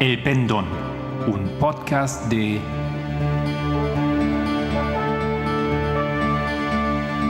El 0.00 0.22
Pendón, 0.22 0.64
un 1.26 1.48
podcast 1.58 2.30
de 2.30 2.60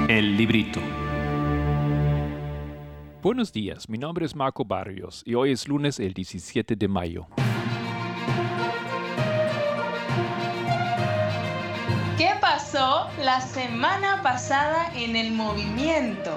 El 0.06 0.36
Librito. 0.36 0.78
Buenos 3.22 3.54
días, 3.54 3.88
mi 3.88 3.96
nombre 3.96 4.26
es 4.26 4.36
Marco 4.36 4.66
Barrios 4.66 5.22
y 5.24 5.34
hoy 5.34 5.52
es 5.52 5.66
lunes 5.66 5.98
el 5.98 6.12
17 6.12 6.76
de 6.76 6.88
mayo. 6.88 7.26
¿Qué 12.18 12.32
pasó 12.38 13.08
la 13.24 13.40
semana 13.40 14.22
pasada 14.22 14.92
en 14.94 15.16
el 15.16 15.32
movimiento? 15.32 16.36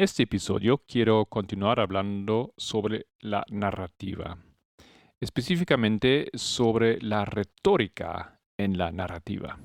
En 0.00 0.04
este 0.04 0.22
episodio 0.22 0.78
quiero 0.88 1.26
continuar 1.26 1.78
hablando 1.78 2.54
sobre 2.56 3.08
la 3.20 3.44
narrativa, 3.50 4.38
específicamente 5.20 6.30
sobre 6.32 6.98
la 7.02 7.26
retórica 7.26 8.40
en 8.56 8.78
la 8.78 8.92
narrativa. 8.92 9.58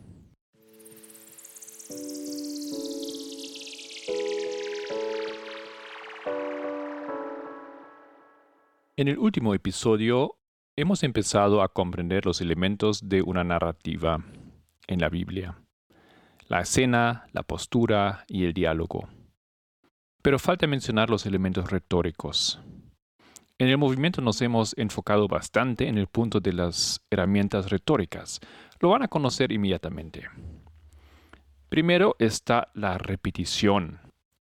En 8.98 9.08
el 9.08 9.18
último 9.18 9.54
episodio 9.54 10.36
hemos 10.76 11.04
empezado 11.04 11.62
a 11.62 11.70
comprender 11.70 12.26
los 12.26 12.42
elementos 12.42 13.08
de 13.08 13.22
una 13.22 13.46
narrativa 13.46 14.22
en 14.88 15.00
la 15.00 15.08
Biblia, 15.08 15.62
la 16.50 16.60
escena, 16.60 17.26
la 17.32 17.44
postura 17.44 18.26
y 18.28 18.44
el 18.44 18.52
diálogo. 18.52 19.08
Pero 20.26 20.40
falta 20.40 20.66
mencionar 20.66 21.12
los 21.12 21.28
elementos 21.28 21.70
retóricos. 21.70 22.60
En 23.60 23.68
el 23.68 23.78
movimiento 23.78 24.22
nos 24.22 24.42
hemos 24.42 24.76
enfocado 24.76 25.28
bastante 25.28 25.88
en 25.88 26.00
el 26.00 26.08
punto 26.08 26.40
de 26.40 26.52
las 26.52 27.00
herramientas 27.12 27.70
retóricas. 27.70 28.40
Lo 28.80 28.90
van 28.90 29.04
a 29.04 29.08
conocer 29.08 29.52
inmediatamente. 29.52 30.28
Primero 31.70 32.16
está 32.18 32.70
la 32.74 32.98
repetición. 32.98 34.00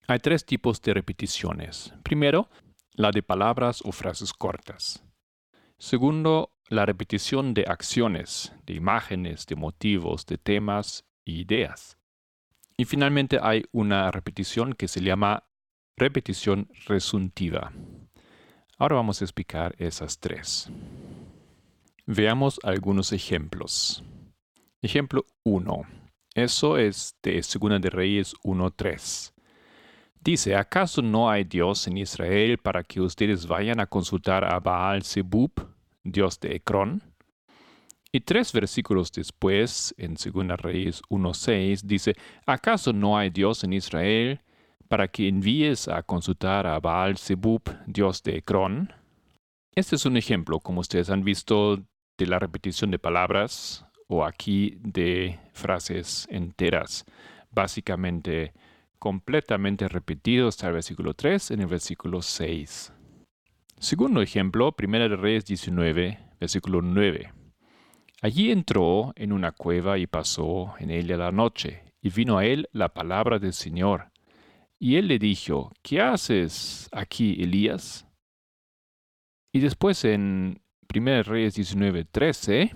Hay 0.08 0.20
tres 0.20 0.46
tipos 0.46 0.80
de 0.80 0.94
repeticiones. 0.94 1.92
Primero, 2.02 2.48
la 2.94 3.10
de 3.10 3.22
palabras 3.22 3.82
o 3.84 3.92
frases 3.92 4.32
cortas. 4.32 5.04
Segundo, 5.76 6.56
la 6.70 6.86
repetición 6.86 7.52
de 7.52 7.66
acciones, 7.68 8.54
de 8.64 8.72
imágenes, 8.72 9.44
de 9.44 9.56
motivos, 9.56 10.24
de 10.24 10.38
temas 10.38 11.04
y 11.26 11.42
ideas. 11.42 11.98
Y 12.78 12.86
finalmente 12.86 13.38
hay 13.42 13.64
una 13.70 14.10
repetición 14.10 14.72
que 14.72 14.88
se 14.88 15.02
llama 15.02 15.44
repetición 15.96 16.68
resuntiva. 16.86 17.72
Ahora 18.78 18.96
vamos 18.96 19.20
a 19.20 19.24
explicar 19.24 19.74
esas 19.78 20.18
tres. 20.18 20.70
Veamos 22.06 22.58
algunos 22.64 23.12
ejemplos. 23.12 24.02
Ejemplo 24.82 25.24
1. 25.44 25.82
Eso 26.34 26.78
es 26.78 27.16
de 27.22 27.34
2 27.34 27.80
de 27.80 27.90
Reyes 27.90 28.34
1.3. 28.42 29.32
Dice, 30.20 30.56
¿acaso 30.56 31.00
no 31.00 31.30
hay 31.30 31.44
Dios 31.44 31.86
en 31.86 31.98
Israel 31.98 32.58
para 32.58 32.82
que 32.82 33.00
ustedes 33.00 33.46
vayan 33.46 33.78
a 33.78 33.86
consultar 33.86 34.44
a 34.44 34.58
Baal 34.58 35.04
Zebub, 35.04 35.52
Dios 36.02 36.40
de 36.40 36.56
Ecrón? 36.56 37.02
Y 38.10 38.20
tres 38.20 38.52
versículos 38.52 39.12
después, 39.12 39.94
en 39.96 40.14
2 40.14 40.60
Reyes 40.60 41.02
1.6, 41.08 41.82
dice, 41.82 42.14
¿acaso 42.46 42.92
no 42.92 43.16
hay 43.16 43.30
Dios 43.30 43.64
en 43.64 43.74
Israel 43.74 44.40
para 44.94 45.08
que 45.08 45.26
envíes 45.26 45.88
a 45.88 46.04
consultar 46.04 46.68
a 46.68 46.78
Baal 46.78 47.18
Zebub, 47.18 47.62
dios 47.84 48.22
de 48.22 48.36
Ekron. 48.36 48.92
Este 49.74 49.96
es 49.96 50.06
un 50.06 50.16
ejemplo, 50.16 50.60
como 50.60 50.82
ustedes 50.82 51.10
han 51.10 51.24
visto, 51.24 51.82
de 52.16 52.26
la 52.28 52.38
repetición 52.38 52.92
de 52.92 53.00
palabras 53.00 53.84
o 54.06 54.24
aquí 54.24 54.78
de 54.82 55.40
frases 55.52 56.28
enteras, 56.30 57.06
básicamente 57.50 58.52
completamente 59.00 59.88
repetido 59.88 60.46
hasta 60.46 60.68
el 60.68 60.74
versículo 60.74 61.14
3 61.14 61.50
en 61.50 61.62
el 61.62 61.66
versículo 61.66 62.22
6. 62.22 62.92
Segundo 63.80 64.22
ejemplo, 64.22 64.72
1 64.78 65.08
de 65.08 65.16
Reyes 65.16 65.44
19, 65.44 66.18
versículo 66.38 66.82
9. 66.82 67.32
Allí 68.22 68.52
entró 68.52 69.12
en 69.16 69.32
una 69.32 69.50
cueva 69.50 69.98
y 69.98 70.06
pasó 70.06 70.76
en 70.78 70.92
ella 70.92 71.16
la 71.16 71.32
noche, 71.32 71.82
y 72.00 72.10
vino 72.10 72.38
a 72.38 72.44
él 72.44 72.68
la 72.70 72.90
palabra 72.90 73.40
del 73.40 73.54
Señor 73.54 74.13
y 74.78 74.96
él 74.96 75.08
le 75.08 75.18
dijo, 75.18 75.72
¿qué 75.82 76.00
haces 76.00 76.88
aquí, 76.92 77.36
Elías? 77.42 78.06
Y 79.52 79.60
después 79.60 80.04
en 80.04 80.60
1 80.92 81.22
Reyes 81.22 81.56
19:13 81.56 82.74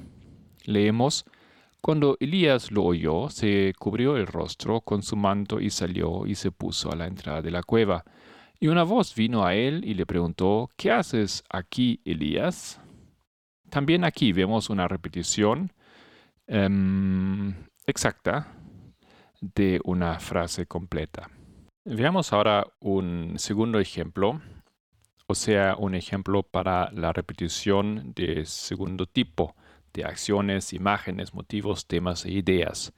leemos, 0.64 1.25
cuando 1.81 2.16
Elías 2.20 2.70
lo 2.70 2.84
oyó, 2.84 3.31
se 3.31 3.72
cubrió 3.78 4.16
el 4.16 4.26
rostro 4.26 4.81
con 4.81 5.03
su 5.03 5.16
manto 5.16 5.60
y 5.60 5.70
salió 5.70 6.26
y 6.26 6.34
se 6.34 6.50
puso 6.50 6.92
a 6.92 6.97
la 6.97 7.06
entrada 7.06 7.42
de 7.42 7.50
la 7.50 7.62
cueva. 7.62 8.04
Y 8.60 8.69
una 8.69 8.82
voz 8.82 9.14
vino 9.14 9.44
a 9.44 9.54
él 9.54 9.84
y 9.84 9.94
le 9.94 10.04
preguntó, 10.04 10.70
¿qué 10.76 10.91
haces 10.91 11.44
aquí, 11.48 12.00
Elías? 12.04 12.81
También 13.70 14.04
aquí 14.04 14.32
vemos 14.32 14.70
una 14.70 14.88
repetición 14.88 15.72
em, 16.47 17.54
exacta 17.87 18.54
de 19.41 19.81
una 19.84 20.19
frase 20.19 20.66
completa. 20.66 21.31
Veamos 21.91 22.34
ahora 22.34 22.66
un 22.81 23.38
segundo 23.38 23.81
ejemplo, 23.81 24.43
o 25.26 25.34
sea, 25.34 25.75
un 25.75 25.94
ejemplo 25.94 26.43
para 26.43 26.91
la 26.93 27.15
repetición 27.15 28.12
de 28.15 28.44
segundo 28.44 29.06
tipo 29.06 29.56
de 29.94 30.04
acciones, 30.04 30.75
imágenes, 30.75 31.32
motivos, 31.32 31.87
temas 31.87 32.26
e 32.26 32.32
ideas. 32.32 32.93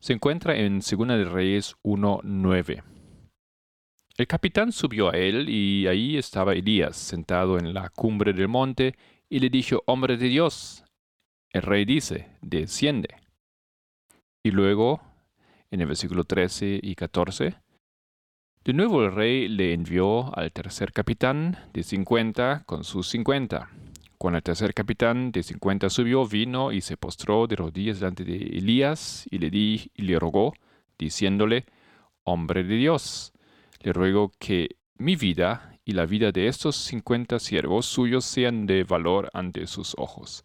Se 0.00 0.14
encuentra 0.14 0.56
en 0.56 0.78
2 0.78 0.88
de 1.08 1.24
Reyes 1.26 1.76
1.9. 1.82 2.82
El 4.16 4.26
capitán 4.26 4.72
subió 4.72 5.10
a 5.10 5.18
él 5.18 5.50
y 5.50 5.86
ahí 5.86 6.16
estaba 6.16 6.54
Elías 6.54 6.96
sentado 6.96 7.58
en 7.58 7.74
la 7.74 7.90
cumbre 7.90 8.32
del 8.32 8.48
monte 8.48 8.96
y 9.28 9.40
le 9.40 9.50
dijo, 9.50 9.82
hombre 9.84 10.16
de 10.16 10.28
Dios. 10.28 10.84
El 11.50 11.60
rey 11.60 11.84
dice, 11.84 12.30
desciende. 12.40 13.14
Y 14.42 14.52
luego, 14.52 15.02
en 15.70 15.82
el 15.82 15.86
versículo 15.86 16.24
13 16.24 16.80
y 16.82 16.94
14, 16.94 17.61
de 18.64 18.72
nuevo 18.72 19.02
el 19.04 19.12
rey 19.12 19.48
le 19.48 19.72
envió 19.72 20.36
al 20.36 20.52
tercer 20.52 20.92
capitán 20.92 21.58
de 21.72 21.82
cincuenta 21.82 22.62
con 22.64 22.84
sus 22.84 23.08
cincuenta. 23.08 23.70
Cuando 24.18 24.36
el 24.36 24.44
tercer 24.44 24.72
capitán 24.72 25.32
de 25.32 25.42
cincuenta 25.42 25.90
subió, 25.90 26.24
vino 26.26 26.70
y 26.70 26.80
se 26.80 26.96
postró 26.96 27.48
de 27.48 27.56
rodillas 27.56 27.98
delante 27.98 28.24
de 28.24 28.36
Elías 28.36 29.26
y 29.30 29.38
le 29.38 29.50
di 29.50 29.90
y 29.96 30.02
le 30.02 30.16
rogó, 30.16 30.54
diciéndole, 30.96 31.66
Hombre 32.22 32.62
de 32.62 32.76
Dios, 32.76 33.32
le 33.80 33.92
ruego 33.92 34.30
que 34.38 34.76
mi 34.96 35.16
vida 35.16 35.76
y 35.84 35.92
la 35.92 36.06
vida 36.06 36.30
de 36.30 36.46
estos 36.46 36.76
cincuenta 36.76 37.40
siervos 37.40 37.86
suyos 37.86 38.24
sean 38.24 38.66
de 38.66 38.84
valor 38.84 39.28
ante 39.34 39.66
sus 39.66 39.96
ojos, 39.98 40.44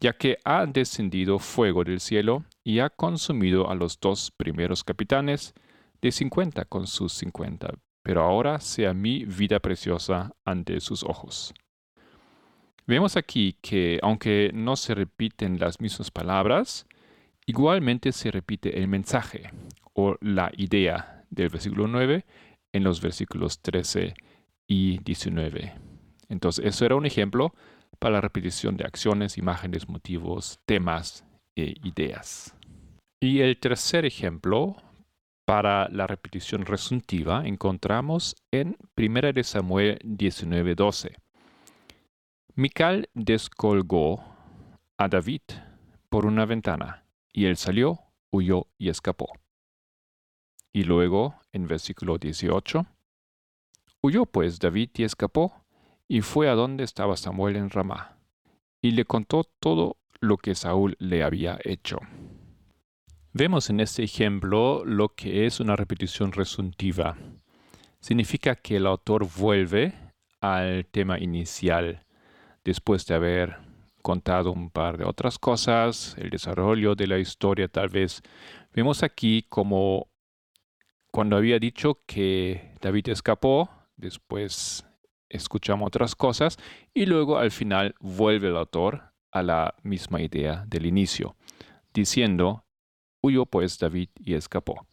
ya 0.00 0.14
que 0.14 0.38
ha 0.44 0.64
descendido 0.64 1.38
fuego 1.38 1.84
del 1.84 2.00
cielo 2.00 2.46
y 2.64 2.78
ha 2.78 2.88
consumido 2.88 3.70
a 3.70 3.74
los 3.74 4.00
dos 4.00 4.30
primeros 4.34 4.82
capitanes, 4.82 5.52
de 6.00 6.12
cincuenta 6.12 6.64
con 6.64 6.86
sus 6.86 7.12
cincuenta, 7.12 7.74
pero 8.02 8.22
ahora 8.22 8.60
sea 8.60 8.94
mi 8.94 9.24
vida 9.24 9.60
preciosa 9.60 10.34
ante 10.44 10.80
sus 10.80 11.02
ojos. 11.02 11.54
Vemos 12.86 13.16
aquí 13.16 13.56
que 13.60 14.00
aunque 14.02 14.50
no 14.52 14.76
se 14.76 14.94
repiten 14.94 15.58
las 15.58 15.80
mismas 15.80 16.10
palabras, 16.10 16.86
igualmente 17.46 18.12
se 18.12 18.30
repite 18.30 18.78
el 18.78 18.88
mensaje 18.88 19.50
o 19.94 20.16
la 20.20 20.50
idea 20.56 21.24
del 21.30 21.50
versículo 21.50 21.86
9 21.86 22.24
en 22.72 22.84
los 22.84 23.00
versículos 23.00 23.60
13 23.60 24.14
y 24.66 24.98
19. 24.98 25.74
Entonces, 26.28 26.64
eso 26.64 26.84
era 26.84 26.96
un 26.96 27.06
ejemplo 27.06 27.54
para 27.98 28.14
la 28.14 28.20
repetición 28.20 28.76
de 28.76 28.84
acciones, 28.84 29.36
imágenes, 29.36 29.88
motivos, 29.88 30.60
temas 30.64 31.24
e 31.56 31.74
ideas. 31.84 32.56
Y 33.20 33.40
el 33.40 33.58
tercer 33.58 34.06
ejemplo 34.06 34.76
para 35.50 35.88
la 35.88 36.06
repetición 36.06 36.64
resuntiva 36.64 37.44
encontramos 37.44 38.36
en 38.52 38.76
1 38.96 39.42
Samuel 39.42 39.98
19:12. 40.04 41.16
Mical 42.54 43.08
descolgó 43.14 44.24
a 44.96 45.08
David 45.08 45.40
por 46.08 46.24
una 46.24 46.46
ventana, 46.46 47.04
y 47.32 47.46
él 47.46 47.56
salió, 47.56 47.98
huyó 48.30 48.68
y 48.78 48.90
escapó. 48.90 49.26
Y 50.72 50.84
luego, 50.84 51.40
en 51.50 51.66
versículo 51.66 52.16
18, 52.16 52.86
Huyó 54.02 54.26
pues 54.26 54.60
David 54.60 54.90
y 54.94 55.02
escapó, 55.02 55.64
y 56.06 56.20
fue 56.20 56.48
a 56.48 56.54
donde 56.54 56.84
estaba 56.84 57.16
Samuel 57.16 57.56
en 57.56 57.70
Ramá, 57.70 58.16
y 58.80 58.92
le 58.92 59.04
contó 59.04 59.42
todo 59.58 59.96
lo 60.20 60.36
que 60.36 60.54
Saúl 60.54 60.94
le 61.00 61.24
había 61.24 61.58
hecho. 61.64 61.98
Vemos 63.32 63.70
en 63.70 63.78
este 63.78 64.02
ejemplo 64.02 64.84
lo 64.84 65.10
que 65.10 65.46
es 65.46 65.60
una 65.60 65.76
repetición 65.76 66.32
resuntiva. 66.32 67.16
Significa 68.00 68.56
que 68.56 68.76
el 68.76 68.86
autor 68.86 69.28
vuelve 69.36 69.94
al 70.40 70.84
tema 70.86 71.16
inicial 71.20 72.04
después 72.64 73.06
de 73.06 73.14
haber 73.14 73.58
contado 74.02 74.50
un 74.50 74.68
par 74.68 74.98
de 74.98 75.04
otras 75.04 75.38
cosas, 75.38 76.16
el 76.18 76.30
desarrollo 76.30 76.96
de 76.96 77.06
la 77.06 77.18
historia 77.18 77.68
tal 77.68 77.88
vez. 77.88 78.20
Vemos 78.74 79.04
aquí 79.04 79.46
como 79.48 80.08
cuando 81.12 81.36
había 81.36 81.60
dicho 81.60 82.00
que 82.06 82.74
David 82.80 83.10
escapó, 83.10 83.70
después 83.96 84.84
escuchamos 85.28 85.86
otras 85.86 86.16
cosas 86.16 86.58
y 86.92 87.06
luego 87.06 87.38
al 87.38 87.52
final 87.52 87.94
vuelve 88.00 88.48
el 88.48 88.56
autor 88.56 89.12
a 89.30 89.44
la 89.44 89.76
misma 89.84 90.20
idea 90.20 90.64
del 90.66 90.86
inicio, 90.86 91.36
diciendo, 91.94 92.64
huyó 93.22 93.46
pues 93.46 93.78
David 93.78 94.08
y 94.18 94.34
escapó. 94.34 94.86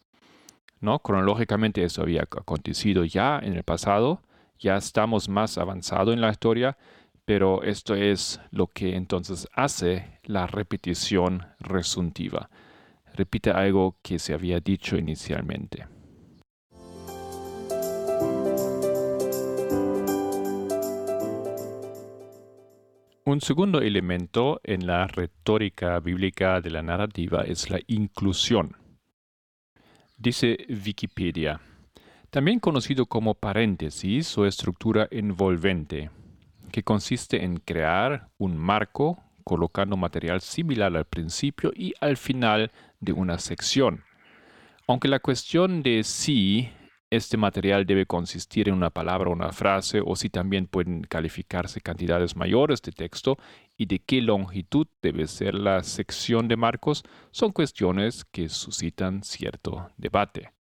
¿No? 0.80 1.00
Cronológicamente 1.00 1.84
eso 1.84 2.04
había 2.04 2.22
acontecido 2.22 3.04
ya 3.04 3.40
en 3.40 3.54
el 3.54 3.64
pasado, 3.64 4.22
ya 4.60 4.78
estamos 4.78 5.28
más 5.28 5.58
avanzado 5.58 6.14
en 6.14 6.22
la 6.22 6.30
historia, 6.30 6.78
pero 7.26 7.64
esto 7.64 7.96
es 7.96 8.40
lo 8.52 8.68
que 8.68 8.96
entonces 8.96 9.48
hace 9.54 10.20
la 10.24 10.48
repetición 10.48 11.46
resuntiva. 11.60 12.50
Repite 13.16 13.50
algo 13.50 13.98
que 14.02 14.20
se 14.20 14.34
había 14.34 14.60
dicho 14.60 14.98
inicialmente. 14.98 15.88
Un 23.28 23.42
segundo 23.42 23.82
elemento 23.82 24.62
en 24.64 24.88
la 24.88 25.06
retórica 25.06 26.00
bíblica 26.00 26.62
de 26.62 26.70
la 26.70 26.82
narrativa 26.82 27.42
es 27.42 27.70
la 27.70 27.78
inclusión. 27.88 28.78
Dice 30.16 30.58
Wikipedia, 30.70 31.60
también 32.30 32.62
conocido 32.62 33.06
como 33.06 33.34
paréntesis 33.34 34.38
o 34.38 34.46
estructura 34.46 35.10
envolvente, 35.12 36.10
que 36.72 36.84
consiste 36.84 37.44
en 37.44 37.58
crear 37.58 38.30
un 38.38 38.56
marco 38.56 39.22
colocando 39.44 39.98
material 39.98 40.40
similar 40.40 40.96
al 40.96 41.04
principio 41.04 41.74
y 41.76 41.94
al 42.00 42.16
final 42.16 42.72
de 43.02 43.12
una 43.12 43.40
sección. 43.40 44.06
Aunque 44.88 45.10
la 45.10 45.20
cuestión 45.20 45.84
de 45.84 46.06
si 46.06 46.70
este 47.10 47.38
material 47.38 47.86
debe 47.86 48.06
consistir 48.06 48.68
en 48.68 48.76
una 48.76 48.90
palabra 48.90 49.30
o 49.30 49.34
una 49.34 49.52
frase 49.52 50.02
o 50.06 50.16
si 50.16 50.30
también 50.30 50.68
pueden 50.68 51.04
calificarse 51.04 51.80
cantidades 51.82 52.36
mayores 52.36 52.82
de 52.82 52.92
texto 52.92 53.38
y 53.78 53.86
de 53.86 54.00
qué 54.00 54.22
longitud 54.22 54.88
debe 55.02 55.28
ser 55.28 55.56
la 55.56 55.84
sección 55.84 56.48
de 56.48 56.58
marcos 56.58 57.04
son 57.32 57.52
cuestiones 57.52 58.26
que 58.26 58.50
suscitan 58.50 59.24
cierto 59.24 59.90
debate. 59.98 60.52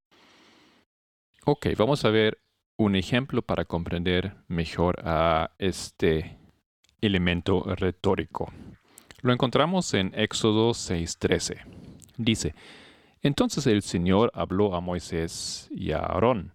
Ok, 1.46 1.68
vamos 1.78 2.06
a 2.06 2.10
ver 2.10 2.40
un 2.78 2.96
ejemplo 2.96 3.42
para 3.42 3.66
comprender 3.66 4.36
mejor 4.48 5.00
a 5.04 5.52
este 5.58 6.38
elemento 7.02 7.64
retórico. 7.76 8.52
Lo 9.22 9.34
encontramos 9.34 9.94
en 9.94 10.14
Éxodo 10.16 10.74
6:13. 10.74 11.66
Dice, 12.18 12.54
entonces 13.22 13.68
el 13.68 13.82
Señor 13.82 14.32
habló 14.34 14.76
a 14.76 14.82
Moisés 14.82 15.68
y 15.72 15.92
a 15.92 15.98
Aarón, 15.98 16.54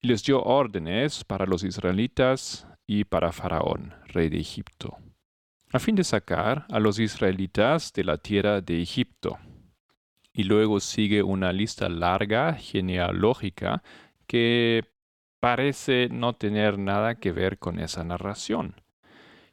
y 0.00 0.08
les 0.08 0.24
dio 0.24 0.42
órdenes 0.42 1.24
para 1.24 1.46
los 1.46 1.64
israelitas 1.64 2.66
y 2.86 3.04
para 3.04 3.32
Faraón, 3.32 3.94
rey 4.06 4.28
de 4.28 4.38
Egipto, 4.38 4.96
a 5.72 5.78
fin 5.78 5.94
de 5.94 6.04
sacar 6.04 6.66
a 6.70 6.80
los 6.80 6.98
israelitas 6.98 7.92
de 7.92 8.04
la 8.04 8.16
tierra 8.16 8.60
de 8.60 8.80
Egipto. 8.80 9.38
Y 10.32 10.44
luego 10.44 10.78
sigue 10.80 11.22
una 11.22 11.52
lista 11.52 11.88
larga 11.88 12.54
genealógica 12.54 13.82
que 14.26 14.84
parece 15.40 16.08
no 16.10 16.34
tener 16.34 16.78
nada 16.78 17.16
que 17.16 17.32
ver 17.32 17.58
con 17.58 17.78
esa 17.80 18.04
narración. 18.04 18.76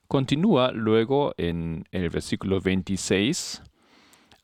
Continúa 0.07 0.71
luego 0.71 1.33
en 1.37 1.85
el 1.91 2.09
versículo 2.09 2.61
26, 2.61 3.63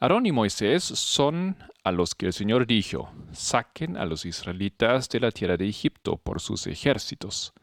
Aarón 0.02 0.26
y 0.26 0.32
Moisés 0.32 0.84
son 0.84 1.58
a 1.84 1.92
los 1.92 2.16
que 2.16 2.26
el 2.26 2.34
Señor 2.34 2.66
dijo, 2.66 3.12
saquen 3.34 3.98
a 3.98 4.06
los 4.08 4.26
israelitas 4.26 5.08
de 5.10 5.20
la 5.20 5.30
tierra 5.30 5.58
de 5.58 5.70
Egipto 5.70 6.18
por 6.18 6.42
sus 6.42 6.66
ejércitos. 6.66 7.54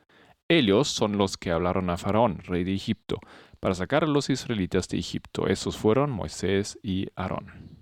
Ellos 0.46 0.86
son 0.86 1.18
los 1.18 1.36
que 1.36 1.50
hablaron 1.50 1.90
a 1.90 1.96
Faraón, 1.96 2.38
rey 2.44 2.62
de 2.62 2.74
Egipto, 2.74 3.18
para 3.58 3.74
sacar 3.74 4.04
a 4.04 4.06
los 4.06 4.30
israelitas 4.30 4.86
de 4.86 4.98
Egipto. 4.98 5.48
Esos 5.48 5.76
fueron 5.76 6.12
Moisés 6.12 6.78
y 6.80 7.08
Aarón. 7.16 7.76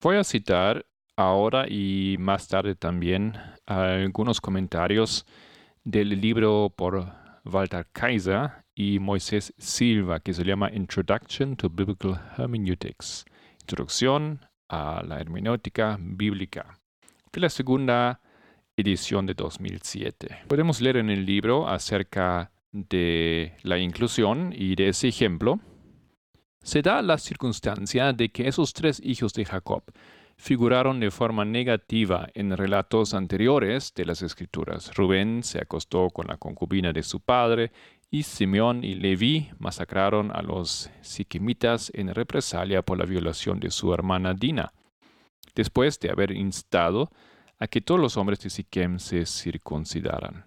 Voy 0.00 0.18
a 0.18 0.22
citar 0.22 0.86
ahora 1.16 1.66
y 1.68 2.14
más 2.20 2.46
tarde 2.46 2.76
también 2.76 3.32
algunos 3.66 4.40
comentarios 4.40 5.26
del 5.82 6.10
libro 6.20 6.72
por 6.76 7.12
Walter 7.44 7.88
Kaiser 7.92 8.52
y 8.76 9.00
Moisés 9.00 9.52
Silva 9.58 10.20
que 10.20 10.32
se 10.32 10.44
llama 10.44 10.70
Introduction 10.72 11.56
to 11.56 11.68
Biblical 11.68 12.20
Hermeneutics. 12.36 13.24
Introducción 13.68 14.40
a 14.70 15.02
la 15.06 15.20
hermenéutica 15.20 15.98
bíblica, 16.00 16.78
de 17.30 17.38
la 17.38 17.50
segunda 17.50 18.18
edición 18.78 19.26
de 19.26 19.34
2007. 19.34 20.44
Podemos 20.48 20.80
leer 20.80 20.96
en 20.96 21.10
el 21.10 21.26
libro 21.26 21.68
acerca 21.68 22.50
de 22.72 23.52
la 23.64 23.76
inclusión 23.76 24.54
y 24.56 24.74
de 24.74 24.88
ese 24.88 25.08
ejemplo. 25.08 25.60
Se 26.62 26.80
da 26.80 27.02
la 27.02 27.18
circunstancia 27.18 28.14
de 28.14 28.30
que 28.30 28.48
esos 28.48 28.72
tres 28.72 29.02
hijos 29.04 29.34
de 29.34 29.44
Jacob 29.44 29.82
figuraron 30.38 30.98
de 30.98 31.10
forma 31.10 31.44
negativa 31.44 32.26
en 32.32 32.56
relatos 32.56 33.12
anteriores 33.12 33.92
de 33.94 34.06
las 34.06 34.22
Escrituras. 34.22 34.94
Rubén 34.94 35.42
se 35.42 35.58
acostó 35.58 36.08
con 36.08 36.26
la 36.28 36.38
concubina 36.38 36.94
de 36.94 37.02
su 37.02 37.20
padre 37.20 37.72
y 38.10 38.22
Simeón 38.22 38.84
y 38.84 38.94
Leví 38.94 39.50
masacraron 39.58 40.30
a 40.34 40.42
los 40.42 40.90
siquemitas 41.02 41.90
en 41.94 42.14
represalia 42.14 42.82
por 42.82 42.98
la 42.98 43.04
violación 43.04 43.60
de 43.60 43.70
su 43.70 43.92
hermana 43.92 44.34
Dina, 44.34 44.72
después 45.54 46.00
de 46.00 46.10
haber 46.10 46.32
instado 46.32 47.10
a 47.58 47.66
que 47.66 47.80
todos 47.80 48.00
los 48.00 48.16
hombres 48.16 48.40
de 48.40 48.50
Siquem 48.50 48.98
se 48.98 49.26
circuncidaran. 49.26 50.44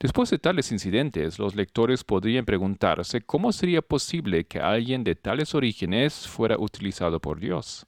Después 0.00 0.30
de 0.30 0.38
tales 0.38 0.72
incidentes, 0.72 1.38
los 1.38 1.54
lectores 1.54 2.02
podrían 2.02 2.44
preguntarse 2.44 3.20
cómo 3.20 3.52
sería 3.52 3.82
posible 3.82 4.44
que 4.46 4.58
alguien 4.58 5.04
de 5.04 5.14
tales 5.14 5.54
orígenes 5.54 6.26
fuera 6.26 6.58
utilizado 6.58 7.20
por 7.20 7.38
Dios. 7.38 7.86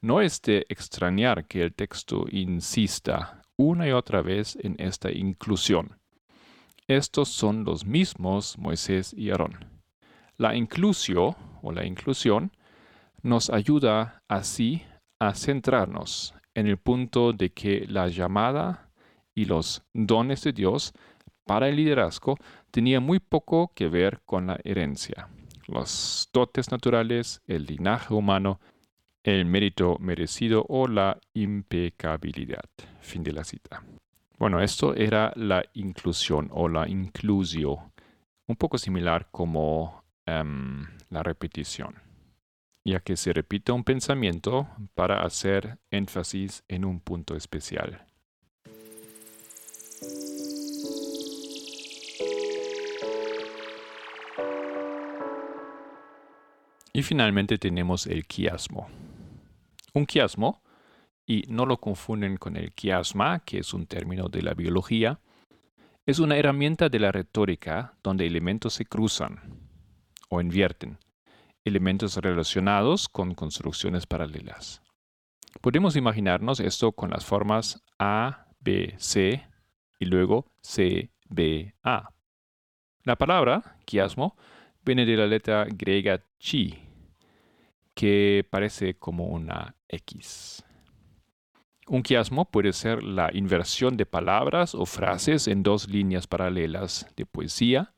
No 0.00 0.20
es 0.20 0.40
de 0.42 0.64
extrañar 0.68 1.46
que 1.46 1.62
el 1.62 1.74
texto 1.74 2.26
insista 2.30 3.42
una 3.56 3.88
y 3.88 3.92
otra 3.92 4.22
vez 4.22 4.56
en 4.62 4.76
esta 4.78 5.10
inclusión 5.10 5.96
estos 6.88 7.28
son 7.28 7.64
los 7.64 7.84
mismos 7.84 8.58
Moisés 8.58 9.12
y 9.16 9.30
Aarón. 9.30 9.64
La 10.36 10.54
o 11.62 11.72
la 11.72 11.84
inclusión 11.84 12.52
nos 13.22 13.50
ayuda 13.50 14.22
así 14.28 14.82
a 15.18 15.34
centrarnos 15.34 16.34
en 16.54 16.66
el 16.66 16.78
punto 16.78 17.32
de 17.32 17.50
que 17.50 17.86
la 17.88 18.08
llamada 18.08 18.90
y 19.34 19.46
los 19.46 19.82
dones 19.92 20.42
de 20.44 20.52
Dios 20.52 20.92
para 21.44 21.68
el 21.68 21.76
liderazgo 21.76 22.36
tenía 22.70 23.00
muy 23.00 23.18
poco 23.18 23.72
que 23.74 23.88
ver 23.88 24.20
con 24.24 24.48
la 24.48 24.58
herencia, 24.64 25.28
los 25.66 26.28
dotes 26.32 26.70
naturales, 26.70 27.40
el 27.46 27.66
linaje 27.66 28.14
humano, 28.14 28.60
el 29.22 29.44
mérito 29.44 29.96
merecido 29.98 30.64
o 30.68 30.86
la 30.86 31.18
impecabilidad. 31.34 32.64
Fin 33.00 33.22
de 33.22 33.32
la 33.32 33.44
cita. 33.44 33.82
Bueno, 34.38 34.60
esto 34.60 34.94
era 34.94 35.32
la 35.34 35.64
inclusión 35.72 36.50
o 36.52 36.68
la 36.68 36.86
inclusio, 36.86 37.90
un 38.46 38.56
poco 38.56 38.76
similar 38.76 39.28
como 39.30 40.04
em, 40.26 40.86
la 41.08 41.22
repetición, 41.22 41.94
ya 42.84 43.00
que 43.00 43.16
se 43.16 43.32
repite 43.32 43.72
un 43.72 43.82
pensamiento 43.82 44.68
para 44.94 45.24
hacer 45.24 45.78
énfasis 45.90 46.64
en 46.68 46.84
un 46.84 47.00
punto 47.00 47.34
especial. 47.34 48.04
Y 56.92 57.02
finalmente 57.02 57.56
tenemos 57.56 58.06
el 58.06 58.26
quiasmo. 58.26 58.88
Un 59.94 60.04
quiasmo 60.04 60.62
y 61.26 61.44
no 61.48 61.66
lo 61.66 61.78
confunden 61.78 62.36
con 62.36 62.56
el 62.56 62.72
quiasma, 62.72 63.40
que 63.40 63.58
es 63.58 63.74
un 63.74 63.86
término 63.86 64.28
de 64.28 64.42
la 64.42 64.54
biología, 64.54 65.18
es 66.06 66.20
una 66.20 66.36
herramienta 66.36 66.88
de 66.88 67.00
la 67.00 67.10
retórica 67.10 67.94
donde 68.02 68.26
elementos 68.26 68.74
se 68.74 68.86
cruzan 68.86 69.40
o 70.28 70.40
invierten, 70.40 70.98
elementos 71.64 72.16
relacionados 72.16 73.08
con 73.08 73.34
construcciones 73.34 74.06
paralelas. 74.06 74.82
Podemos 75.60 75.96
imaginarnos 75.96 76.60
esto 76.60 76.92
con 76.92 77.10
las 77.10 77.24
formas 77.24 77.82
A, 77.98 78.46
B, 78.60 78.94
C 78.98 79.44
y 79.98 80.04
luego 80.04 80.46
CBA. 80.62 82.12
La 83.02 83.16
palabra 83.16 83.78
quiasmo 83.84 84.36
viene 84.84 85.04
de 85.04 85.16
la 85.16 85.26
letra 85.26 85.64
griega 85.64 86.22
chi, 86.38 86.78
que 87.94 88.46
parece 88.48 88.94
como 88.94 89.26
una 89.26 89.74
X. 89.88 90.65
Un 91.88 92.02
quiasmo 92.02 92.46
puede 92.46 92.72
ser 92.72 93.04
la 93.04 93.30
inversión 93.32 93.96
de 93.96 94.06
palabras 94.06 94.74
o 94.74 94.86
frases 94.86 95.46
en 95.46 95.62
dos 95.62 95.88
líneas 95.88 96.26
paralelas 96.26 97.06
de 97.16 97.26
poesía. 97.26 97.94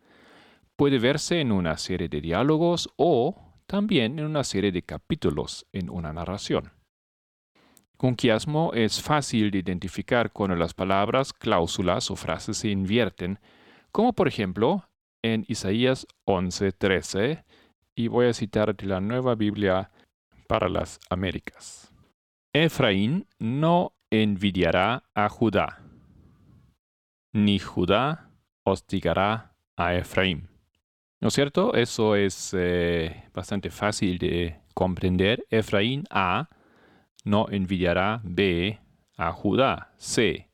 Puede 0.76 0.99
verse 0.99 1.40
en 1.40 1.52
una 1.52 1.78
serie 1.78 2.09
de 2.09 2.21
diálogos 2.21 2.90
o 2.97 3.54
también 3.66 4.18
en 4.18 4.26
una 4.26 4.45
serie 4.45 4.73
de 4.73 4.83
capítulos 4.83 5.66
en 5.73 5.88
una 5.88 6.12
narración. 6.12 6.71
Un 7.99 8.14
quiasmo 8.14 8.73
es 8.75 9.02
fácil 9.02 9.50
de 9.50 9.59
identificar 9.59 10.33
cuando 10.33 10.54
las 10.54 10.75
palabras, 10.75 11.33
cláusulas 11.33 12.11
o 12.11 12.16
frases 12.16 12.59
se 12.59 12.68
invierten, 12.68 13.38
como 13.90 14.12
por 14.12 14.28
ejemplo 14.28 14.85
en 15.23 15.47
Isaías 15.49 16.07
11:13, 16.26 17.42
y 17.95 18.09
voy 18.09 18.26
a 18.26 18.35
citar 18.35 18.76
de 18.76 18.87
la 18.87 19.00
Nueva 19.00 19.35
Biblia 19.35 19.90
para 20.47 20.68
las 20.68 21.00
Américas. 21.09 21.90
Efraín 22.55 23.26
no 23.38 23.93
envidiará 24.11 25.05
a 25.14 25.28
Judá, 25.28 25.83
ni 27.33 27.59
Judá 27.59 28.31
hostigará 28.64 29.55
a 29.76 29.95
Efraín. 29.95 30.49
¿No 31.21 31.28
es 31.28 31.35
cierto? 31.35 31.75
Eso 31.75 32.17
es 32.17 32.55
eh, 32.57 33.25
bastante 33.35 33.71
fácil 33.71 34.19
de 34.19 34.61
comprender. 34.73 35.45
Efraín 35.50 36.05
A 36.11 36.49
no 37.25 37.49
envidiará 37.50 38.23
B 38.25 38.78
a 39.19 39.33
Judá 39.33 39.93
C. 39.99 40.49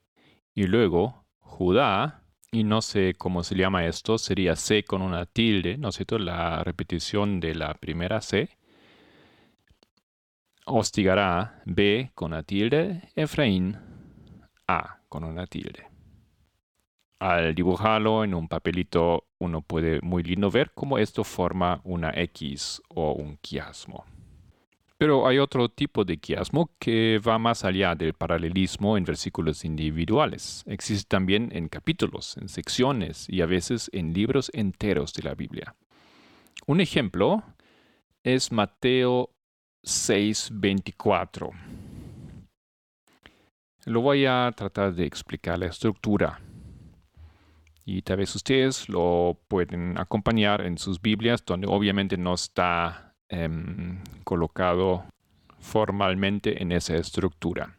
Y 0.52 0.66
luego 0.66 1.24
Judá, 1.38 2.24
y 2.50 2.64
no 2.64 2.82
sé 2.82 3.14
cómo 3.16 3.44
se 3.44 3.54
llama 3.54 3.86
esto, 3.86 4.18
sería 4.18 4.56
C 4.56 4.82
con 4.82 5.00
una 5.00 5.26
tilde, 5.26 5.78
¿no 5.78 5.90
es 5.90 5.94
cierto? 5.94 6.18
La 6.18 6.64
repetición 6.64 7.38
de 7.38 7.54
la 7.54 7.74
primera 7.74 8.20
C. 8.20 8.48
Hostigará 10.66 11.62
B 11.66 12.11
con 12.14 12.33
una 12.33 12.42
tilde, 12.42 13.02
Efraín 13.14 13.76
A 14.66 15.00
con 15.09 15.25
una 15.25 15.47
tilde. 15.47 15.87
Al 17.18 17.54
dibujarlo 17.54 18.25
en 18.25 18.35
un 18.35 18.49
papelito 18.49 19.26
uno 19.38 19.61
puede 19.61 20.00
muy 20.00 20.23
lindo 20.23 20.50
ver 20.50 20.73
cómo 20.75 20.99
esto 20.99 21.23
forma 21.23 21.80
una 21.85 22.11
X 22.14 22.80
o 22.88 23.12
un 23.12 23.37
quiasmo. 23.37 24.04
Pero 24.97 25.26
hay 25.26 25.38
otro 25.38 25.68
tipo 25.68 26.04
de 26.04 26.16
quiasmo 26.16 26.71
que 26.78 27.18
va 27.18 27.38
más 27.38 27.64
allá 27.64 27.94
del 27.94 28.14
paralelismo 28.14 28.97
en 28.97 29.04
versículos 29.04 29.64
individuales. 29.66 30.64
Existe 30.66 31.06
también 31.09 31.50
en 31.52 31.68
capítulos, 31.68 32.38
en 32.38 32.49
secciones 32.49 33.28
y 33.28 33.42
a 33.42 33.47
veces 33.47 33.90
en 33.92 34.14
libros 34.14 34.50
enteros 34.54 35.12
de 35.12 35.25
la 35.25 35.35
Biblia. 35.35 35.75
Un 36.66 36.80
ejemplo 36.80 37.42
es 38.23 38.50
Mateo 38.50 39.33
6:24. 39.84 41.50
Lo 43.86 44.00
voy 44.00 44.24
a 44.24 44.50
tratar 44.56 44.94
de 44.94 45.04
explicar 45.04 45.58
la 45.58 45.66
estructura 45.66 46.40
y 47.84 48.00
tal 48.02 48.16
vez 48.18 48.34
ustedes 48.34 48.88
lo 48.88 49.38
pueden 49.46 49.98
acompañar 49.98 50.62
en 50.62 50.78
sus 50.78 51.00
Biblias, 51.00 51.44
donde 51.44 51.66
obviamente 51.66 52.16
no 52.16 52.34
está 52.34 53.14
em, 53.28 54.02
colocado 54.24 55.04
formalmente 55.58 56.62
en 56.62 56.72
esa 56.72 56.96
estructura. 56.96 57.76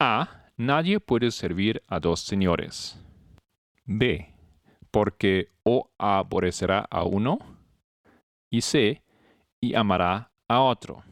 A. 0.00 0.42
Nadie 0.56 1.00
puede 1.00 1.30
servir 1.30 1.82
a 1.86 2.00
dos 2.00 2.20
señores. 2.20 3.00
B. 3.84 4.34
Porque 4.90 5.50
o 5.62 5.90
aborrecerá 5.98 6.80
a 6.90 7.04
uno. 7.04 7.38
Y 8.50 8.62
C. 8.62 9.02
Y 9.60 9.74
amará 9.74 10.30
a 10.48 10.60
otro. 10.60 11.02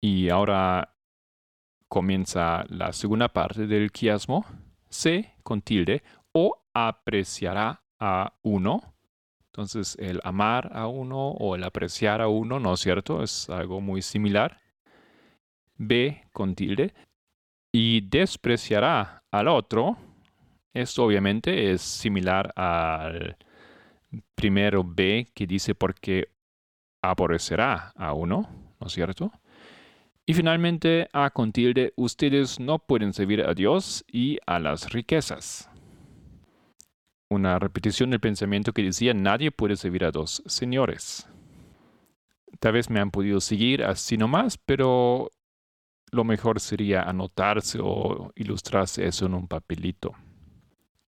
Y 0.00 0.28
ahora 0.28 0.94
comienza 1.88 2.64
la 2.68 2.92
segunda 2.92 3.28
parte 3.28 3.66
del 3.66 3.92
quiasmo. 3.92 4.44
C 4.88 5.34
con 5.42 5.62
tilde 5.62 6.02
o 6.32 6.64
apreciará 6.72 7.82
a 7.98 8.32
uno. 8.42 8.94
Entonces, 9.46 9.96
el 9.98 10.20
amar 10.22 10.70
a 10.74 10.86
uno 10.86 11.30
o 11.30 11.54
el 11.54 11.64
apreciar 11.64 12.20
a 12.20 12.28
uno, 12.28 12.60
¿no 12.60 12.74
es 12.74 12.80
cierto? 12.80 13.22
Es 13.22 13.48
algo 13.48 13.80
muy 13.80 14.02
similar. 14.02 14.60
B 15.76 16.22
con 16.32 16.54
tilde. 16.54 16.94
Y 17.72 18.02
despreciará 18.02 19.24
al 19.30 19.48
otro. 19.48 19.96
Esto 20.72 21.04
obviamente 21.04 21.72
es 21.72 21.80
similar 21.80 22.52
al 22.54 23.36
primero 24.34 24.84
B 24.84 25.28
que 25.34 25.46
dice 25.46 25.74
porque 25.74 26.35
aborrecerá 27.10 27.92
a 27.96 28.12
uno, 28.12 28.48
¿no 28.80 28.86
es 28.86 28.92
cierto? 28.92 29.32
Y 30.26 30.34
finalmente 30.34 31.08
A 31.12 31.30
con 31.30 31.52
tilde, 31.52 31.92
ustedes 31.96 32.58
no 32.58 32.78
pueden 32.78 33.12
servir 33.12 33.42
a 33.42 33.54
Dios 33.54 34.04
y 34.10 34.38
a 34.46 34.58
las 34.58 34.92
riquezas 34.92 35.70
una 37.28 37.58
repetición 37.58 38.10
del 38.10 38.20
pensamiento 38.20 38.72
que 38.72 38.82
decía, 38.82 39.14
nadie 39.14 39.50
puede 39.50 39.76
servir 39.76 40.04
a 40.04 40.10
dos 40.10 40.42
señores. 40.46 41.28
Tal 42.60 42.72
vez 42.72 42.88
me 42.88 43.00
han 43.00 43.10
podido 43.10 43.40
seguir 43.40 43.84
así 43.84 44.16
nomás, 44.16 44.58
pero 44.58 45.30
lo 46.10 46.24
mejor 46.24 46.60
sería 46.60 47.02
anotarse 47.02 47.78
o 47.82 48.32
ilustrarse 48.36 49.06
eso 49.06 49.26
en 49.26 49.34
un 49.34 49.48
papelito. 49.48 50.12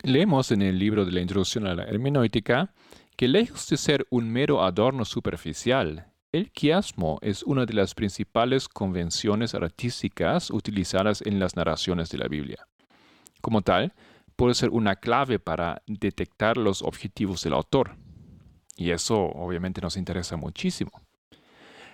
Leemos 0.04 0.52
en 0.52 0.62
el 0.62 0.78
libro 0.78 1.06
de 1.06 1.12
la 1.12 1.22
Introducción 1.22 1.66
a 1.66 1.76
la 1.76 1.84
Hermenéutica 1.84 2.74
que 3.16 3.28
lejos 3.28 3.68
de 3.68 3.78
ser 3.78 4.06
un 4.10 4.30
mero 4.32 4.64
adorno 4.64 5.06
superficial, 5.06 6.08
el 6.32 6.52
quiasmo 6.52 7.20
es 7.22 7.44
una 7.44 7.66
de 7.66 7.74
las 7.74 7.94
principales 7.94 8.68
convenciones 8.68 9.54
artísticas 9.54 10.50
utilizadas 10.50 11.22
en 11.22 11.40
las 11.40 11.56
narraciones 11.56 12.10
de 12.10 12.18
la 12.18 12.28
Biblia. 12.28 12.68
Como 13.42 13.62
tal, 13.62 13.94
puede 14.36 14.56
ser 14.56 14.70
una 14.72 14.96
clave 14.96 15.38
para 15.38 15.84
detectar 15.86 16.58
los 16.58 16.82
objetivos 16.82 17.44
del 17.44 17.54
autor. 17.54 17.98
Y 18.76 18.90
eso 18.90 19.16
obviamente 19.20 19.82
nos 19.82 19.96
interesa 19.96 20.36
muchísimo, 20.36 20.92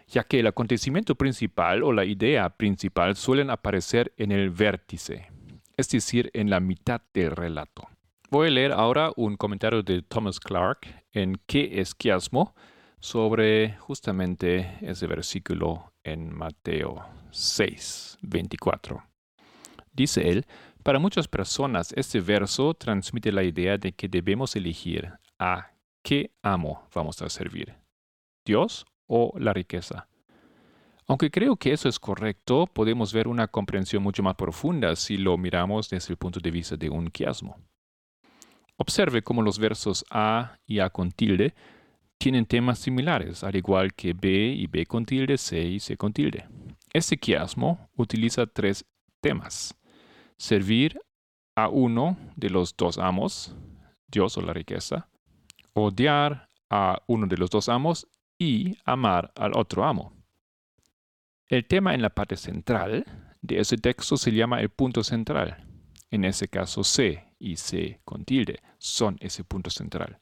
ya 0.08 0.24
que 0.24 0.40
el 0.40 0.48
acontecimiento 0.48 1.16
principal 1.16 1.84
o 1.84 1.92
la 1.92 2.06
idea 2.06 2.50
principal 2.50 3.18
suelen 3.18 3.50
aparecer 3.50 4.14
en 4.16 4.32
el 4.32 4.50
vértice, 4.50 5.28
es 5.76 5.90
decir, 5.90 6.32
en 6.34 6.50
la 6.50 6.62
mitad 6.62 7.02
del 7.14 7.32
relato. 7.32 7.90
Voy 8.32 8.50
a 8.50 8.52
leer 8.52 8.74
ahora 8.74 9.12
un 9.16 9.36
comentario 9.38 9.82
de 9.82 10.04
Thomas 10.04 10.40
Clark 10.40 11.04
en 11.14 11.42
¿Qué 11.48 11.82
es 11.82 11.96
quiasmo? 11.96 12.54
sobre 13.00 13.76
justamente 13.78 14.78
ese 14.82 15.08
versículo 15.08 15.94
en 16.04 16.32
Mateo 16.36 17.04
6, 17.32 18.20
24. 18.22 19.04
Dice 19.94 20.30
él, 20.30 20.46
para 20.84 21.00
muchas 21.00 21.28
personas 21.28 21.92
este 21.94 22.22
verso 22.22 22.76
transmite 22.76 23.32
la 23.32 23.42
idea 23.42 23.80
de 23.80 23.94
que 23.94 24.08
debemos 24.08 24.56
elegir 24.56 25.12
a 25.40 25.72
qué 26.04 26.32
amo 26.44 26.88
vamos 26.94 27.20
a 27.24 27.30
servir, 27.30 27.74
Dios 28.46 28.86
o 29.08 29.34
la 29.40 29.54
riqueza. 29.54 30.08
Aunque 31.08 31.32
creo 31.32 31.56
que 31.56 31.74
eso 31.74 31.90
es 31.90 32.00
correcto, 32.00 32.68
podemos 32.68 33.12
ver 33.12 33.28
una 33.28 33.48
comprensión 33.48 34.04
mucho 34.04 34.22
más 34.22 34.36
profunda 34.36 34.96
si 34.96 35.18
lo 35.18 35.36
miramos 35.36 35.90
desde 35.90 36.14
el 36.14 36.18
punto 36.18 36.40
de 36.40 36.52
vista 36.52 36.76
de 36.78 36.92
un 36.92 37.08
quiasmo. 37.08 37.58
Observe 38.82 39.22
cómo 39.22 39.42
los 39.42 39.60
versos 39.60 40.06
A 40.10 40.58
y 40.66 40.80
A 40.80 40.90
con 40.90 41.12
tilde 41.12 41.54
tienen 42.18 42.46
temas 42.46 42.80
similares, 42.80 43.44
al 43.44 43.58
igual 43.58 43.94
que 43.94 44.14
B 44.14 44.30
y 44.30 44.68
B 44.68 44.86
con 44.86 45.06
tilde, 45.06 45.38
C 45.38 45.62
y 45.62 45.80
C 45.82 45.98
con 45.98 46.14
tilde. 46.14 46.48
Este 46.94 47.18
quiasmo 47.18 47.90
utiliza 47.98 48.48
tres 48.48 48.86
temas 49.20 49.76
servir 50.38 50.98
a 51.56 51.68
uno 51.68 52.18
de 52.38 52.50
los 52.50 52.76
dos 52.76 52.98
amos, 52.98 53.54
Dios 54.08 54.38
o 54.38 54.42
la 54.42 54.54
riqueza, 54.54 55.10
odiar 55.74 56.50
a 56.70 57.02
uno 57.06 57.28
de 57.28 57.36
los 57.36 57.50
dos 57.50 57.68
amos 57.68 58.08
y 58.40 58.78
amar 58.86 59.34
al 59.36 59.52
otro 59.58 59.84
amo. 59.84 60.14
El 61.50 61.66
tema 61.66 61.94
en 61.94 62.02
la 62.02 62.12
parte 62.12 62.38
central 62.38 63.04
de 63.42 63.60
ese 63.60 63.76
texto 63.76 64.16
se 64.16 64.32
llama 64.32 64.62
el 64.62 64.70
punto 64.70 65.04
central. 65.04 65.66
En 66.12 66.24
ese 66.24 66.48
caso 66.48 66.86
C 66.86 67.29
y 67.40 67.56
C 67.56 68.00
con 68.06 68.26
tilde 68.26 68.60
son 68.78 69.18
ese 69.20 69.44
punto 69.44 69.70
central. 69.70 70.20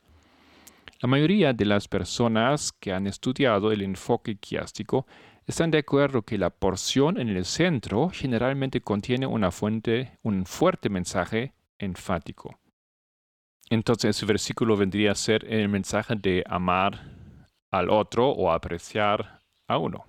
La 1.02 1.08
mayoría 1.08 1.54
de 1.54 1.66
las 1.66 1.88
personas 1.88 2.72
que 2.72 2.92
han 2.92 3.06
estudiado 3.06 3.72
el 3.72 3.82
enfoque 3.82 4.38
quiástico 4.38 5.06
están 5.46 5.72
de 5.72 5.78
acuerdo 5.78 6.24
que 6.24 6.38
la 6.38 6.50
porción 6.50 7.20
en 7.20 7.30
el 7.30 7.46
centro 7.46 8.10
generalmente 8.10 8.82
contiene 8.82 9.28
una 9.28 9.52
fuente, 9.52 10.18
un 10.24 10.46
fuerte 10.46 10.90
mensaje 10.90 11.54
enfático. 11.78 12.60
Entonces 13.70 14.16
ese 14.16 14.26
versículo 14.26 14.76
vendría 14.76 15.12
a 15.12 15.16
ser 15.16 15.46
el 15.52 15.70
mensaje 15.70 16.16
de 16.16 16.44
amar 16.48 17.12
al 17.72 17.90
otro 17.90 18.30
o 18.30 18.52
apreciar 18.52 19.42
a 19.68 19.78
uno. 19.78 20.06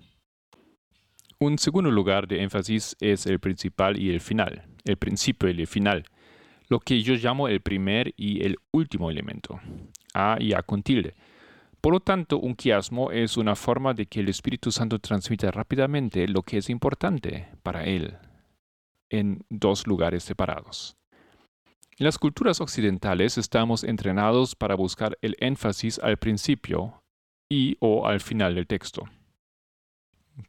Un 1.39 1.57
segundo 1.57 1.91
lugar 1.91 2.27
de 2.27 2.41
énfasis 2.41 2.97
es 2.99 3.25
el 3.25 3.39
principal 3.39 3.97
y 3.97 4.09
el 4.09 4.21
final, 4.21 4.67
el 4.83 4.97
principio 4.97 5.49
y 5.49 5.59
el 5.59 5.67
final. 5.67 6.05
Lo 6.69 6.79
que 6.79 7.01
yo 7.01 7.15
llamo 7.15 7.47
el 7.47 7.61
primer 7.61 8.13
y 8.15 8.45
el 8.45 8.57
último 8.71 9.09
elemento, 9.09 9.59
A 10.13 10.37
y 10.39 10.53
A 10.53 10.61
con 10.61 10.83
tilde. 10.83 11.15
Por 11.81 11.93
lo 11.93 11.99
tanto, 11.99 12.39
un 12.39 12.55
quiasmo 12.55 13.11
es 13.11 13.37
una 13.37 13.55
forma 13.55 13.93
de 13.93 14.05
que 14.05 14.19
el 14.19 14.29
Espíritu 14.29 14.71
Santo 14.71 14.99
transmita 14.99 15.49
rápidamente 15.49 16.27
lo 16.27 16.43
que 16.43 16.57
es 16.57 16.69
importante 16.69 17.47
para 17.63 17.85
él 17.85 18.17
en 19.09 19.43
dos 19.49 19.87
lugares 19.87 20.23
separados. 20.23 20.95
En 21.97 22.05
las 22.05 22.17
culturas 22.17 22.61
occidentales 22.61 23.37
estamos 23.37 23.83
entrenados 23.83 24.55
para 24.55 24.75
buscar 24.75 25.17
el 25.21 25.35
énfasis 25.39 25.99
al 25.99 26.17
principio 26.17 27.01
y 27.51 27.75
o 27.79 28.07
al 28.07 28.19
final 28.19 28.55
del 28.55 28.67
texto. 28.67 29.03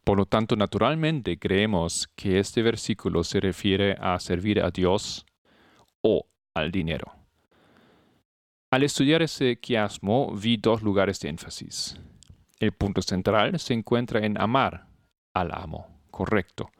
Por 0.05 0.19
lo 0.19 0.27
tanto, 0.27 0.55
naturalmente 0.55 1.39
creemos 1.39 2.09
que 2.15 2.39
este 2.39 2.63
versículo 2.63 3.25
se 3.25 3.41
refiere 3.41 3.97
a 4.01 4.21
servir 4.21 4.63
a 4.63 4.71
Dios 4.71 5.27
o 6.03 6.27
al 6.55 6.71
dinero. 6.71 7.13
Al 8.71 8.85
estudiar 8.85 9.23
ese 9.23 9.59
quiasmo 9.59 10.33
vi 10.35 10.57
dos 10.57 10.83
lugares 10.83 11.19
de 11.21 11.29
énfasis. 11.29 12.01
El 12.59 12.73
punto 12.73 13.03
central 13.03 13.59
se 13.59 13.75
encuentra 13.75 14.25
en 14.25 14.41
amar 14.41 14.87
al 15.35 15.51
amo, 15.53 15.87
correcto, 16.11 16.71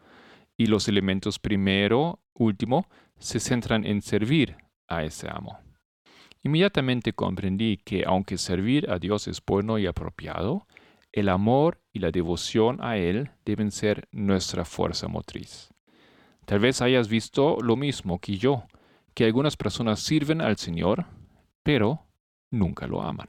y 0.57 0.67
los 0.67 0.89
elementos 0.89 1.39
primero, 1.39 2.21
último, 2.35 2.87
se 3.19 3.41
centran 3.41 3.85
en 3.85 4.03
servir 4.03 4.57
a 4.89 5.05
ese 5.05 5.29
amo. 5.31 5.59
Inmediatamente 6.43 7.13
comprendí 7.13 7.79
que 7.79 8.05
aunque 8.07 8.39
servir 8.39 8.91
a 8.91 8.99
Dios 8.99 9.29
es 9.29 9.43
bueno 9.45 9.79
y 9.79 9.87
apropiado, 9.87 10.67
el 11.13 11.29
amor 11.29 11.83
y 11.93 11.99
la 11.99 12.11
devoción 12.11 12.79
a 12.81 12.97
Él 12.97 13.31
deben 13.45 13.73
ser 13.73 14.09
nuestra 14.13 14.65
fuerza 14.65 15.09
motriz. 15.09 15.71
Tal 16.47 16.61
vez 16.61 16.81
hayas 16.83 17.09
visto 17.09 17.59
lo 17.61 17.77
mismo 17.77 18.21
que 18.21 18.37
yo, 18.37 18.65
que 19.21 19.27
algunas 19.27 19.55
personas 19.55 20.01
sirven 20.01 20.41
al 20.41 20.57
Señor, 20.57 21.05
pero 21.63 22.07
nunca 22.51 22.87
lo 22.87 23.03
aman. 23.03 23.29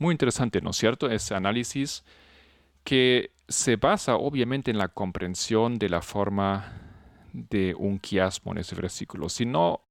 Muy 0.00 0.10
interesante, 0.10 0.60
¿no 0.60 0.70
es 0.70 0.76
cierto? 0.76 1.08
Ese 1.08 1.36
análisis 1.36 2.02
que 2.82 3.30
se 3.46 3.76
basa 3.76 4.16
obviamente 4.16 4.72
en 4.72 4.78
la 4.78 4.88
comprensión 4.88 5.78
de 5.78 5.88
la 5.88 6.02
forma 6.02 6.72
de 7.32 7.76
un 7.78 8.00
quiasmo 8.00 8.50
en 8.50 8.58
ese 8.58 8.74
versículo. 8.74 9.28
Si 9.28 9.46
no 9.46 9.82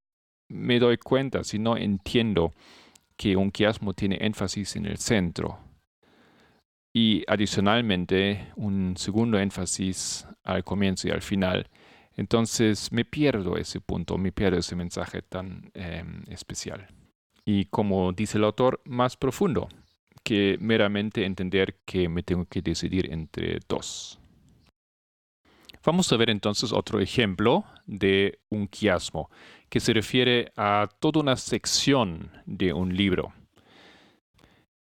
me 0.50 0.78
doy 0.78 0.98
cuenta, 0.98 1.46
si 1.46 1.58
no 1.58 1.78
entiendo 1.78 2.54
que 3.16 3.38
un 3.38 3.50
quiasmo 3.50 3.94
tiene 3.94 4.18
énfasis 4.20 4.76
en 4.76 4.88
el 4.88 4.98
centro 4.98 5.58
y 6.94 7.24
adicionalmente 7.30 8.52
un 8.58 8.98
segundo 8.98 9.40
énfasis 9.40 10.28
al 10.44 10.66
comienzo 10.66 11.08
y 11.08 11.12
al 11.12 11.22
final, 11.22 11.70
entonces 12.16 12.92
me 12.92 13.06
pierdo 13.06 13.58
ese 13.58 13.82
punto, 13.82 14.18
me 14.18 14.32
pierdo 14.32 14.60
ese 14.60 14.76
mensaje 14.76 15.22
tan 15.22 15.72
em, 15.74 16.24
especial. 16.28 16.88
Y 17.46 17.66
como 17.66 18.12
dice 18.14 18.38
el 18.38 18.44
autor, 18.44 18.82
más 18.86 19.18
profundo 19.18 19.68
que 20.24 20.58
meramente 20.60 21.26
entender 21.26 21.80
que 21.86 22.08
me 22.08 22.24
tengo 22.24 22.46
que 22.46 22.62
decidir 22.62 23.12
entre 23.12 23.60
dos. 23.68 24.20
Vamos 25.86 26.12
a 26.14 26.18
ver 26.18 26.30
entonces 26.30 26.72
otro 26.72 27.02
ejemplo 27.02 27.66
de 27.86 28.40
un 28.50 28.68
quiasmo, 28.68 29.30
que 29.70 29.82
se 29.82 29.92
refiere 29.92 30.54
a 30.56 30.88
toda 31.00 31.20
una 31.20 31.36
sección 31.36 32.32
de 32.46 32.72
un 32.72 32.96
libro. 32.96 33.34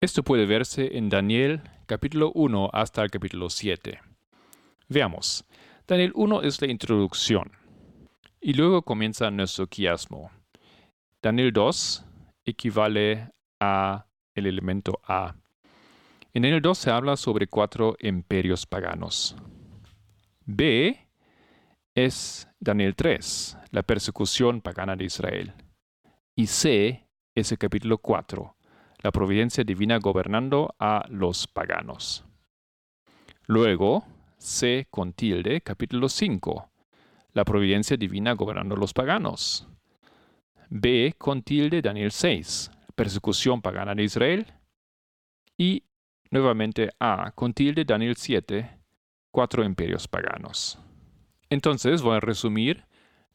Esto 0.02 0.22
puede 0.22 0.44
verse 0.44 0.98
en 0.98 1.08
Daniel 1.08 1.62
capítulo 1.86 2.32
1 2.34 2.70
hasta 2.72 3.02
el 3.02 3.10
capítulo 3.10 3.48
7. 3.48 3.98
Veamos. 4.88 5.44
Daniel 5.90 6.12
1 6.14 6.42
es 6.42 6.60
la 6.60 6.70
introducción. 6.70 7.50
Y 8.40 8.52
luego 8.52 8.82
comienza 8.82 9.28
nuestro 9.32 9.66
quiasmo. 9.66 10.30
Daniel 11.20 11.52
2 11.52 12.04
equivale 12.44 13.32
a 13.58 14.06
el 14.36 14.46
elemento 14.46 15.00
A. 15.02 15.34
En 16.32 16.42
Daniel 16.42 16.62
2 16.62 16.78
se 16.78 16.90
habla 16.92 17.16
sobre 17.16 17.48
cuatro 17.48 17.96
imperios 17.98 18.66
paganos. 18.66 19.34
B 20.46 21.08
es 21.96 22.46
Daniel 22.60 22.94
3, 22.94 23.58
la 23.72 23.82
persecución 23.82 24.60
pagana 24.60 24.94
de 24.94 25.06
Israel. 25.06 25.54
Y 26.36 26.46
C 26.46 27.04
es 27.34 27.50
el 27.50 27.58
capítulo 27.58 27.98
4, 27.98 28.56
la 29.02 29.10
providencia 29.10 29.64
divina 29.64 29.98
gobernando 29.98 30.72
a 30.78 31.04
los 31.08 31.48
paganos. 31.48 32.24
Luego, 33.48 34.04
C 34.40 34.86
con 34.90 35.12
tilde, 35.12 35.60
capítulo 35.60 36.08
5, 36.08 36.70
la 37.34 37.44
providencia 37.44 37.98
divina 37.98 38.32
gobernando 38.32 38.74
los 38.74 38.94
paganos. 38.94 39.68
B 40.70 41.14
con 41.18 41.42
tilde, 41.42 41.82
Daniel 41.82 42.10
6, 42.10 42.70
persecución 42.94 43.60
pagana 43.60 43.94
de 43.94 44.02
Israel. 44.02 44.46
Y 45.58 45.84
nuevamente 46.30 46.88
A 46.98 47.32
con 47.32 47.52
tilde, 47.52 47.84
Daniel 47.84 48.16
7, 48.16 48.78
cuatro 49.30 49.62
imperios 49.62 50.08
paganos. 50.08 50.78
Entonces, 51.50 52.00
voy 52.00 52.16
a 52.16 52.20
resumir. 52.20 52.86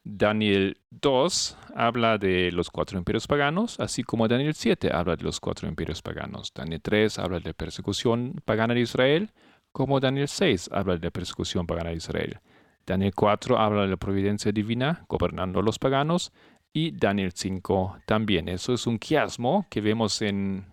Daniel 0.08 0.80
2 0.92 1.58
habla 1.76 2.20
de 2.20 2.52
los 2.52 2.70
cuatro 2.70 2.98
imperios 2.98 3.26
paganos, 3.26 3.80
así 3.80 4.04
como 4.04 4.28
Daniel 4.28 4.54
7 4.54 4.92
habla 4.94 5.16
de 5.16 5.24
los 5.24 5.40
cuatro 5.40 5.68
imperios 5.68 6.04
paganos. 6.04 6.52
Daniel 6.54 6.80
3 6.80 7.18
habla 7.18 7.40
de 7.40 7.56
persecución 7.56 8.40
pagana 8.46 8.76
de 8.76 8.82
Israel 8.82 9.32
como 9.76 10.00
Daniel 10.00 10.30
6 10.30 10.70
habla 10.72 10.96
de 10.96 11.12
persecución 11.12 11.68
pagana 11.68 11.90
de 11.90 11.98
Israel. 11.98 12.40
Daniel 12.86 13.14
4 13.14 13.60
habla 13.60 13.82
de 13.82 13.90
la 13.90 13.98
providencia 13.98 14.54
divina 14.54 15.04
gobernando 15.10 15.60
a 15.60 15.64
los 15.64 15.80
paganos 15.80 16.32
y 16.72 16.92
Daniel 16.92 17.34
5 17.34 17.98
también. 18.06 18.48
Eso 18.48 18.74
es 18.74 18.88
un 18.88 18.98
quiasmo 18.98 19.68
que 19.70 19.82
vemos 19.82 20.22
en 20.22 20.66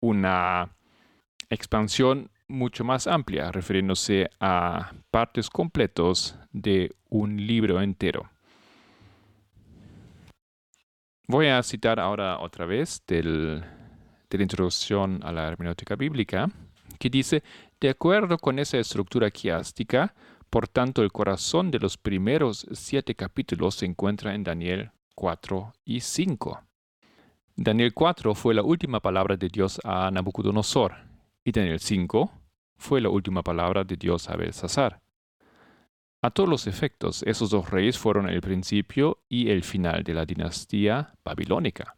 una 0.00 0.74
expansión 1.50 2.30
mucho 2.48 2.82
más 2.82 3.06
amplia, 3.06 3.52
refiriéndose 3.52 4.30
a 4.40 4.90
partes 5.10 5.50
completos 5.50 6.34
de 6.50 6.96
un 7.10 7.46
libro 7.46 7.82
entero. 7.82 8.30
Voy 11.28 11.48
a 11.48 11.62
citar 11.62 12.00
ahora 12.00 12.38
otra 12.38 12.64
vez 12.64 13.02
del, 13.06 13.62
de 14.30 14.38
la 14.38 14.42
introducción 14.42 15.20
a 15.24 15.30
la 15.30 15.46
hermenéutica 15.46 15.94
bíblica, 15.94 16.48
que 16.98 17.08
dice, 17.08 17.42
de 17.80 17.88
acuerdo 17.88 18.38
con 18.38 18.58
esa 18.58 18.78
estructura 18.78 19.30
quiástica, 19.30 20.14
por 20.50 20.68
tanto, 20.68 21.02
el 21.02 21.12
corazón 21.12 21.70
de 21.70 21.78
los 21.78 21.96
primeros 21.96 22.66
siete 22.72 23.14
capítulos 23.14 23.76
se 23.76 23.86
encuentra 23.86 24.34
en 24.34 24.44
Daniel 24.44 24.90
4 25.14 25.72
y 25.84 26.00
5. 26.00 26.62
Daniel 27.56 27.94
4 27.94 28.34
fue 28.34 28.54
la 28.54 28.62
última 28.62 29.00
palabra 29.00 29.36
de 29.36 29.48
Dios 29.48 29.80
a 29.84 30.10
Nabucodonosor 30.10 30.94
y 31.44 31.52
Daniel 31.52 31.78
5 31.78 32.32
fue 32.76 33.00
la 33.00 33.10
última 33.10 33.42
palabra 33.42 33.84
de 33.84 33.96
Dios 33.96 34.28
a 34.28 34.36
Belsasar. 34.36 35.00
A 36.22 36.30
todos 36.30 36.48
los 36.48 36.66
efectos, 36.66 37.22
esos 37.22 37.50
dos 37.50 37.70
reyes 37.70 37.98
fueron 37.98 38.28
el 38.28 38.40
principio 38.40 39.22
y 39.28 39.50
el 39.50 39.62
final 39.62 40.02
de 40.02 40.14
la 40.14 40.26
dinastía 40.26 41.14
babilónica. 41.24 41.96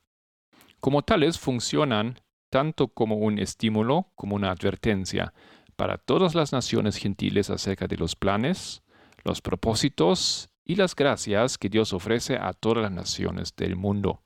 Como 0.79 1.03
tales, 1.03 1.39
funcionan 1.39 2.21
tanto 2.51 2.89
como 2.89 3.17
un 3.17 3.39
estímulo 3.39 4.13
como 4.15 4.37
una 4.37 4.51
advertencia 4.51 5.33
para 5.77 5.99
todas 5.99 6.35
las 6.35 6.53
naciones 6.53 6.97
gentiles 6.97 7.51
acerca 7.51 7.87
de 7.87 7.97
los 7.97 8.17
planes, 8.17 8.83
los 9.25 9.41
propósitos 9.41 10.49
y 10.65 10.77
las 10.77 10.95
gracias 10.95 11.59
que 11.59 11.69
Dios 11.69 11.93
ofrece 11.93 12.37
a 12.37 12.53
todas 12.53 12.83
las 12.83 12.93
naciones 12.93 13.55
del 13.57 13.77
mundo. 13.77 14.23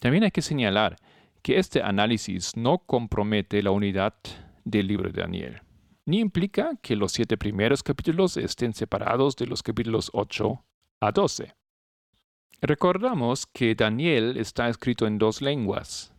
También 0.00 0.24
hay 0.24 0.30
que 0.30 0.42
señalar 0.42 0.96
que 1.42 1.58
este 1.58 1.82
análisis 1.82 2.56
no 2.56 2.78
compromete 2.78 3.62
la 3.62 3.70
unidad 3.70 4.14
del 4.64 4.86
libro 4.86 5.10
de 5.10 5.20
Daniel, 5.20 5.62
ni 6.06 6.20
implica 6.20 6.76
que 6.82 6.96
los 6.96 7.12
siete 7.12 7.36
primeros 7.36 7.82
capítulos 7.82 8.36
estén 8.36 8.72
separados 8.72 9.36
de 9.36 9.46
los 9.46 9.62
capítulos 9.62 10.10
8 10.12 10.64
a 11.00 11.12
12. 11.12 11.54
Recordamos 12.62 13.46
que 13.46 13.74
Daniel 13.74 14.36
está 14.36 14.68
escrito 14.68 15.06
en 15.06 15.18
dos 15.18 15.40
lenguas. 15.40 16.12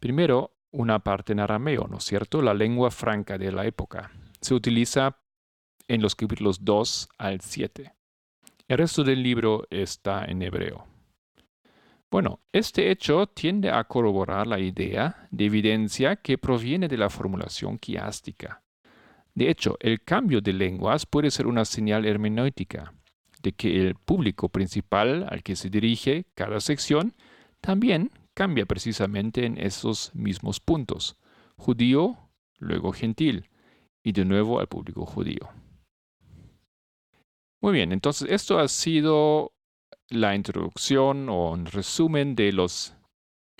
Primero, 0.00 0.52
una 0.70 0.98
parte 0.98 1.32
en 1.32 1.40
arameo, 1.40 1.86
¿no 1.88 1.98
es 1.98 2.04
cierto? 2.04 2.42
La 2.42 2.54
lengua 2.54 2.90
franca 2.90 3.38
de 3.38 3.52
la 3.52 3.66
época. 3.66 4.10
Se 4.40 4.54
utiliza 4.54 5.18
en 5.86 6.02
los 6.02 6.14
capítulos 6.14 6.64
2 6.64 7.08
al 7.18 7.40
7. 7.40 7.94
El 8.68 8.78
resto 8.78 9.02
del 9.02 9.22
libro 9.22 9.66
está 9.70 10.24
en 10.26 10.42
hebreo. 10.42 10.86
Bueno, 12.10 12.40
este 12.52 12.90
hecho 12.90 13.26
tiende 13.26 13.70
a 13.70 13.84
corroborar 13.84 14.46
la 14.46 14.58
idea 14.58 15.28
de 15.30 15.46
evidencia 15.46 16.16
que 16.16 16.38
proviene 16.38 16.88
de 16.88 16.96
la 16.96 17.10
formulación 17.10 17.78
quiástica. 17.78 18.62
De 19.34 19.50
hecho, 19.50 19.76
el 19.80 20.02
cambio 20.02 20.40
de 20.40 20.52
lenguas 20.52 21.06
puede 21.06 21.30
ser 21.30 21.46
una 21.46 21.64
señal 21.64 22.06
hermenéutica 22.06 22.94
de 23.42 23.52
que 23.52 23.80
el 23.80 23.94
público 23.94 24.48
principal 24.48 25.26
al 25.30 25.42
que 25.42 25.54
se 25.54 25.70
dirige 25.70 26.26
cada 26.34 26.60
sección 26.60 27.14
también 27.60 28.10
cambia 28.38 28.66
precisamente 28.66 29.46
en 29.46 29.58
esos 29.58 30.14
mismos 30.14 30.60
puntos. 30.60 31.16
Judío, 31.56 32.16
luego 32.60 32.92
gentil, 32.92 33.50
y 34.04 34.12
de 34.12 34.24
nuevo 34.24 34.60
al 34.60 34.68
público 34.68 35.04
judío. 35.04 35.48
Muy 37.60 37.72
bien, 37.72 37.90
entonces 37.90 38.30
esto 38.30 38.60
ha 38.60 38.68
sido 38.68 39.54
la 40.08 40.36
introducción 40.36 41.28
o 41.28 41.50
un 41.50 41.66
resumen 41.66 42.36
de 42.36 42.52
los 42.52 42.94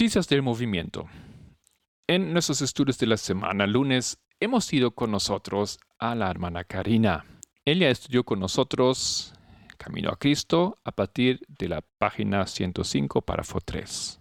Noticias 0.00 0.28
del 0.28 0.42
movimiento. 0.42 1.08
En 2.06 2.32
nuestros 2.32 2.62
estudios 2.62 2.98
de 2.98 3.08
la 3.08 3.16
semana, 3.16 3.66
lunes, 3.66 4.16
hemos 4.38 4.72
ido 4.72 4.92
con 4.92 5.10
nosotros 5.10 5.80
a 5.98 6.14
la 6.14 6.30
hermana 6.30 6.62
Karina. 6.62 7.24
Ella 7.64 7.90
estudió 7.90 8.22
con 8.22 8.38
nosotros 8.38 9.34
Camino 9.76 10.10
a 10.10 10.16
Cristo 10.16 10.78
a 10.84 10.92
partir 10.92 11.40
de 11.48 11.68
la 11.68 11.84
página 11.98 12.46
105, 12.46 13.22
párrafo 13.22 13.58
3. 13.60 14.20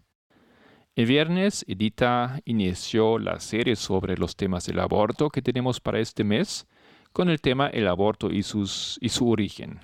El 0.96 1.06
viernes, 1.06 1.64
Edita 1.68 2.42
inició 2.46 3.20
la 3.20 3.40
serie 3.40 3.76
sobre 3.76 4.18
los 4.18 4.36
temas 4.36 4.66
del 4.66 4.80
aborto 4.80 5.30
que 5.30 5.44
tenemos 5.44 5.80
para 5.80 6.00
este 6.00 6.24
mes 6.24 6.66
con 7.14 7.30
el 7.30 7.40
tema 7.40 7.68
el 7.68 7.88
aborto 7.88 8.32
y, 8.32 8.42
su 8.42 9.30
origen. 9.30 9.80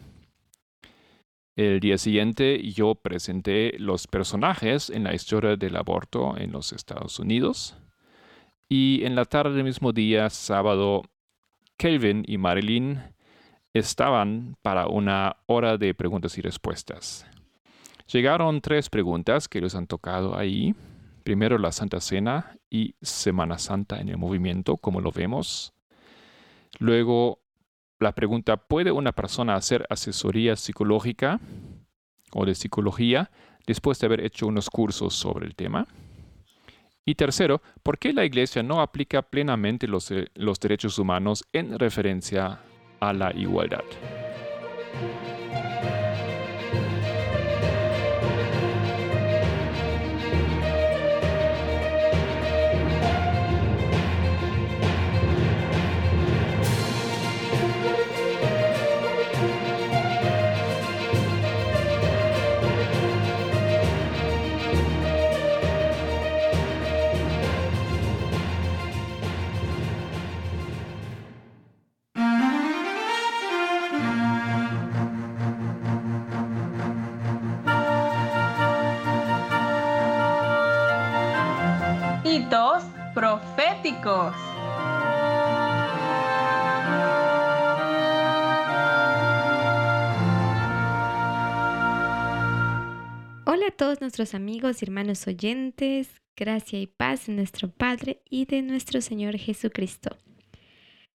El 1.55 1.79
día 1.79 1.99
siguiente 1.99 2.59
yo 2.71 2.95
presenté 2.95 3.77
los 3.77 4.07
personajes 4.07 4.89
en 4.89 5.03
la 5.03 5.13
historia 5.13 5.55
del 5.55 5.75
aborto 5.75 6.35
en 6.35 6.51
los 6.51 6.73
Estados 6.73 7.19
Unidos. 7.19 7.77
Y 8.69 9.03
en 9.03 9.13
la 9.13 9.25
tarde 9.25 9.53
del 9.53 9.63
mismo 9.63 9.93
día, 9.93 10.31
sábado, 10.31 11.03
Kelvin 11.77 12.23
y 12.27 12.39
Marilyn 12.39 13.03
estaban 13.71 14.55
para 14.63 14.87
una 14.87 15.35
hora 15.45 15.77
de 15.77 15.93
preguntas 15.93 16.39
y 16.39 16.41
respuestas. 16.41 17.27
Llegaron 18.11 18.59
tres 18.59 18.89
preguntas 18.89 19.47
que 19.47 19.61
les 19.61 19.75
han 19.75 19.85
tocado 19.85 20.35
ahí. 20.35 20.73
Primero 21.23 21.59
la 21.59 21.71
Santa 21.71 22.01
Cena 22.01 22.57
y 22.67 22.95
Semana 23.03 23.59
Santa 23.59 24.01
en 24.01 24.09
el 24.09 24.17
movimiento, 24.17 24.77
como 24.77 25.01
lo 25.01 25.11
vemos. 25.11 25.71
Luego 26.79 27.42
la 28.03 28.13
pregunta, 28.13 28.57
¿puede 28.57 28.91
una 28.91 29.11
persona 29.11 29.55
hacer 29.55 29.85
asesoría 29.89 30.55
psicológica 30.55 31.39
o 32.31 32.45
de 32.45 32.53
psicología 32.55 33.31
después 33.65 33.99
de 33.99 34.05
haber 34.07 34.25
hecho 34.25 34.47
unos 34.47 34.69
cursos 34.69 35.15
sobre 35.15 35.45
el 35.47 35.55
tema? 35.55 35.87
Y 37.05 37.15
tercero, 37.15 37.61
¿por 37.81 37.97
qué 37.97 38.13
la 38.13 38.23
Iglesia 38.23 38.63
no 38.63 38.81
aplica 38.81 39.21
plenamente 39.21 39.87
los, 39.87 40.09
eh, 40.11 40.29
derechos 40.61 40.99
humanos 40.99 41.43
en 41.51 41.77
referencia 41.77 42.59
a 42.99 43.13
la 43.13 43.33
igualdad? 43.35 43.83
Proféticos. 83.13 84.33
Hola 93.45 93.67
a 93.67 93.71
todos 93.77 94.01
nuestros 94.01 94.33
amigos 94.33 94.81
y 94.81 94.85
hermanos 94.85 95.27
oyentes, 95.27 96.21
gracia 96.35 96.79
y 96.79 96.87
paz 96.87 97.27
de 97.27 97.33
nuestro 97.33 97.69
Padre 97.69 98.23
y 98.29 98.45
de 98.45 98.63
nuestro 98.63 98.99
Señor 98.99 99.37
Jesucristo. 99.37 100.17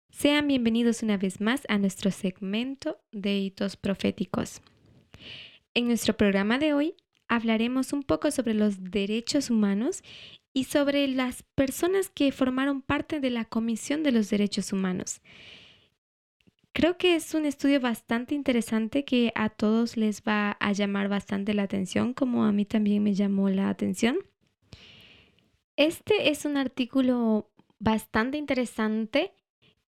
Sean 0.10 0.48
bienvenidos 0.48 1.04
una 1.04 1.18
vez 1.18 1.42
más 1.42 1.62
a 1.70 1.78
nuestro 1.78 2.10
segmento 2.10 2.98
de 3.12 3.38
hitos 3.38 3.78
proféticos. 3.78 4.62
En 5.76 5.88
nuestro 5.88 6.16
programa 6.18 6.58
de 6.58 6.74
hoy 6.74 6.96
hablaremos 7.28 7.94
un 7.94 8.04
poco 8.04 8.32
sobre 8.32 8.54
los 8.54 8.84
derechos 8.84 9.50
humanos 9.50 10.04
y 10.54 10.66
sobre 10.66 11.08
las 11.08 11.44
personas 11.56 12.10
que 12.10 12.32
formaron 12.32 12.82
parte 12.82 13.20
de 13.20 13.32
la 13.32 13.46
Comisión 13.46 14.04
de 14.04 14.12
los 14.12 14.30
Derechos 14.30 14.72
Humanos. 14.72 15.22
Creo 16.74 16.98
que 16.98 17.16
es 17.16 17.34
un 17.34 17.46
estudio 17.46 17.80
bastante 17.80 18.34
interesante 18.34 19.06
que 19.06 19.32
a 19.36 19.50
todos 19.50 19.98
les 19.98 20.24
va 20.24 20.58
a 20.60 20.72
llamar 20.72 21.08
bastante 21.08 21.54
la 21.54 21.64
atención, 21.64 22.14
como 22.14 22.46
a 22.46 22.52
mí 22.52 22.66
también 22.66 23.04
me 23.04 23.14
llamó 23.14 23.50
la 23.50 23.70
atención. 23.70 24.18
Este 25.76 26.30
es 26.30 26.46
un 26.46 26.58
artículo 26.58 27.52
bastante 27.80 28.38
interesante 28.38 29.34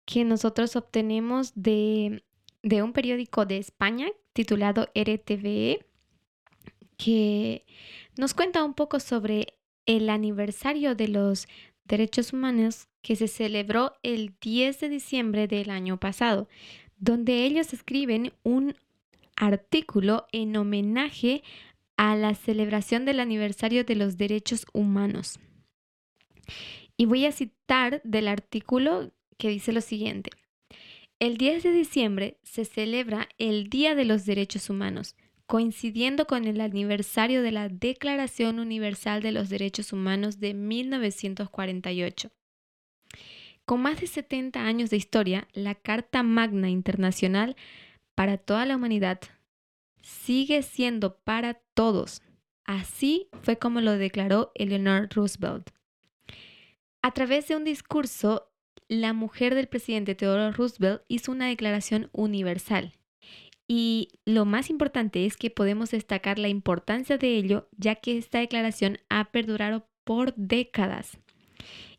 que 0.05 0.23
nosotros 0.23 0.75
obtenemos 0.75 1.53
de, 1.55 2.23
de 2.61 2.83
un 2.83 2.93
periódico 2.93 3.45
de 3.45 3.57
España 3.57 4.07
titulado 4.33 4.89
RTVE, 4.93 5.85
que 6.97 7.65
nos 8.17 8.33
cuenta 8.33 8.63
un 8.63 8.73
poco 8.73 8.99
sobre 8.99 9.54
el 9.85 10.09
aniversario 10.09 10.95
de 10.95 11.07
los 11.07 11.47
derechos 11.85 12.33
humanos 12.33 12.87
que 13.01 13.15
se 13.15 13.27
celebró 13.27 13.93
el 14.03 14.33
10 14.41 14.79
de 14.79 14.89
diciembre 14.89 15.47
del 15.47 15.69
año 15.69 15.99
pasado, 15.99 16.47
donde 16.97 17.45
ellos 17.45 17.73
escriben 17.73 18.33
un 18.43 18.75
artículo 19.35 20.25
en 20.31 20.55
homenaje 20.55 21.43
a 21.97 22.15
la 22.15 22.33
celebración 22.35 23.05
del 23.05 23.19
aniversario 23.19 23.83
de 23.83 23.95
los 23.95 24.17
derechos 24.17 24.65
humanos. 24.73 25.39
Y 26.97 27.05
voy 27.05 27.25
a 27.25 27.31
citar 27.31 28.01
del 28.03 28.27
artículo 28.27 29.11
que 29.37 29.49
dice 29.49 29.71
lo 29.71 29.81
siguiente. 29.81 30.31
El 31.19 31.37
10 31.37 31.63
de 31.63 31.71
diciembre 31.71 32.37
se 32.43 32.65
celebra 32.65 33.29
el 33.37 33.69
Día 33.69 33.95
de 33.95 34.05
los 34.05 34.25
Derechos 34.25 34.69
Humanos, 34.69 35.15
coincidiendo 35.47 36.25
con 36.25 36.45
el 36.45 36.59
aniversario 36.61 37.41
de 37.41 37.51
la 37.51 37.69
Declaración 37.69 38.59
Universal 38.59 39.21
de 39.21 39.31
los 39.31 39.49
Derechos 39.49 39.93
Humanos 39.93 40.39
de 40.39 40.53
1948. 40.53 42.31
Con 43.65 43.81
más 43.81 43.99
de 44.01 44.07
70 44.07 44.61
años 44.61 44.89
de 44.89 44.97
historia, 44.97 45.47
la 45.53 45.75
Carta 45.75 46.23
Magna 46.23 46.69
Internacional 46.69 47.55
para 48.13 48.37
toda 48.37 48.65
la 48.65 48.75
humanidad 48.75 49.19
sigue 50.01 50.61
siendo 50.61 51.17
para 51.17 51.55
todos. 51.73 52.21
Así 52.63 53.27
fue 53.41 53.57
como 53.57 53.81
lo 53.81 53.97
declaró 53.97 54.51
Eleanor 54.55 55.09
Roosevelt. 55.11 55.71
A 57.01 57.11
través 57.11 57.47
de 57.47 57.55
un 57.55 57.63
discurso, 57.63 58.51
la 58.87 59.13
mujer 59.13 59.55
del 59.55 59.67
presidente 59.67 60.15
Theodore 60.15 60.51
Roosevelt 60.51 61.03
hizo 61.07 61.31
una 61.31 61.47
declaración 61.47 62.09
universal 62.13 62.93
y 63.67 64.09
lo 64.25 64.45
más 64.45 64.69
importante 64.69 65.25
es 65.25 65.37
que 65.37 65.49
podemos 65.49 65.91
destacar 65.91 66.37
la 66.37 66.49
importancia 66.49 67.17
de 67.17 67.35
ello, 67.35 67.67
ya 67.77 67.95
que 67.95 68.17
esta 68.17 68.39
declaración 68.39 68.99
ha 69.09 69.31
perdurado 69.31 69.87
por 70.03 70.35
décadas. 70.35 71.17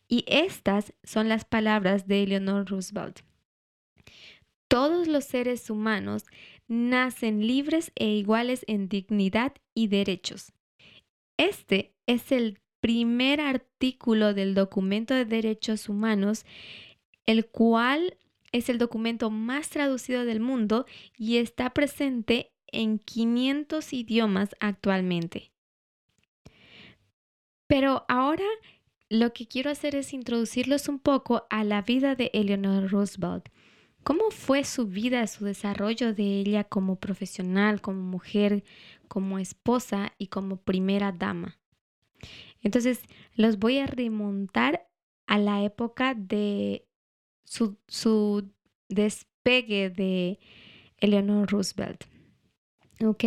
Y 0.08 0.24
estas 0.28 0.92
son 1.02 1.28
las 1.28 1.44
palabras 1.44 2.06
de 2.06 2.22
Eleanor 2.22 2.68
Roosevelt. 2.68 3.20
Todos 4.68 5.08
los 5.08 5.24
seres 5.24 5.68
humanos 5.70 6.24
nacen 6.68 7.46
libres 7.46 7.92
e 7.96 8.08
iguales 8.08 8.64
en 8.68 8.88
dignidad 8.88 9.54
y 9.74 9.88
derechos. 9.88 10.52
Este 11.36 11.94
es 12.06 12.30
el 12.30 12.60
primer 12.80 13.40
artículo 13.40 14.34
del 14.34 14.54
documento 14.54 15.14
de 15.14 15.24
derechos 15.24 15.88
humanos, 15.88 16.44
el 17.26 17.46
cual 17.46 18.16
es 18.52 18.68
el 18.68 18.78
documento 18.78 19.30
más 19.30 19.70
traducido 19.70 20.24
del 20.24 20.40
mundo 20.40 20.86
y 21.16 21.36
está 21.38 21.70
presente 21.70 22.52
en 22.66 22.98
500 22.98 23.92
idiomas 23.92 24.56
actualmente. 24.60 25.52
Pero 27.66 28.04
ahora 28.08 28.44
lo 29.08 29.32
que 29.32 29.46
quiero 29.46 29.70
hacer 29.70 29.94
es 29.94 30.12
introducirlos 30.12 30.88
un 30.88 30.98
poco 30.98 31.46
a 31.50 31.64
la 31.64 31.82
vida 31.82 32.14
de 32.14 32.30
Eleanor 32.32 32.90
Roosevelt. 32.90 33.48
¿Cómo 34.02 34.30
fue 34.30 34.64
su 34.64 34.86
vida, 34.86 35.26
su 35.26 35.44
desarrollo 35.44 36.14
de 36.14 36.40
ella 36.40 36.64
como 36.64 36.96
profesional, 36.96 37.80
como 37.80 38.02
mujer, 38.02 38.62
como 39.08 39.38
esposa 39.38 40.12
y 40.16 40.28
como 40.28 40.58
primera 40.58 41.10
dama? 41.10 41.58
Entonces, 42.62 43.02
los 43.34 43.58
voy 43.58 43.78
a 43.78 43.86
remontar 43.86 44.88
a 45.26 45.38
la 45.38 45.64
época 45.64 46.14
de 46.14 46.86
su, 47.46 48.50
despegue 48.88 49.90
de 49.90 50.38
Eleanor 50.98 51.50
Roosevelt. 51.50 52.04
¿Ok? 53.04 53.24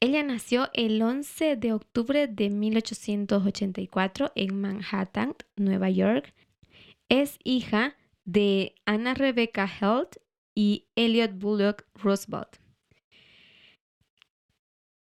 Ella 0.00 0.22
nació 0.22 0.70
el 0.72 1.00
11 1.02 1.56
de 1.56 1.72
octubre 1.72 2.26
de 2.26 2.50
1884 2.50 4.32
en 4.34 4.60
Manhattan, 4.60 5.34
Nueva 5.56 5.90
York. 5.90 6.34
Es 7.08 7.38
hija 7.44 7.96
de 8.24 8.74
Anna 8.86 9.14
Rebecca 9.14 9.66
Helt 9.66 10.16
y 10.54 10.86
Elliot 10.96 11.32
Bullock 11.34 11.84
Roosevelt. 11.94 12.56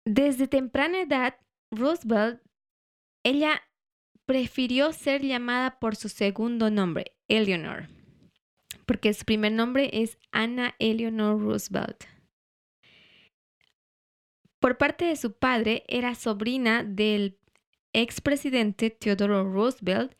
Desde 0.06 0.48
temprana 0.48 1.02
edad, 1.02 1.36
Roosevelt, 1.72 2.42
ella 3.24 3.62
prefirió 4.26 4.92
ser 4.92 5.22
llamada 5.22 5.80
por 5.80 5.96
su 5.96 6.10
segundo 6.10 6.70
nombre, 6.70 7.16
Eleanor, 7.28 7.88
porque 8.86 9.14
su 9.14 9.26
primer 9.26 9.52
nombre 9.52 9.90
es 9.94 10.18
Anna 10.32 10.76
Eleanor 10.80 11.40
Roosevelt. 11.40 12.04
Por 14.60 14.78
parte 14.78 15.06
de 15.06 15.16
su 15.16 15.34
padre, 15.34 15.84
era 15.88 16.16
sobrina 16.16 16.84
del 16.84 17.38
expresidente 17.92 18.90
Theodore 18.90 19.44
Roosevelt, 19.44 20.14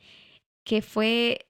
que 0.66 0.82
fue 0.82 1.48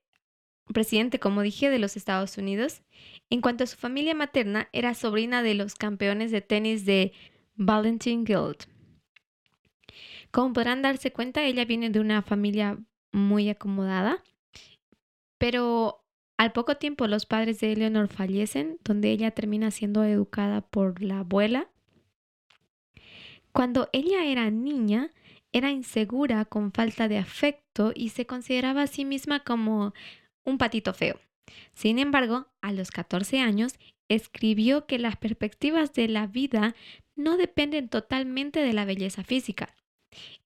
presidente, 0.72 1.20
como 1.20 1.42
dije, 1.42 1.70
de 1.70 1.80
los 1.80 1.98
Estados 1.98 2.38
Unidos. 2.38 2.82
En 3.30 3.42
cuanto 3.42 3.64
a 3.64 3.68
su 3.68 3.78
familia 3.78 4.14
materna, 4.16 4.70
era 4.72 4.94
sobrina 4.94 5.44
de 5.44 5.56
los 5.56 5.76
campeones 5.76 6.32
de 6.32 6.42
tenis 6.42 6.86
de 6.86 7.14
Valentin 7.56 8.24
Guild. 8.24 8.68
Como 10.32 10.54
podrán 10.54 10.82
darse 10.82 11.12
cuenta, 11.12 11.44
ella 11.44 11.66
viene 11.66 11.90
de 11.90 12.00
una 12.00 12.22
familia 12.22 12.80
muy 13.12 13.50
acomodada, 13.50 14.24
pero 15.38 16.03
al 16.38 16.52
poco 16.52 16.78
tiempo 16.78 17.08
los 17.08 17.26
padres 17.26 17.60
de 17.60 17.72
Eleanor 17.72 18.08
fallecen, 18.08 18.78
donde 18.84 19.12
ella 19.12 19.32
termina 19.32 19.72
siendo 19.72 20.04
educada 20.04 20.62
por 20.62 21.02
la 21.02 21.20
abuela 21.20 21.70
cuando 23.54 23.88
ella 23.94 24.26
era 24.26 24.50
niña, 24.50 25.12
era 25.52 25.70
insegura, 25.70 26.44
con 26.44 26.72
falta 26.72 27.08
de 27.08 27.20
afecto 27.20 27.94
y 27.96 28.10
se 28.10 28.26
consideraba 28.26 28.82
a 28.82 28.88
sí 28.88 29.06
misma 29.06 29.42
como 29.42 29.94
un 30.44 30.58
patito 30.58 30.94
feo. 30.94 31.20
Sin 31.76 32.00
embargo, 32.00 32.48
a 32.62 32.74
los 32.74 32.90
14 32.90 33.40
años, 33.40 33.76
escribió 34.10 34.88
que 34.88 34.98
las 34.98 35.18
perspectivas 35.18 35.94
de 35.94 36.08
la 36.08 36.26
vida 36.26 36.76
no 37.16 37.38
dependen 37.38 37.90
totalmente 37.90 38.60
de 38.60 38.74
la 38.74 38.86
belleza 38.86 39.24
física. 39.24 39.76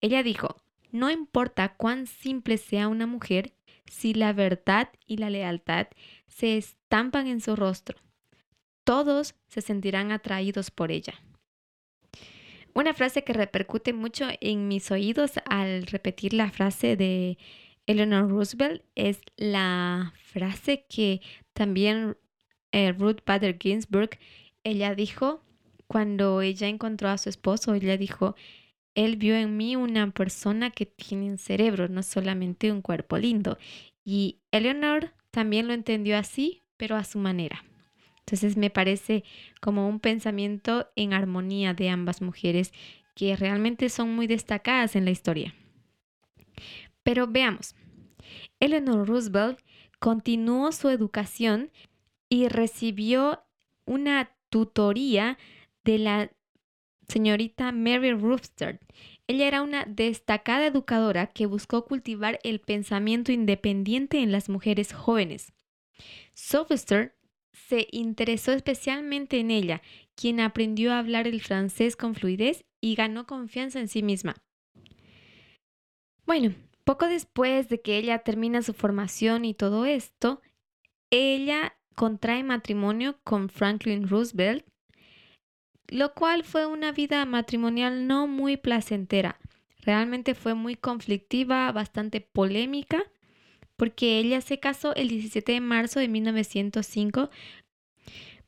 Ella 0.01 0.21
dijo, 0.21 0.57
no 0.91 1.09
importa 1.09 1.75
cuán 1.75 2.07
simple 2.07 2.57
sea 2.57 2.89
una 2.89 3.07
mujer, 3.07 3.53
si 3.89 4.13
la 4.13 4.33
verdad 4.33 4.89
y 5.05 5.17
la 5.17 5.29
lealtad 5.29 5.87
se 6.27 6.57
estampan 6.57 7.27
en 7.27 7.41
su 7.41 7.55
rostro, 7.55 7.97
todos 8.83 9.35
se 9.47 9.61
sentirán 9.61 10.11
atraídos 10.11 10.71
por 10.71 10.91
ella. 10.91 11.13
Una 12.73 12.93
frase 12.93 13.23
que 13.23 13.33
repercute 13.33 13.91
mucho 13.91 14.27
en 14.39 14.67
mis 14.67 14.91
oídos 14.91 15.31
al 15.45 15.87
repetir 15.87 16.33
la 16.33 16.51
frase 16.51 16.95
de 16.95 17.37
Eleanor 17.87 18.29
Roosevelt 18.29 18.83
es 18.95 19.21
la 19.35 20.13
frase 20.21 20.85
que 20.87 21.21
también 21.53 22.17
eh, 22.71 22.91
Ruth 22.91 23.21
Bader 23.25 23.57
Ginsburg, 23.59 24.19
ella 24.63 24.93
dijo 24.93 25.41
cuando 25.87 26.41
ella 26.41 26.67
encontró 26.67 27.09
a 27.09 27.17
su 27.17 27.29
esposo, 27.29 27.73
ella 27.73 27.97
dijo, 27.97 28.35
él 28.97 29.15
vio 29.15 29.35
en 29.35 29.55
mí 29.57 29.75
una 29.75 30.09
persona 30.09 30.71
que 30.71 30.87
tiene 30.87 31.29
un 31.29 31.37
cerebro, 31.37 31.87
no 31.87 32.01
solamente 32.01 32.71
un 32.71 32.81
cuerpo 32.81 33.15
lindo. 33.19 33.59
Y 34.03 34.39
Eleanor 34.49 35.13
también 35.29 35.67
lo 35.67 35.73
entendió 35.73 36.17
así, 36.17 36.63
pero 36.77 36.95
a 36.95 37.03
su 37.03 37.19
manera. 37.19 37.63
Entonces 38.21 38.57
me 38.57 38.71
parece 38.71 39.23
como 39.61 39.87
un 39.87 39.99
pensamiento 39.99 40.89
en 40.95 41.13
armonía 41.13 41.75
de 41.75 41.89
ambas 41.89 42.23
mujeres 42.23 42.73
que 43.13 43.35
realmente 43.35 43.89
son 43.89 44.15
muy 44.15 44.25
destacadas 44.25 44.95
en 44.95 45.05
la 45.05 45.11
historia. 45.11 45.53
Pero 47.03 47.27
veamos, 47.27 47.75
Eleanor 48.59 49.07
Roosevelt 49.07 49.59
continuó 49.99 50.71
su 50.71 50.89
educación 50.89 51.71
y 52.29 52.47
recibió 52.47 53.43
una 53.85 54.31
tutoría 54.49 55.37
de 55.83 55.99
la 55.99 56.31
señorita 57.07 57.71
Mary 57.71 58.13
Roofster. 58.13 58.79
Ella 59.27 59.47
era 59.47 59.61
una 59.61 59.85
destacada 59.85 60.67
educadora 60.67 61.27
que 61.27 61.45
buscó 61.45 61.85
cultivar 61.85 62.39
el 62.43 62.59
pensamiento 62.59 63.31
independiente 63.31 64.19
en 64.19 64.31
las 64.31 64.49
mujeres 64.49 64.93
jóvenes. 64.93 65.53
Sylvester 66.33 67.17
se 67.51 67.87
interesó 67.91 68.51
especialmente 68.51 69.39
en 69.39 69.51
ella, 69.51 69.81
quien 70.15 70.39
aprendió 70.39 70.93
a 70.93 70.99
hablar 70.99 71.27
el 71.27 71.41
francés 71.41 71.95
con 71.95 72.15
fluidez 72.15 72.65
y 72.81 72.95
ganó 72.95 73.25
confianza 73.25 73.79
en 73.79 73.87
sí 73.87 74.03
misma. 74.03 74.35
Bueno, 76.25 76.53
poco 76.83 77.07
después 77.07 77.69
de 77.69 77.81
que 77.81 77.97
ella 77.97 78.19
termina 78.19 78.61
su 78.61 78.73
formación 78.73 79.45
y 79.45 79.53
todo 79.53 79.85
esto, 79.85 80.41
ella 81.09 81.77
contrae 81.95 82.43
matrimonio 82.43 83.19
con 83.23 83.49
Franklin 83.49 84.07
Roosevelt, 84.07 84.65
lo 85.87 86.13
cual 86.13 86.43
fue 86.43 86.65
una 86.65 86.91
vida 86.91 87.25
matrimonial 87.25 88.07
no 88.07 88.27
muy 88.27 88.57
placentera. 88.57 89.39
Realmente 89.81 90.35
fue 90.35 90.53
muy 90.53 90.75
conflictiva, 90.75 91.71
bastante 91.71 92.21
polémica 92.21 93.03
porque 93.77 94.17
ella 94.17 94.41
se 94.41 94.59
casó 94.59 94.93
el 94.95 95.07
17 95.07 95.53
de 95.53 95.61
marzo 95.61 95.99
de 95.99 96.07
1905, 96.07 97.29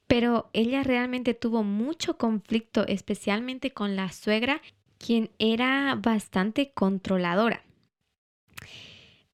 pero 0.07 0.49
ella 0.53 0.83
realmente 0.83 1.35
tuvo 1.35 1.63
mucho 1.63 2.17
conflicto, 2.17 2.85
especialmente 2.87 3.71
con 3.71 3.95
la 3.95 4.11
suegra, 4.11 4.61
quien 4.97 5.29
era 5.37 5.95
bastante 5.95 6.71
controladora. 6.73 7.63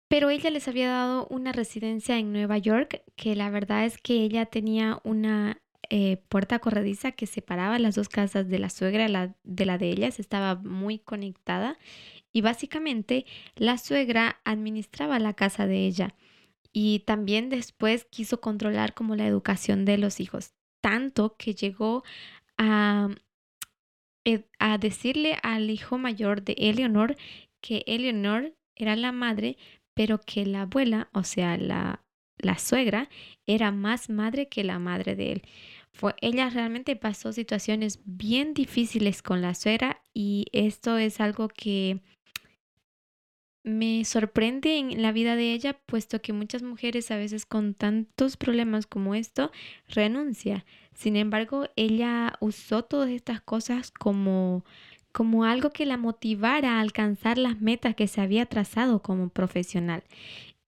Pero 0.07 0.29
ella 0.29 0.51
les 0.51 0.67
había 0.67 0.89
dado 0.89 1.27
una 1.29 1.53
residencia 1.53 2.19
en 2.19 2.31
Nueva 2.31 2.57
York, 2.57 3.01
que 3.15 3.35
la 3.35 3.49
verdad 3.49 3.85
es 3.85 3.97
que 3.97 4.15
ella 4.15 4.45
tenía 4.45 4.99
una 5.03 5.57
eh, 5.89 6.17
puerta 6.29 6.59
corrediza 6.59 7.11
que 7.11 7.27
separaba 7.27 7.79
las 7.79 7.95
dos 7.95 8.09
casas 8.09 8.47
de 8.47 8.59
la 8.59 8.69
suegra 8.69 9.35
de 9.43 9.65
la 9.65 9.77
de 9.77 9.89
ellas, 9.89 10.19
estaba 10.19 10.55
muy 10.55 10.99
conectada 10.99 11.77
y 12.31 12.41
básicamente 12.41 13.25
la 13.55 13.77
suegra 13.77 14.41
administraba 14.43 15.19
la 15.19 15.33
casa 15.33 15.67
de 15.67 15.85
ella 15.85 16.15
y 16.73 16.99
también 16.99 17.49
después 17.49 18.03
quiso 18.03 18.41
controlar 18.41 18.93
como 18.93 19.15
la 19.15 19.25
educación 19.25 19.85
de 19.85 19.97
los 19.97 20.19
hijos, 20.19 20.53
tanto 20.81 21.37
que 21.37 21.53
llegó 21.53 22.03
a, 22.57 23.09
eh, 24.25 24.43
a 24.59 24.77
decirle 24.77 25.37
al 25.41 25.69
hijo 25.69 25.97
mayor 25.97 26.43
de 26.43 26.53
Eleanor 26.57 27.15
que 27.61 27.83
Eleanor 27.87 28.53
era 28.75 28.97
la 28.97 29.13
madre, 29.13 29.57
pero 29.93 30.19
que 30.19 30.45
la 30.45 30.63
abuela, 30.63 31.09
o 31.13 31.23
sea, 31.23 31.57
la, 31.57 32.03
la 32.37 32.57
suegra, 32.59 33.09
era 33.47 33.71
más 33.71 34.09
madre 34.09 34.49
que 34.49 34.65
la 34.65 34.77
madre 34.77 35.15
de 35.15 35.31
él. 35.31 35.41
Fue, 35.95 36.13
ella 36.19 36.49
realmente 36.49 36.97
pasó 36.97 37.31
situaciones 37.31 38.01
bien 38.03 38.53
difíciles 38.53 39.21
con 39.21 39.41
la 39.41 39.55
suegra 39.55 40.01
y 40.13 40.47
esto 40.51 40.97
es 40.97 41.21
algo 41.21 41.47
que 41.47 42.01
me 43.63 44.03
sorprende 44.03 44.77
en 44.77 45.01
la 45.01 45.13
vida 45.13 45.37
de 45.37 45.53
ella, 45.53 45.79
puesto 45.85 46.21
que 46.21 46.33
muchas 46.33 46.63
mujeres 46.63 47.11
a 47.11 47.15
veces 47.15 47.45
con 47.45 47.73
tantos 47.73 48.35
problemas 48.35 48.87
como 48.87 49.15
esto 49.15 49.51
renuncia. 49.87 50.65
Sin 50.93 51.15
embargo, 51.15 51.67
ella 51.77 52.33
usó 52.41 52.83
todas 52.83 53.09
estas 53.09 53.39
cosas 53.41 53.91
como 53.91 54.65
como 55.13 55.45
algo 55.45 55.69
que 55.69 55.85
la 55.85 55.95
motivara 55.95 56.73
a 56.73 56.81
alcanzar 56.81 57.37
las 57.37 57.61
metas 57.61 57.95
que 57.95 58.09
se 58.09 58.19
había 58.19 58.47
trazado 58.47 59.01
como 59.01 59.29
profesional. 59.29 60.03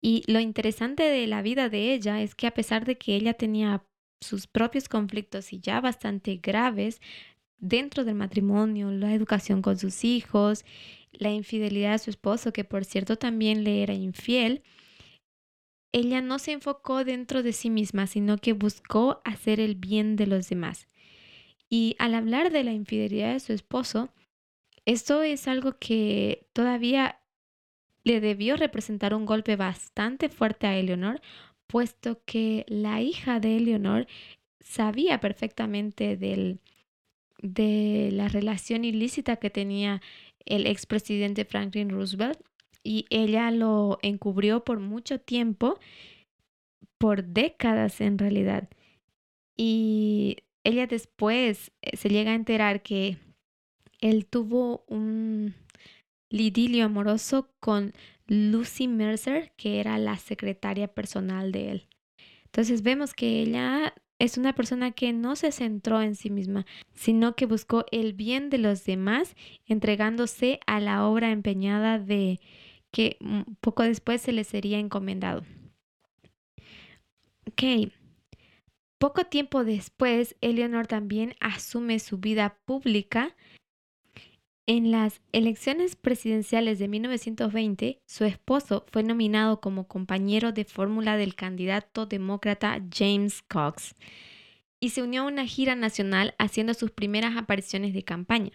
Y 0.02 0.24
lo 0.32 0.40
interesante 0.40 1.04
de 1.04 1.28
la 1.28 1.42
vida 1.42 1.68
de 1.68 1.94
ella 1.94 2.22
es 2.22 2.34
que 2.34 2.48
a 2.48 2.54
pesar 2.54 2.86
de 2.86 2.98
que 2.98 3.18
ella 3.18 3.34
tenía 3.34 3.84
sus 4.22 4.48
propios 4.48 4.90
conflictos 4.90 5.54
y 5.54 5.60
ya 5.60 5.82
bastante 5.82 6.38
graves, 6.38 7.02
dentro 7.60 8.04
del 8.04 8.16
matrimonio, 8.16 8.92
la 8.92 9.14
educación 9.14 9.62
con 9.62 9.78
sus 9.78 10.04
hijos, 10.04 10.66
la 11.12 11.32
infidelidad 11.32 11.94
de 11.94 12.00
su 12.00 12.10
esposo, 12.10 12.54
que 12.54 12.64
por 12.64 12.86
cierto 12.86 13.18
también 13.18 13.64
le 13.64 13.84
era 13.84 13.94
infiel, 13.94 14.64
ella 15.92 16.22
no 16.22 16.38
se 16.38 16.52
enfocó 16.52 17.04
dentro 17.04 17.44
de 17.44 17.54
sí 17.54 17.70
misma, 17.70 18.08
sino 18.08 18.38
que 18.38 18.54
buscó 18.54 19.22
hacer 19.24 19.60
el 19.60 19.76
bien 19.76 20.16
de 20.16 20.28
los 20.28 20.50
demás. 20.50 20.88
Y 21.70 21.96
al 22.00 22.14
hablar 22.14 22.52
de 22.52 22.64
la 22.64 22.74
infidelidad 22.74 23.34
de 23.34 23.40
su 23.40 23.54
esposo, 23.54 24.10
esto 24.86 25.22
es 25.24 25.48
algo 25.48 25.78
que 25.80 26.48
todavía 26.54 27.20
le 28.04 28.22
debió 28.22 28.56
representar 28.56 29.14
un 29.14 29.26
golpe 29.26 29.56
bastante 29.56 30.30
fuerte 30.30 30.68
a 30.68 30.78
Eleonor, 30.78 31.22
puesto 31.68 32.22
que 32.26 32.66
la 32.68 33.02
hija 33.02 33.40
de 33.40 33.58
Eleonor 33.58 34.08
sabía 34.62 35.20
perfectamente 35.20 36.18
del, 36.18 36.60
de 37.42 38.10
la 38.12 38.28
relación 38.28 38.86
ilícita 38.86 39.38
que 39.38 39.50
tenía 39.50 40.02
el 40.46 40.66
expresidente 40.66 41.46
Franklin 41.46 41.90
Roosevelt 41.90 42.40
y 42.84 43.06
ella 43.10 43.52
lo 43.52 44.00
encubrió 44.02 44.64
por 44.64 44.80
mucho 44.80 45.20
tiempo, 45.20 45.78
por 46.98 47.26
décadas 47.26 48.00
en 48.02 48.18
realidad. 48.18 48.70
Y 49.58 50.38
ella 50.64 50.88
después 50.88 51.72
eh, 51.82 51.98
se 51.98 52.10
llega 52.10 52.32
a 52.32 52.36
enterar 52.36 52.82
que 52.82 53.18
él 54.00 54.26
tuvo 54.26 54.84
un 54.88 55.56
lidilio 56.30 56.86
amoroso 56.86 57.50
con 57.60 57.94
Lucy 58.28 58.88
Mercer, 58.88 59.52
que 59.58 59.80
era 59.80 59.98
la 59.98 60.18
secretaria 60.18 60.88
personal 60.88 61.52
de 61.52 61.72
él. 61.72 61.88
Entonces 62.46 62.82
vemos 62.82 63.14
que 63.14 63.42
ella 63.42 63.94
es 64.20 64.38
una 64.38 64.54
persona 64.54 64.92
que 64.92 65.14
no 65.14 65.36
se 65.36 65.52
centró 65.52 66.02
en 66.02 66.16
sí 66.16 66.30
misma, 66.30 66.66
sino 66.94 67.36
que 67.36 67.46
buscó 67.46 67.86
el 67.92 68.14
bien 68.14 68.50
de 68.50 68.58
los 68.58 68.84
demás, 68.84 69.36
entregándose 69.66 70.60
a 70.66 70.80
la 70.80 71.06
obra 71.06 71.32
empeñada 71.32 72.00
de 72.00 72.40
que 72.92 73.18
poco 73.62 73.84
después 73.84 74.22
se 74.22 74.32
le 74.32 74.44
sería 74.44 74.80
encomendado. 74.80 75.44
Ok. 77.48 77.92
Poco 78.98 79.26
tiempo 79.26 79.64
después, 79.64 80.36
Eleanor 80.42 80.88
también 80.88 81.36
asume 81.40 82.00
su 82.00 82.18
vida 82.18 82.58
pública. 82.66 83.36
En 84.70 84.92
las 84.92 85.22
elecciones 85.32 85.96
presidenciales 85.96 86.78
de 86.78 86.90
1920, 86.90 88.02
su 88.06 88.26
esposo 88.26 88.86
fue 88.92 89.02
nominado 89.02 89.62
como 89.62 89.88
compañero 89.88 90.52
de 90.52 90.66
fórmula 90.66 91.16
del 91.16 91.36
candidato 91.36 92.06
demócrata 92.06 92.82
James 92.94 93.42
Cox 93.44 93.96
y 94.82 94.90
se 94.90 95.04
unió 95.04 95.22
a 95.22 95.28
una 95.28 95.46
gira 95.48 95.76
nacional 95.76 96.36
haciendo 96.38 96.74
sus 96.74 96.92
primeras 96.92 97.38
apariciones 97.38 97.94
de 97.94 98.04
campaña. 98.04 98.52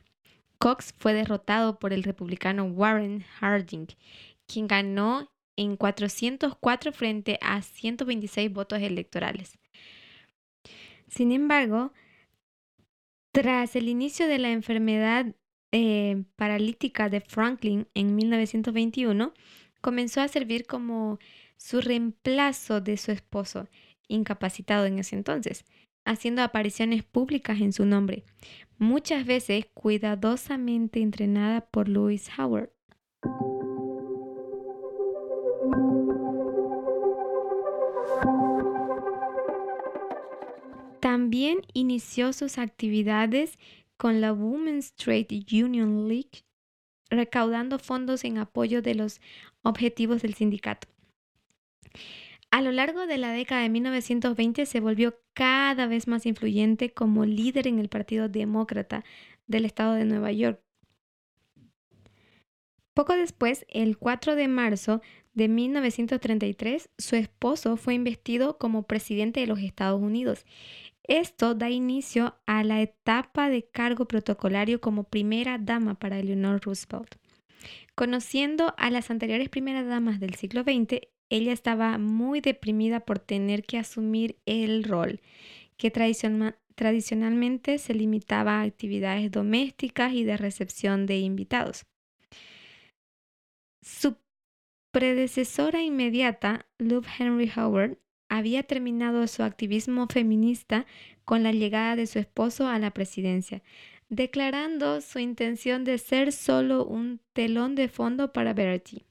Cox 0.58 0.94
fue 0.98 1.14
derrotado 1.14 1.78
por 1.78 1.94
el 1.94 2.02
republicano 2.02 2.64
Warren 2.64 3.22
Harding 3.40 3.86
quien 4.46 4.66
ganó 4.66 5.32
en 5.56 5.78
404 5.78 6.92
frente 6.92 7.38
a 7.40 7.62
126 7.62 8.52
votos 8.52 8.82
electorales. 8.82 9.58
Sin 11.08 11.32
embargo, 11.32 11.94
tras 13.32 13.76
el 13.76 13.88
inicio 13.88 14.28
de 14.28 14.38
la 14.38 14.50
enfermedad 14.50 15.34
eh, 15.72 16.24
paralítica 16.36 17.08
de 17.08 17.20
Franklin 17.20 17.88
en 17.94 18.14
1921, 18.14 19.32
comenzó 19.80 20.20
a 20.20 20.28
servir 20.28 20.66
como 20.66 21.18
su 21.56 21.80
reemplazo 21.80 22.80
de 22.80 22.96
su 22.96 23.10
esposo, 23.10 23.68
incapacitado 24.08 24.86
en 24.86 24.98
ese 24.98 25.16
entonces, 25.16 25.64
haciendo 26.04 26.42
apariciones 26.42 27.04
públicas 27.04 27.60
en 27.60 27.72
su 27.72 27.86
nombre, 27.86 28.24
muchas 28.78 29.24
veces 29.26 29.66
cuidadosamente 29.74 31.00
entrenada 31.00 31.62
por 31.62 31.88
Louis 31.88 32.28
Howard. 32.38 32.70
También 41.00 41.58
inició 41.72 42.32
sus 42.32 42.58
actividades 42.58 43.58
con 44.02 44.20
la 44.20 44.32
Women's 44.32 44.94
Trade 44.94 45.46
Union 45.52 46.08
League, 46.08 46.42
recaudando 47.08 47.78
fondos 47.78 48.24
en 48.24 48.36
apoyo 48.36 48.82
de 48.82 48.96
los 48.96 49.20
objetivos 49.62 50.22
del 50.22 50.34
sindicato. 50.34 50.88
A 52.50 52.62
lo 52.62 52.72
largo 52.72 53.06
de 53.06 53.16
la 53.16 53.30
década 53.30 53.62
de 53.62 53.68
1920 53.68 54.66
se 54.66 54.80
volvió 54.80 55.20
cada 55.34 55.86
vez 55.86 56.08
más 56.08 56.26
influyente 56.26 56.92
como 56.92 57.26
líder 57.26 57.68
en 57.68 57.78
el 57.78 57.88
Partido 57.88 58.28
Demócrata 58.28 59.04
del 59.46 59.66
Estado 59.66 59.94
de 59.94 60.04
Nueva 60.04 60.32
York. 60.32 60.60
Poco 62.94 63.14
después, 63.14 63.64
el 63.68 63.98
4 63.98 64.34
de 64.34 64.48
marzo 64.48 65.00
de 65.32 65.46
1933, 65.46 66.90
su 66.98 67.14
esposo 67.14 67.76
fue 67.76 67.94
investido 67.94 68.58
como 68.58 68.82
presidente 68.82 69.38
de 69.38 69.46
los 69.46 69.60
Estados 69.60 70.02
Unidos 70.02 70.44
esto 71.04 71.54
da 71.54 71.68
inicio 71.70 72.36
a 72.46 72.64
la 72.64 72.80
etapa 72.80 73.48
de 73.48 73.68
cargo 73.68 74.06
protocolario 74.06 74.80
como 74.80 75.04
primera 75.04 75.58
dama 75.58 75.94
para 75.94 76.18
Eleanor 76.18 76.60
Roosevelt. 76.62 77.16
Conociendo 77.94 78.74
a 78.78 78.90
las 78.90 79.10
anteriores 79.10 79.48
primeras 79.48 79.86
damas 79.86 80.20
del 80.20 80.34
siglo 80.34 80.62
XX, 80.62 81.00
ella 81.28 81.52
estaba 81.52 81.98
muy 81.98 82.40
deprimida 82.40 83.00
por 83.00 83.18
tener 83.18 83.64
que 83.64 83.78
asumir 83.78 84.38
el 84.46 84.84
rol 84.84 85.20
que 85.76 85.90
tradicionalmente 85.90 87.78
se 87.78 87.94
limitaba 87.94 88.60
a 88.60 88.62
actividades 88.62 89.30
domésticas 89.30 90.12
y 90.12 90.24
de 90.24 90.36
recepción 90.36 91.06
de 91.06 91.18
invitados. 91.18 91.86
Su 93.82 94.16
predecesora 94.92 95.82
inmediata, 95.82 96.66
Love 96.78 97.08
Henry 97.18 97.50
Howard, 97.56 97.98
había 98.32 98.62
terminado 98.62 99.26
su 99.26 99.42
activismo 99.42 100.06
feminista 100.10 100.86
con 101.26 101.42
la 101.42 101.52
llegada 101.52 101.96
de 101.96 102.06
su 102.06 102.18
esposo 102.18 102.66
a 102.66 102.78
la 102.78 102.90
presidencia, 102.90 103.62
declarando 104.08 105.02
su 105.02 105.18
intención 105.18 105.84
de 105.84 105.98
ser 105.98 106.32
solo 106.32 106.86
un 106.86 107.20
telón 107.34 107.74
de 107.74 107.88
fondo 107.88 108.32
para 108.32 108.54
Bertie. 108.54 109.04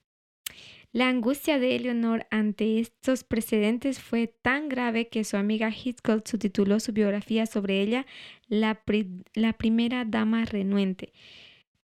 La 0.91 1.07
angustia 1.07 1.59
de 1.59 1.75
Eleanor 1.75 2.25
ante 2.31 2.79
estos 2.79 3.23
precedentes 3.23 3.99
fue 3.99 4.25
tan 4.25 4.69
grave 4.69 5.07
que 5.07 5.23
su 5.23 5.37
amiga 5.37 5.69
Hitchcock 5.69 6.27
subtituló 6.27 6.79
su 6.79 6.91
biografía 6.91 7.45
sobre 7.45 7.79
ella 7.79 8.07
la, 8.47 8.81
la 9.35 9.53
primera 9.53 10.03
dama 10.03 10.45
renuente. 10.45 11.13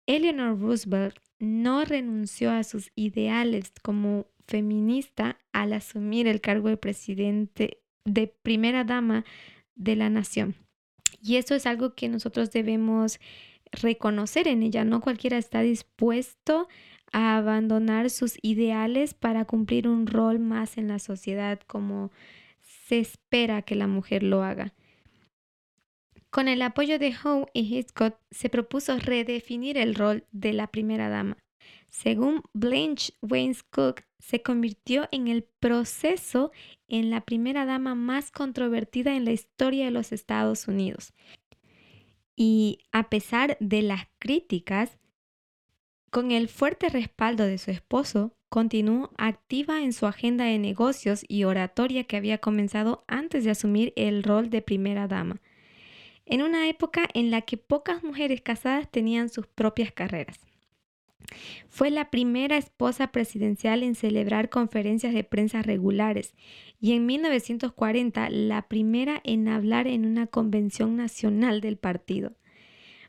Eleanor 0.07 0.59
Roosevelt 0.59 1.19
no 1.39 1.85
renunció 1.85 2.51
a 2.51 2.65
sus 2.65 2.93
ideales 2.95 3.75
como 3.83 4.27
feminista 4.47 5.39
al 5.53 5.73
asumir 5.73 6.27
el 6.27 6.41
cargo 6.41 6.69
de 6.69 6.77
presidente 6.77 7.79
de 8.05 8.29
primera 8.29 8.85
dama 8.85 9.25
de 9.75 9.97
la 9.97 10.11
nación. 10.11 10.55
Y 11.23 11.37
eso 11.37 11.55
es 11.55 11.67
algo 11.67 11.95
que 11.95 12.09
nosotros 12.09 12.51
debemos 12.51 13.19
reconocer 13.73 14.49
en 14.49 14.63
ella. 14.63 14.85
No 14.85 15.01
cualquiera 15.01 15.39
está 15.39 15.61
dispuesto 15.61 16.69
a 17.13 17.37
abandonar 17.37 18.11
sus 18.11 18.39
ideales 18.43 19.15
para 19.15 19.45
cumplir 19.45 19.89
un 19.89 20.07
rol 20.07 20.39
más 20.39 20.79
en 20.79 20.89
la 20.89 20.99
sociedad 20.99 21.61
como 21.67 22.11
se 22.61 22.99
espera 22.99 23.63
que 23.63 23.75
la 23.75 23.87
mujer 23.87 24.23
lo 24.23 24.43
haga. 24.43 24.73
Con 26.31 26.49
el 26.49 26.61
apoyo 26.63 26.99
de 26.99 27.15
Howe 27.15 27.47
y 27.53 27.63
Hitchcock 27.63 28.17
se 28.31 28.51
propuso 28.51 28.99
redefinir 28.99 29.79
el 29.79 29.95
rol 29.95 30.25
de 30.33 30.53
la 30.53 30.67
primera 30.67 31.09
dama. 31.09 31.39
Según 31.89 32.43
Blanche 32.53 33.15
Waynes 33.23 33.63
Cook, 33.63 34.03
se 34.19 34.43
convirtió 34.43 35.09
en 35.13 35.29
el 35.29 35.45
proceso 35.45 36.51
en 36.89 37.11
la 37.11 37.23
primera 37.23 37.65
dama 37.65 37.95
más 37.95 38.31
controvertida 38.31 39.15
en 39.17 39.25
la 39.25 39.33
historia 39.33 39.87
de 39.87 39.91
los 39.91 40.13
Estados 40.13 40.69
Unidos. 40.69 41.15
Y 42.35 42.81
a 42.93 43.09
pesar 43.09 43.57
de 43.61 43.83
las 43.83 44.09
críticas, 44.19 44.99
con 46.11 46.33
el 46.33 46.49
fuerte 46.49 46.89
respaldo 46.89 47.45
de 47.45 47.59
su 47.59 47.71
esposo, 47.71 48.37
continuó 48.49 49.11
activa 49.19 49.83
en 49.83 49.93
su 49.93 50.07
agenda 50.07 50.45
de 50.45 50.59
negocios 50.59 51.25
y 51.29 51.45
oratoria 51.45 52.05
que 52.05 52.17
había 52.17 52.39
comenzado 52.39 53.05
antes 53.09 53.45
de 53.45 53.51
asumir 53.51 53.93
el 53.97 54.23
rol 54.23 54.51
de 54.51 54.63
primera 54.63 55.09
dama, 55.09 55.41
en 56.25 56.43
una 56.43 56.69
época 56.69 57.09
en 57.15 57.31
la 57.31 57.43
que 57.43 57.57
pocas 57.57 58.03
mujeres 58.03 58.41
casadas 58.41 58.91
tenían 58.91 59.29
sus 59.29 59.47
propias 59.47 59.93
carreras. 59.93 60.39
Fue 61.69 61.91
la 61.91 62.11
primera 62.11 62.57
esposa 62.57 63.09
presidencial 63.09 63.83
en 63.83 63.95
celebrar 63.95 64.49
conferencias 64.49 65.13
de 65.13 65.25
prensa 65.25 65.63
regulares 65.63 66.35
y 66.81 66.93
en 66.93 67.07
1940 67.07 68.31
la 68.31 68.69
primera 68.69 69.21
en 69.25 69.49
hablar 69.49 69.87
en 69.87 70.07
una 70.07 70.27
convención 70.27 70.97
nacional 70.97 71.61
del 71.61 71.77
partido. 71.77 72.33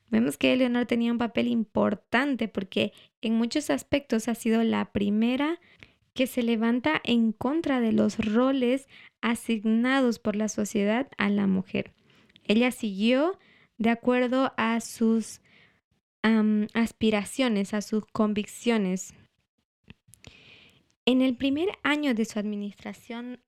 Vemos 0.10 0.38
que 0.38 0.54
Eleonor 0.54 0.86
tenía 0.86 1.12
un 1.12 1.18
papel 1.18 1.48
importante 1.48 2.48
porque 2.48 2.94
en 3.22 3.36
muchos 3.36 3.70
aspectos 3.70 4.28
ha 4.28 4.36
sido 4.36 4.64
la 4.64 4.92
primera 4.92 5.60
que 6.14 6.28
se 6.28 6.44
levanta 6.44 7.02
en 7.04 7.32
contra 7.34 7.80
de 7.80 7.92
los 7.92 8.18
roles 8.18 8.88
asignados 9.22 10.20
por 10.20 10.36
la 10.36 10.50
sociedad 10.50 11.08
a 11.18 11.30
la 11.30 11.46
mujer. 11.46 11.94
Ella 12.46 12.72
siguió 12.72 13.38
de 13.78 13.90
acuerdo 13.90 14.54
a 14.58 14.80
sus 14.80 15.42
aspiraciones, 16.74 17.74
a 17.74 17.82
sus 17.82 18.06
convicciones. 18.06 19.14
En 21.06 21.22
el 21.22 21.36
primer 21.36 21.70
año 21.84 22.14
de 22.14 22.26
su 22.26 22.40
administración 22.40 23.40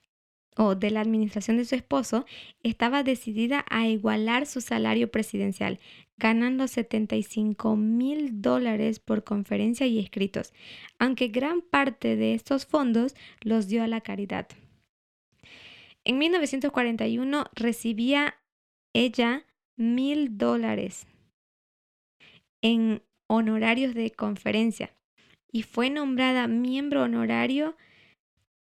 o 0.56 0.76
de 0.76 0.92
la 0.92 1.00
administración 1.00 1.56
de 1.58 1.64
su 1.64 1.76
esposo, 1.76 2.26
estaba 2.64 3.04
decidida 3.04 3.66
a 3.70 3.88
igualar 3.88 4.46
su 4.46 4.60
salario 4.60 5.10
presidencial, 5.10 5.80
ganando 6.18 6.68
75 6.68 7.78
mil 7.78 8.42
dólares 8.42 9.00
por 9.00 9.24
conferencia 9.24 9.88
y 9.88 10.00
escritos, 10.00 10.54
aunque 10.98 11.30
gran 11.30 11.62
parte 11.62 12.18
de 12.18 12.34
estos 12.34 12.66
fondos 12.66 13.16
los 13.42 13.70
dio 13.70 13.84
a 13.84 13.88
la 13.88 14.02
caridad. 14.02 14.48
En 16.04 16.18
1941 16.18 17.46
recibía 17.56 18.36
ella 18.94 19.46
mil 19.78 20.38
dólares 20.38 21.08
en 22.62 23.02
honorarios 23.28 23.94
de 23.94 24.12
conferencia 24.12 24.94
y 25.52 25.64
fue 25.64 25.90
nombrada 25.90 26.48
miembro 26.48 27.04
honorario 27.04 27.76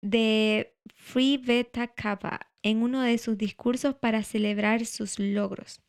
de 0.01 0.73
Free 0.93 1.37
Beta 1.37 1.87
Kappa 1.87 2.51
en 2.63 2.83
uno 2.83 3.01
de 3.01 3.17
sus 3.17 3.37
discursos 3.37 3.95
para 3.95 4.23
celebrar 4.23 4.85
sus 4.85 5.19
logros. 5.19 5.81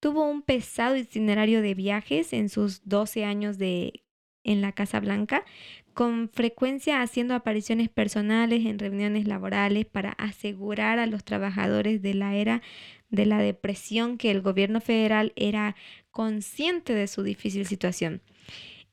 Tuvo 0.00 0.28
un 0.28 0.42
pesado 0.42 0.96
itinerario 0.96 1.60
de 1.62 1.74
viajes 1.74 2.32
en 2.32 2.48
sus 2.48 2.86
12 2.88 3.24
años 3.24 3.58
de 3.58 4.04
en 4.44 4.62
la 4.62 4.72
Casa 4.72 4.98
Blanca, 5.00 5.44
con 5.92 6.30
frecuencia 6.30 7.02
haciendo 7.02 7.34
apariciones 7.34 7.88
personales 7.90 8.64
en 8.64 8.78
reuniones 8.78 9.26
laborales 9.26 9.84
para 9.84 10.12
asegurar 10.12 10.98
a 10.98 11.06
los 11.06 11.24
trabajadores 11.24 12.00
de 12.00 12.14
la 12.14 12.34
era 12.34 12.62
de 13.10 13.26
la 13.26 13.38
depresión 13.38 14.16
que 14.16 14.30
el 14.30 14.40
gobierno 14.40 14.80
federal 14.80 15.32
era 15.36 15.76
consciente 16.18 16.96
de 16.96 17.06
su 17.06 17.22
difícil 17.22 17.64
situación. 17.64 18.22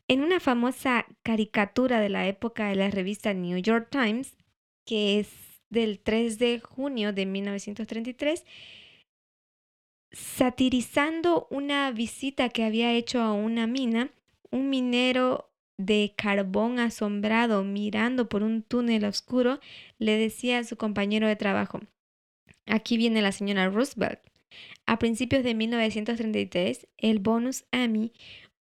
En 0.08 0.22
una 0.22 0.40
famosa 0.40 1.08
caricatura 1.24 2.00
de 2.00 2.10
la 2.10 2.28
época 2.28 2.68
de 2.68 2.76
la 2.76 2.92
revista 2.92 3.34
New 3.34 3.58
York 3.58 3.88
Times, 3.90 4.36
que 4.86 5.20
es 5.20 5.30
del 5.72 5.98
3 5.98 6.38
de 6.38 6.60
junio 6.60 7.14
de 7.14 7.26
1933, 7.26 8.46
satirizando 10.12 11.48
una 11.50 11.90
visita 11.90 12.50
que 12.50 12.64
había 12.64 12.94
hecho 12.94 13.22
a 13.22 13.34
una 13.34 13.66
mina, 13.66 14.12
un 14.52 14.70
minero 14.70 15.50
de 15.80 16.14
carbón 16.16 16.78
asombrado 16.78 17.64
mirando 17.64 18.30
por 18.30 18.44
un 18.44 18.62
túnel 18.62 19.04
oscuro 19.04 19.60
le 19.98 20.16
decía 20.16 20.60
a 20.60 20.64
su 20.64 20.78
compañero 20.78 21.28
de 21.28 21.36
trabajo, 21.36 21.82
aquí 22.68 22.98
viene 22.98 23.24
la 23.24 23.32
señora 23.32 23.68
Roosevelt. 23.68 24.20
A 24.86 25.00
principios 25.00 25.44
de 25.44 25.56
1933, 25.56 26.88
el 26.98 27.20
Bonus 27.20 27.66
Army, 27.72 28.12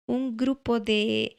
un 0.06 0.36
grupo 0.36 0.80
de 0.80 1.36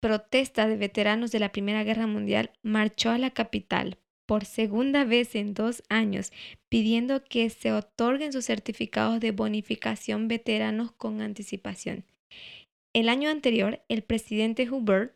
protesta 0.00 0.66
de 0.66 0.76
veteranos 0.76 1.30
de 1.30 1.38
la 1.38 1.52
Primera 1.52 1.84
Guerra 1.84 2.06
Mundial 2.06 2.50
marchó 2.62 3.10
a 3.10 3.18
la 3.18 3.30
capital 3.30 3.98
por 4.26 4.44
segunda 4.44 5.04
vez 5.04 5.34
en 5.34 5.54
dos 5.54 5.82
años 5.88 6.32
pidiendo 6.68 7.22
que 7.22 7.50
se 7.50 7.72
otorguen 7.72 8.32
sus 8.32 8.46
certificados 8.46 9.20
de 9.20 9.30
bonificación 9.30 10.26
veteranos 10.26 10.92
con 10.92 11.20
anticipación. 11.20 12.04
El 12.94 13.08
año 13.08 13.30
anterior, 13.30 13.82
el 13.88 14.02
presidente 14.02 14.70
Hubert 14.70 15.14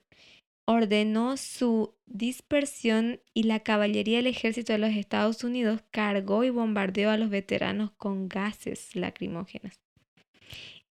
ordenó 0.66 1.36
su 1.36 1.94
dispersión 2.06 3.20
y 3.32 3.44
la 3.44 3.60
caballería 3.60 4.18
del 4.18 4.26
ejército 4.26 4.72
de 4.72 4.78
los 4.78 4.90
Estados 4.90 5.42
Unidos 5.44 5.80
cargó 5.90 6.44
y 6.44 6.50
bombardeó 6.50 7.10
a 7.10 7.16
los 7.16 7.30
veteranos 7.30 7.92
con 7.92 8.28
gases 8.28 8.94
lacrimógenos. 8.94 9.80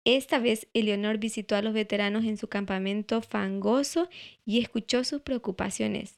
Esta 0.05 0.39
vez, 0.39 0.67
Eleonor 0.73 1.17
visitó 1.17 1.55
a 1.55 1.61
los 1.61 1.73
veteranos 1.73 2.25
en 2.25 2.37
su 2.37 2.47
campamento 2.49 3.21
fangoso 3.21 4.09
y 4.45 4.59
escuchó 4.59 5.03
sus 5.03 5.21
preocupaciones. 5.21 6.17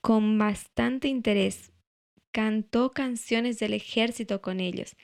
Con 0.00 0.38
bastante 0.38 1.08
interés, 1.08 1.72
cantó 2.32 2.92
canciones 2.92 3.58
del 3.58 3.74
ejército 3.74 4.40
con 4.40 4.60
ellos. 4.60 4.94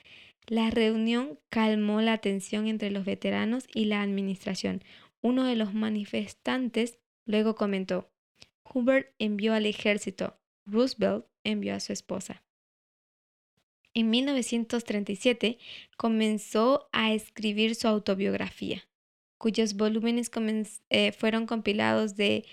La 0.47 0.69
reunión 0.69 1.39
calmó 1.49 2.01
la 2.01 2.19
tensión 2.19 2.67
entre 2.67 2.91
los 2.91 3.05
veteranos 3.05 3.65
y 3.73 3.85
la 3.85 4.01
administración. 4.01 4.81
Uno 5.23 5.45
de 5.45 5.55
los 5.55 5.73
manifestantes 5.73 6.99
luego 7.25 7.55
comentó, 7.55 8.11
Hubert 8.73 9.15
envió 9.19 9.53
al 9.53 9.65
ejército, 9.65 10.37
Roosevelt 10.65 11.25
envió 11.45 11.75
a 11.75 11.79
su 11.79 11.93
esposa. 11.93 12.43
En 13.93 14.09
1937 14.09 15.59
comenzó 15.95 16.89
a 16.91 17.13
escribir 17.13 17.75
su 17.75 17.87
autobiografía, 17.87 18.83
cuyos 19.37 19.75
volúmenes 19.75 20.29
eh, 20.89 21.13
fueron 21.13 21.45
compilados 21.45 22.17
de 22.17 22.45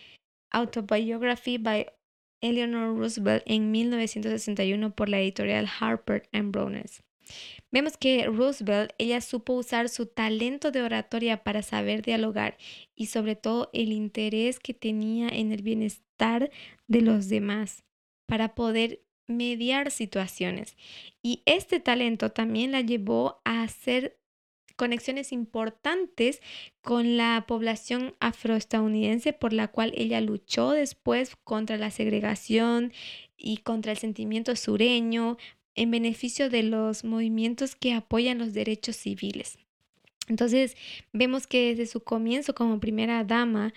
Autobiography 0.51 1.59
by 1.59 1.87
Eleanor 2.41 2.97
Roosevelt 2.97 3.43
en 3.47 3.73
1961 3.73 4.95
por 4.95 5.09
la 5.09 5.21
editorial 5.21 5.67
Harper 5.81 6.29
and 6.33 6.53
Brothers. 6.53 7.03
Vemos 7.71 7.97
que 7.97 8.27
Roosevelt, 8.27 8.93
ella 8.99 9.21
supo 9.21 9.55
usar 9.55 9.89
su 9.89 10.07
talento 10.07 10.71
de 10.71 10.83
oratoria 10.83 11.43
para 11.43 11.63
saber 11.63 12.03
dialogar 12.03 12.57
y 12.95 13.07
sobre 13.07 13.37
todo 13.37 13.71
el 13.73 13.93
interés 13.93 14.59
que 14.59 14.75
tenía 14.75 15.29
en 15.29 15.53
el 15.53 15.63
bienestar 15.63 16.51
de 16.87 17.01
los 17.01 17.29
demás 17.29 17.85
para 18.27 18.55
poder 18.55 19.03
mediar 19.27 19.91
situaciones. 19.91 20.77
Y 21.23 21.43
este 21.47 21.81
talento 21.81 22.31
también 22.31 22.73
la 22.73 22.81
llevó 22.81 23.41
a 23.45 23.63
hacer 23.63 24.21
conexiones 24.81 25.31
importantes 25.33 26.41
con 26.81 27.19
la 27.19 27.45
población 27.47 28.15
afroestadounidense 28.19 29.35
por 29.35 29.53
la 29.53 29.69
cual 29.69 29.93
ella 29.95 30.23
luchó 30.23 30.71
después 30.71 31.37
contra 31.45 31.77
la 31.77 31.91
segregación 31.91 32.91
y 33.37 33.59
contra 33.59 33.93
el 33.93 33.99
sentimiento 33.99 34.57
sureño 34.57 35.37
en 35.81 35.91
beneficio 35.91 36.51
de 36.51 36.63
los 36.63 37.05
movimientos 37.05 37.75
que 37.75 37.95
apoyan 37.95 38.37
los 38.37 38.53
derechos 38.53 38.97
civiles. 38.97 39.59
Entonces 40.29 40.77
vemos 41.15 41.47
que 41.47 41.71
desde 41.71 41.87
su 41.87 42.01
comienzo 42.01 42.55
como 42.55 42.81
primera 42.81 43.25
dama, 43.25 43.73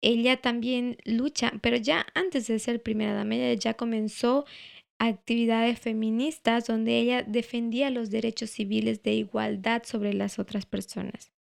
ella 0.00 0.36
también 0.36 0.96
lucha, 1.04 1.52
pero 1.60 1.76
ya 1.76 2.06
antes 2.14 2.46
de 2.46 2.60
ser 2.60 2.80
primera 2.80 3.14
dama, 3.14 3.34
ella 3.34 3.54
ya 3.54 3.74
comenzó 3.74 4.46
actividades 5.00 5.80
feministas 5.80 6.68
donde 6.68 7.00
ella 7.00 7.24
defendía 7.24 7.90
los 7.90 8.10
derechos 8.10 8.50
civiles 8.50 9.02
de 9.02 9.14
igualdad 9.14 9.82
sobre 9.84 10.14
las 10.14 10.38
otras 10.38 10.66
personas, 10.66 11.32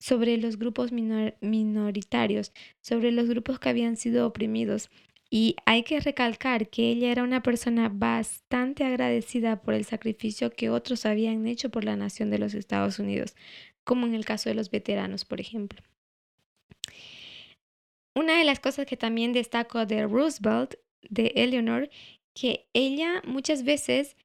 sobre 0.00 0.36
los 0.36 0.58
grupos 0.58 0.90
minoritarios, 0.90 2.52
sobre 2.80 3.12
los 3.12 3.28
grupos 3.28 3.60
que 3.60 3.68
habían 3.68 3.96
sido 3.96 4.26
oprimidos. 4.26 4.90
Y 5.30 5.56
hay 5.66 5.82
que 5.82 6.00
recalcar 6.00 6.68
que 6.68 6.90
ella 6.90 7.10
era 7.10 7.22
una 7.22 7.42
persona 7.42 7.88
bastante 7.88 8.84
agradecida 8.84 9.62
por 9.62 9.74
el 9.74 9.84
sacrificio 9.84 10.50
que 10.50 10.70
otros 10.70 11.06
habían 11.06 11.46
hecho 11.46 11.70
por 11.70 11.84
la 11.84 11.96
nación 11.96 12.30
de 12.30 12.38
los 12.38 12.54
Estados 12.54 12.98
Unidos, 12.98 13.34
como 13.82 14.06
en 14.06 14.14
el 14.14 14.24
caso 14.24 14.48
de 14.48 14.54
los 14.54 14.70
veteranos, 14.70 15.24
por 15.24 15.40
ejemplo. 15.40 15.82
Una 18.14 18.38
de 18.38 18.44
las 18.44 18.60
cosas 18.60 18.86
que 18.86 18.96
también 18.96 19.32
destaco 19.32 19.86
de 19.86 20.06
Roosevelt, 20.06 20.74
de 21.10 21.32
Eleanor, 21.34 21.90
que 22.32 22.66
ella 22.72 23.22
muchas 23.26 23.64
veces 23.64 24.16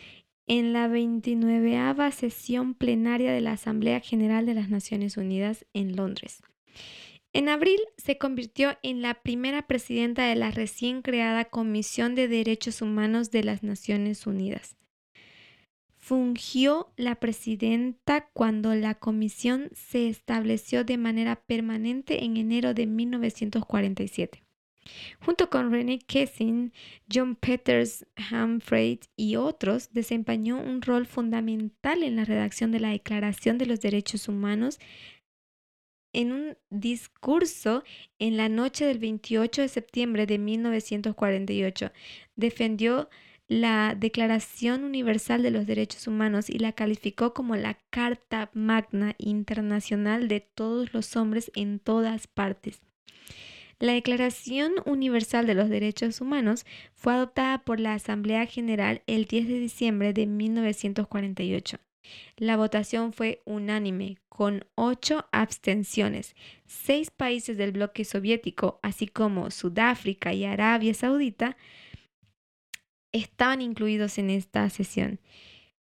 en 0.47 0.73
la 0.73 0.87
29 0.87 2.11
sesión 2.11 2.73
plenaria 2.73 3.31
de 3.31 3.41
la 3.41 3.53
Asamblea 3.53 3.99
General 3.99 4.45
de 4.45 4.53
las 4.53 4.69
Naciones 4.69 5.17
Unidas 5.17 5.65
en 5.73 5.95
Londres. 5.95 6.41
En 7.33 7.49
abril 7.49 7.79
se 7.97 8.17
convirtió 8.17 8.77
en 8.81 9.01
la 9.01 9.21
primera 9.21 9.67
presidenta 9.67 10.25
de 10.25 10.35
la 10.35 10.49
recién 10.51 11.01
creada 11.01 11.45
Comisión 11.45 12.15
de 12.15 12.27
Derechos 12.27 12.81
Humanos 12.81 13.31
de 13.31 13.43
las 13.43 13.63
Naciones 13.63 14.25
Unidas. 14.25 14.75
Fungió 15.97 16.93
la 16.95 17.15
presidenta 17.15 18.29
cuando 18.31 18.73
la 18.75 18.95
comisión 18.95 19.69
se 19.73 20.07
estableció 20.07 20.85
de 20.85 20.97
manera 20.97 21.35
permanente 21.35 22.23
en 22.23 22.37
enero 22.37 22.73
de 22.73 22.87
1947. 22.87 24.43
Junto 25.19 25.49
con 25.49 25.71
René 25.71 25.99
Kessing, 25.99 26.71
John 27.11 27.35
Peters, 27.35 28.05
Humphrey 28.31 28.99
y 29.15 29.35
otros, 29.35 29.91
desempeñó 29.91 30.57
un 30.59 30.81
rol 30.81 31.05
fundamental 31.05 32.03
en 32.03 32.15
la 32.15 32.25
redacción 32.25 32.71
de 32.71 32.79
la 32.79 32.89
Declaración 32.89 33.57
de 33.57 33.65
los 33.65 33.81
Derechos 33.81 34.27
Humanos 34.27 34.79
en 36.17 36.31
un 36.31 36.57
discurso 36.71 37.83
en 38.17 38.37
la 38.37 38.49
noche 38.49 38.85
del 38.85 38.97
28 38.97 39.61
de 39.61 39.67
septiembre 39.67 40.25
de 40.25 40.39
1948. 40.39 41.91
Defendió 42.35 43.07
la 43.47 43.95
Declaración 43.95 44.83
Universal 44.83 45.43
de 45.43 45.51
los 45.51 45.67
Derechos 45.67 46.07
Humanos 46.07 46.49
y 46.49 46.57
la 46.57 46.71
calificó 46.71 47.35
como 47.35 47.55
la 47.55 47.77
Carta 47.91 48.49
Magna 48.53 49.13
Internacional 49.19 50.27
de 50.27 50.39
todos 50.39 50.91
los 50.91 51.15
hombres 51.15 51.51
en 51.55 51.77
todas 51.77 52.25
partes. 52.25 52.81
La 53.77 53.93
Declaración 53.93 54.73
Universal 54.85 55.45
de 55.45 55.53
los 55.53 55.69
Derechos 55.69 56.19
Humanos 56.19 56.65
fue 56.95 57.13
adoptada 57.13 57.59
por 57.59 57.79
la 57.79 57.93
Asamblea 57.93 58.47
General 58.47 59.03
el 59.05 59.25
10 59.25 59.47
de 59.47 59.59
diciembre 59.59 60.13
de 60.13 60.25
1948. 60.25 61.77
La 62.37 62.57
votación 62.57 63.13
fue 63.13 63.41
unánime, 63.45 64.17
con 64.29 64.65
ocho 64.75 65.25
abstenciones. 65.31 66.35
Seis 66.65 67.09
países 67.11 67.57
del 67.57 67.71
bloque 67.71 68.05
soviético, 68.05 68.79
así 68.83 69.07
como 69.07 69.51
Sudáfrica 69.51 70.33
y 70.33 70.45
Arabia 70.45 70.93
Saudita, 70.93 71.57
estaban 73.11 73.61
incluidos 73.61 74.17
en 74.17 74.29
esta 74.29 74.69
sesión. 74.69 75.19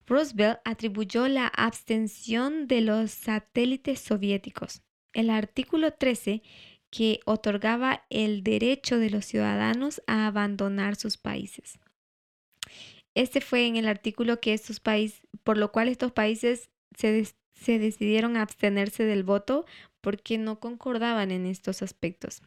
Roosevelt 0.07 0.59
atribuyó 0.65 1.27
la 1.27 1.47
abstención 1.47 2.67
de 2.67 2.81
los 2.81 3.11
satélites 3.11 3.99
soviéticos. 3.99 4.81
El 5.13 5.29
artículo 5.29 5.91
13 5.91 6.43
que 6.91 7.19
otorgaba 7.25 8.05
el 8.09 8.43
derecho 8.43 8.99
de 8.99 9.09
los 9.09 9.25
ciudadanos 9.25 10.01
a 10.07 10.27
abandonar 10.27 10.95
sus 10.95 11.17
países. 11.17 11.79
Este 13.15 13.41
fue 13.41 13.65
en 13.65 13.77
el 13.77 13.87
artículo 13.87 14.39
que 14.39 14.53
estos 14.53 14.79
países, 14.79 15.21
por 15.43 15.57
lo 15.57 15.71
cual 15.71 15.87
estos 15.87 16.11
países 16.11 16.69
se, 16.95 17.25
se 17.53 17.79
decidieron 17.79 18.37
a 18.37 18.41
abstenerse 18.41 19.03
del 19.05 19.23
voto 19.23 19.65
porque 20.01 20.37
no 20.37 20.59
concordaban 20.59 21.31
en 21.31 21.45
estos 21.45 21.81
aspectos. 21.81 22.41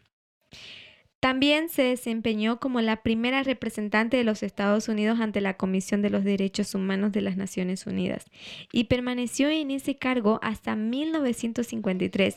También 1.21 1.69
se 1.69 1.83
desempeñó 1.83 2.61
como 2.61 2.81
la 2.81 3.03
primera 3.03 3.43
representante 3.43 4.17
de 4.17 4.23
los 4.23 4.45
Estados 4.45 4.89
Unidos 4.89 5.19
ante 5.19 5.41
la 5.41 5.57
Comisión 5.57 6.01
de 6.01 6.11
los 6.11 6.23
Derechos 6.23 6.77
Humanos 6.77 7.11
de 7.11 7.23
las 7.23 7.37
Naciones 7.37 7.87
Unidas 7.87 8.27
y 8.73 8.85
permaneció 8.85 9.49
en 9.49 9.73
ese 9.73 9.97
cargo 9.97 10.39
hasta 10.43 10.77
1953 10.77 12.37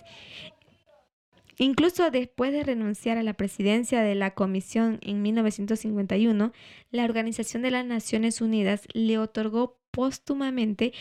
Incluso 1.62 2.10
después 2.10 2.52
de 2.52 2.64
renunciar 2.64 3.20
a 3.20 3.24
la 3.24 3.36
presidencia 3.36 4.02
de 4.02 4.16
la 4.16 4.32
Comisión 4.32 4.98
en 5.04 5.22
1951, 5.22 6.54
la 6.90 7.04
Organización 7.04 7.62
de 7.62 7.70
las 7.70 7.86
Naciones 7.86 8.42
Unidas 8.42 8.88
le 8.94 9.20
otorgó 9.20 9.80
póstumamente 9.92 10.92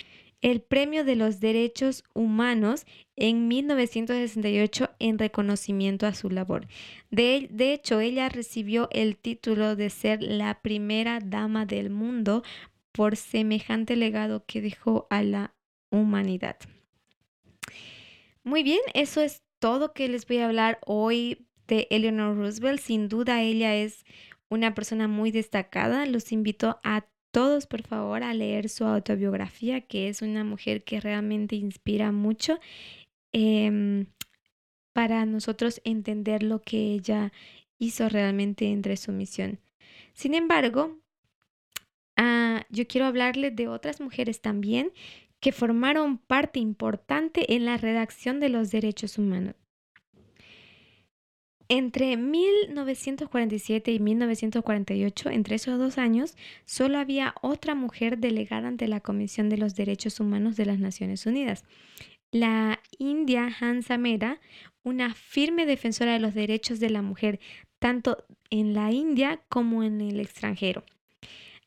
el 0.42 0.60
Premio 0.60 1.02
de 1.02 1.16
los 1.16 1.40
Derechos 1.40 2.04
Humanos 2.12 2.84
en 3.16 3.48
1968 3.48 4.90
en 4.98 5.18
reconocimiento 5.18 6.06
a 6.06 6.12
su 6.12 6.28
labor. 6.28 6.66
De, 7.10 7.48
de, 7.50 7.72
hecho, 7.72 8.00
ella 8.00 8.28
recibió 8.28 8.90
el 8.92 9.16
título 9.16 9.76
de 9.76 9.88
ser 9.88 10.22
la 10.22 10.60
primera 10.60 11.20
dama 11.24 11.64
del 11.64 11.88
mundo 11.88 12.42
por 12.92 13.16
semejante 13.16 13.96
legado 13.96 14.44
que 14.44 14.60
dejó 14.60 15.06
a 15.08 15.22
la 15.22 15.54
humanidad. 15.88 16.58
Muy 18.44 18.62
bien, 18.62 18.80
eso 18.92 19.22
es 19.22 19.42
todo 19.60 19.92
que 19.92 20.08
les 20.08 20.26
voy 20.26 20.38
a 20.38 20.46
hablar 20.46 20.80
hoy 20.84 21.46
de 21.68 21.86
Eleanor 21.90 22.36
Roosevelt. 22.36 22.80
Sin 22.80 23.08
duda 23.08 23.42
ella 23.42 23.76
es 23.76 24.04
una 24.48 24.74
persona 24.74 25.06
muy 25.06 25.30
destacada. 25.30 26.06
Los 26.06 26.32
invito 26.32 26.80
a 26.82 27.06
todos, 27.30 27.66
por 27.66 27.82
favor, 27.82 28.24
a 28.24 28.34
leer 28.34 28.68
su 28.68 28.84
autobiografía, 28.84 29.82
que 29.82 30.08
es 30.08 30.22
una 30.22 30.42
mujer 30.42 30.82
que 30.82 31.00
realmente 31.00 31.54
inspira 31.54 32.10
mucho 32.10 32.58
em, 33.32 34.06
para 34.92 35.24
nosotros 35.26 35.80
entender 35.84 36.42
lo 36.42 36.60
que 36.62 36.94
ella 36.94 37.32
hizo 37.78 38.08
realmente 38.08 38.66
entre 38.70 38.96
su 38.96 39.12
misión. 39.12 39.60
Sin 40.14 40.34
embargo, 40.34 40.98
ah, 42.16 42.64
yo 42.70 42.86
quiero 42.88 43.06
hablarles 43.06 43.54
de 43.54 43.68
otras 43.68 44.00
mujeres 44.00 44.40
también 44.40 44.92
que 45.40 45.52
formaron 45.52 46.18
parte 46.18 46.60
importante 46.60 47.54
en 47.54 47.64
la 47.64 47.76
redacción 47.76 48.40
de 48.40 48.50
los 48.50 48.70
derechos 48.70 49.18
humanos. 49.18 49.54
Entre 51.72 52.16
1947 52.16 53.92
y 53.92 54.00
1948, 54.00 55.30
entre 55.30 55.54
esos 55.54 55.78
dos 55.78 55.98
años, 55.98 56.36
solo 56.64 56.98
había 56.98 57.32
otra 57.42 57.76
mujer 57.76 58.18
delegada 58.18 58.66
ante 58.66 58.88
la 58.88 58.98
Comisión 59.00 59.48
de 59.48 59.56
los 59.56 59.76
Derechos 59.76 60.18
Humanos 60.18 60.56
de 60.56 60.66
las 60.66 60.80
Naciones 60.80 61.26
Unidas. 61.26 61.64
La 62.32 62.80
india 62.98 63.48
Hansa 63.60 63.98
Mehra, 63.98 64.40
una 64.82 65.14
firme 65.14 65.64
defensora 65.64 66.14
de 66.14 66.18
los 66.18 66.34
derechos 66.34 66.80
de 66.80 66.90
la 66.90 67.02
mujer, 67.02 67.38
tanto 67.78 68.24
en 68.50 68.74
la 68.74 68.90
India 68.90 69.40
como 69.48 69.84
en 69.84 70.00
el 70.00 70.18
extranjero. 70.18 70.84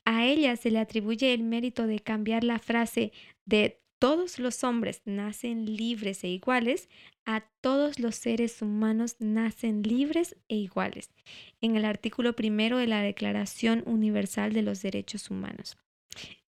A 0.05 0.25
ella 0.25 0.57
se 0.57 0.69
le 0.69 0.79
atribuye 0.79 1.33
el 1.33 1.43
mérito 1.43 1.87
de 1.87 1.99
cambiar 1.99 2.43
la 2.43 2.59
frase 2.59 3.13
de 3.45 3.81
todos 3.99 4.37
los 4.37 4.65
hombres 4.65 5.01
nacen 5.05 5.65
libres 5.77 6.25
e 6.25 6.27
iguales, 6.27 6.89
a 7.25 7.45
todos 7.61 7.99
los 7.99 8.15
seres 8.15 8.61
humanos 8.61 9.15
nacen 9.19 9.81
libres 9.81 10.35
e 10.49 10.57
iguales, 10.57 11.09
en 11.61 11.77
el 11.77 11.85
artículo 11.85 12.35
primero 12.35 12.77
de 12.77 12.87
la 12.87 13.01
Declaración 13.01 13.81
Universal 13.85 14.51
de 14.51 14.61
los 14.61 14.81
Derechos 14.81 15.29
Humanos. 15.29 15.77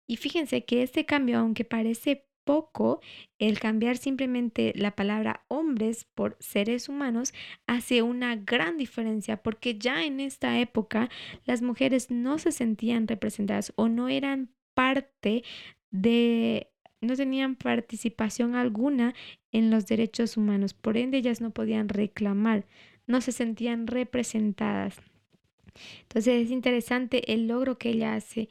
Y 0.06 0.16
fíjense 0.16 0.64
que 0.64 0.82
este 0.82 1.04
cambio, 1.04 1.38
aunque 1.38 1.64
parece 1.64 2.26
poco, 2.44 3.00
el 3.38 3.60
cambiar 3.60 3.98
simplemente 3.98 4.72
la 4.74 4.96
palabra 4.96 5.44
hombres 5.48 6.04
por 6.14 6.36
seres 6.40 6.88
humanos 6.88 7.34
hace 7.66 8.02
una 8.02 8.36
gran 8.36 8.78
diferencia 8.78 9.42
porque 9.42 9.78
ya 9.78 10.04
en 10.04 10.20
esta 10.20 10.58
época 10.58 11.08
las 11.44 11.62
mujeres 11.62 12.10
no 12.10 12.38
se 12.38 12.50
sentían 12.50 13.06
representadas 13.06 13.72
o 13.76 13.88
no 13.88 14.08
eran 14.08 14.54
parte 14.74 15.44
de 15.90 16.71
no 17.02 17.14
tenían 17.16 17.56
participación 17.56 18.54
alguna 18.54 19.14
en 19.50 19.70
los 19.70 19.86
derechos 19.86 20.36
humanos, 20.36 20.72
por 20.72 20.96
ende 20.96 21.18
ellas 21.18 21.40
no 21.40 21.50
podían 21.50 21.88
reclamar, 21.88 22.64
no 23.06 23.20
se 23.20 23.32
sentían 23.32 23.86
representadas. 23.86 24.96
Entonces 26.02 26.46
es 26.46 26.50
interesante 26.50 27.32
el 27.32 27.48
logro 27.48 27.78
que 27.78 27.90
ella 27.90 28.14
hace 28.14 28.48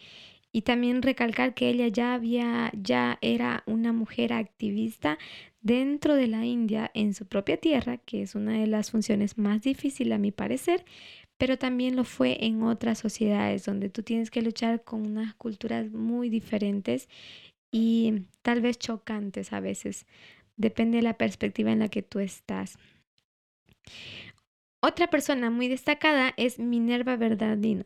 y 0.52 0.64
también 0.64 1.02
recalcar 1.02 1.54
que 1.54 1.70
ella 1.70 1.88
ya 1.88 2.14
había 2.14 2.72
ya 2.74 3.18
era 3.22 3.64
una 3.66 3.94
mujer 3.94 4.34
activista 4.34 5.18
dentro 5.62 6.16
de 6.16 6.28
la 6.28 6.46
India 6.46 6.92
en 6.94 7.14
su 7.14 7.26
propia 7.26 7.58
tierra, 7.58 7.98
que 7.98 8.24
es 8.24 8.36
una 8.36 8.60
de 8.60 8.68
las 8.68 8.92
funciones 8.92 9.38
más 9.38 9.62
difíciles 9.62 10.14
a 10.14 10.18
mi 10.18 10.32
parecer, 10.32 10.84
pero 11.38 11.58
también 11.58 11.96
lo 11.96 12.04
fue 12.04 12.46
en 12.46 12.64
otras 12.64 13.00
sociedades 13.00 13.66
donde 13.66 13.90
tú 13.90 14.04
tienes 14.04 14.30
que 14.30 14.42
luchar 14.42 14.84
con 14.84 15.06
unas 15.06 15.34
culturas 15.36 15.90
muy 15.92 16.30
diferentes 16.30 17.08
y 17.72 18.24
tal 18.42 18.62
vez 18.62 18.78
chocantes 18.80 19.54
a 19.54 19.60
veces. 19.60 20.06
Depende 20.58 20.98
de 20.98 21.04
la 21.04 21.18
perspectiva 21.18 21.72
en 21.72 21.80
la 21.80 21.90
que 21.90 22.02
tú 22.02 22.20
estás. 22.20 22.78
Otra 24.80 25.08
persona 25.08 25.50
muy 25.50 25.68
destacada 25.68 26.34
es 26.38 26.60
Minerva 26.60 27.16
Bernardino. 27.16 27.84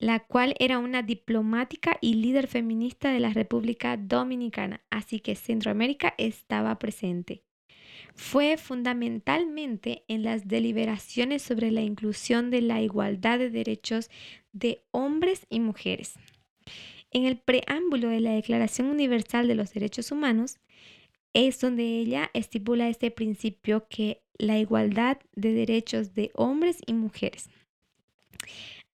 la 0.00 0.20
cual 0.20 0.54
era 0.60 0.78
una 0.78 1.02
diplomática 1.02 1.98
y 2.00 2.14
líder 2.14 2.46
feminista 2.46 3.10
de 3.10 3.18
la 3.18 3.30
República 3.30 3.96
Dominicana, 3.96 4.80
así 4.90 5.18
que 5.18 5.34
Centroamérica 5.34 6.14
estaba 6.18 6.78
presente. 6.78 7.42
Fue 8.14 8.56
fundamentalmente 8.58 10.04
en 10.06 10.22
las 10.22 10.46
deliberaciones 10.46 11.42
sobre 11.42 11.72
la 11.72 11.80
inclusión 11.80 12.50
de 12.50 12.62
la 12.62 12.80
igualdad 12.80 13.40
de 13.40 13.50
derechos 13.50 14.08
de 14.52 14.82
hombres 14.92 15.46
y 15.50 15.58
mujeres. 15.60 16.14
En 17.10 17.24
el 17.24 17.38
preámbulo 17.38 18.08
de 18.08 18.20
la 18.20 18.32
Declaración 18.32 18.88
Universal 18.88 19.48
de 19.48 19.54
los 19.54 19.72
Derechos 19.72 20.12
Humanos 20.12 20.58
es 21.32 21.60
donde 21.60 21.84
ella 21.84 22.30
estipula 22.34 22.88
este 22.88 23.10
principio 23.10 23.86
que 23.88 24.22
la 24.38 24.58
igualdad 24.58 25.18
de 25.34 25.52
derechos 25.52 26.14
de 26.14 26.30
hombres 26.34 26.78
y 26.86 26.92
mujeres. 26.92 27.48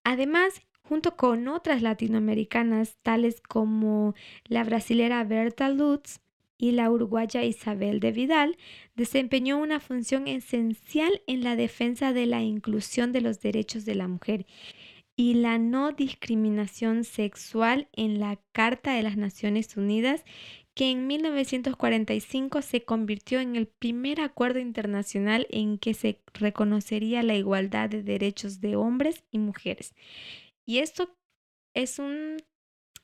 Además, 0.03 0.61
junto 0.81 1.15
con 1.15 1.47
otras 1.47 1.81
latinoamericanas 1.81 2.95
tales 3.03 3.41
como 3.41 4.15
la 4.45 4.63
brasilera 4.63 5.23
Berta 5.23 5.69
Lutz 5.69 6.19
y 6.57 6.71
la 6.71 6.89
uruguaya 6.89 7.43
Isabel 7.43 7.99
de 7.99 8.11
Vidal, 8.11 8.57
desempeñó 8.95 9.57
una 9.57 9.79
función 9.79 10.27
esencial 10.27 11.21
en 11.27 11.43
la 11.43 11.55
defensa 11.55 12.13
de 12.13 12.27
la 12.27 12.43
inclusión 12.43 13.11
de 13.11 13.21
los 13.21 13.41
derechos 13.41 13.83
de 13.83 13.95
la 13.95 14.07
mujer 14.07 14.45
y 15.15 15.35
la 15.35 15.57
no 15.57 15.91
discriminación 15.91 17.03
sexual 17.03 17.87
en 17.93 18.19
la 18.19 18.39
Carta 18.51 18.93
de 18.93 19.03
las 19.03 19.17
Naciones 19.17 19.77
Unidas, 19.77 20.23
que 20.73 20.91
en 20.91 21.07
1945 21.07 22.61
se 22.61 22.83
convirtió 22.83 23.39
en 23.39 23.55
el 23.55 23.67
primer 23.67 24.19
acuerdo 24.19 24.59
internacional 24.59 25.47
en 25.49 25.77
que 25.77 25.93
se 25.93 26.19
reconocería 26.33 27.23
la 27.23 27.35
igualdad 27.35 27.89
de 27.89 28.03
derechos 28.03 28.59
de 28.59 28.75
hombres 28.75 29.23
y 29.31 29.39
mujeres. 29.39 29.95
Y 30.65 30.79
esto 30.79 31.15
es 31.73 31.97
un, 31.97 32.37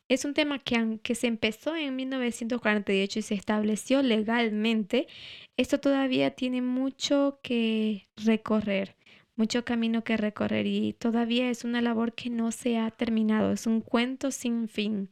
es 0.09 0.26
un 0.26 0.34
tema 0.34 0.59
que 0.59 0.76
aunque 0.76 1.16
se 1.16 1.28
empezó 1.28 1.74
en 1.78 1.95
1948 1.95 3.20
y 3.20 3.22
se 3.22 3.36
estableció 3.36 4.01
legalmente, 4.01 5.07
esto 5.55 5.80
todavía 5.80 6.32
tiene 6.32 6.62
mucho 6.62 7.39
que 7.41 8.09
recorrer, 8.18 8.97
mucho 9.38 9.65
camino 9.65 10.03
que 10.03 10.17
recorrer 10.17 10.67
y 10.67 10.93
todavía 10.93 11.49
es 11.49 11.63
una 11.63 11.82
labor 11.82 12.13
que 12.13 12.29
no 12.29 12.51
se 12.51 12.77
ha 12.77 12.91
terminado, 12.91 13.51
es 13.51 13.65
un 13.65 13.82
cuento 13.82 14.32
sin 14.32 14.67
fin 14.67 15.09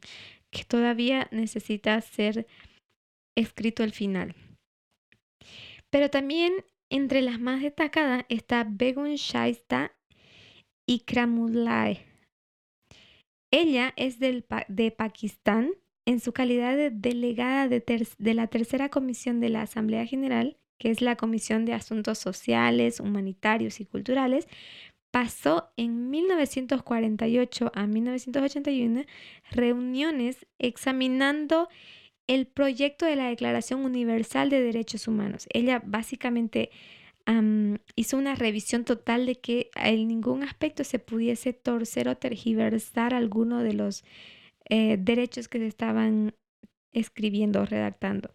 que 0.50 0.64
todavía 0.64 1.28
necesita 1.30 2.00
ser 2.00 2.46
escrito 3.36 3.82
el 3.82 3.92
final. 3.92 4.34
Pero 5.90 6.10
también 6.10 6.52
entre 6.90 7.22
las 7.22 7.40
más 7.40 7.62
destacadas 7.62 8.24
está 8.28 8.66
Begun 8.68 9.14
Shaista 9.14 9.96
y 10.86 11.04
ella 13.52 13.92
es 13.96 14.18
del, 14.18 14.44
de 14.68 14.90
Pakistán 14.90 15.72
en 16.06 16.20
su 16.20 16.32
calidad 16.32 16.76
de 16.76 16.90
delegada 16.90 17.68
de, 17.68 18.08
de 18.18 18.34
la 18.34 18.46
tercera 18.46 18.88
comisión 18.88 19.40
de 19.40 19.48
la 19.48 19.62
Asamblea 19.62 20.06
General, 20.06 20.56
que 20.80 20.90
es 20.90 21.02
la 21.02 21.14
Comisión 21.14 21.66
de 21.66 21.74
Asuntos 21.74 22.18
Sociales, 22.18 23.00
Humanitarios 23.00 23.80
y 23.80 23.84
Culturales, 23.84 24.48
pasó 25.10 25.70
en 25.76 26.08
1948 26.08 27.70
a 27.74 27.86
1981 27.86 29.04
reuniones 29.50 30.46
examinando 30.58 31.68
el 32.26 32.46
proyecto 32.46 33.04
de 33.04 33.16
la 33.16 33.28
Declaración 33.28 33.84
Universal 33.84 34.48
de 34.48 34.62
Derechos 34.62 35.06
Humanos. 35.06 35.46
Ella 35.52 35.82
básicamente 35.84 36.70
hizo 37.94 38.16
una 38.16 38.34
revisión 38.34 38.84
total 38.84 39.26
de 39.26 39.36
que 39.36 39.70
en 39.76 40.08
ningún 40.08 40.42
aspecto 40.42 40.82
se 40.82 40.98
pudiese 40.98 41.52
torcer 41.52 42.08
o 42.08 42.16
tergiversar 42.16 43.14
alguno 43.14 43.62
de 43.62 43.74
los 43.74 44.02
eh, 44.68 44.96
derechos 44.98 45.46
que 45.46 45.58
se 45.58 45.66
estaban 45.66 46.34
escribiendo 46.92 47.60
o 47.60 47.66
redactando. 47.66 48.34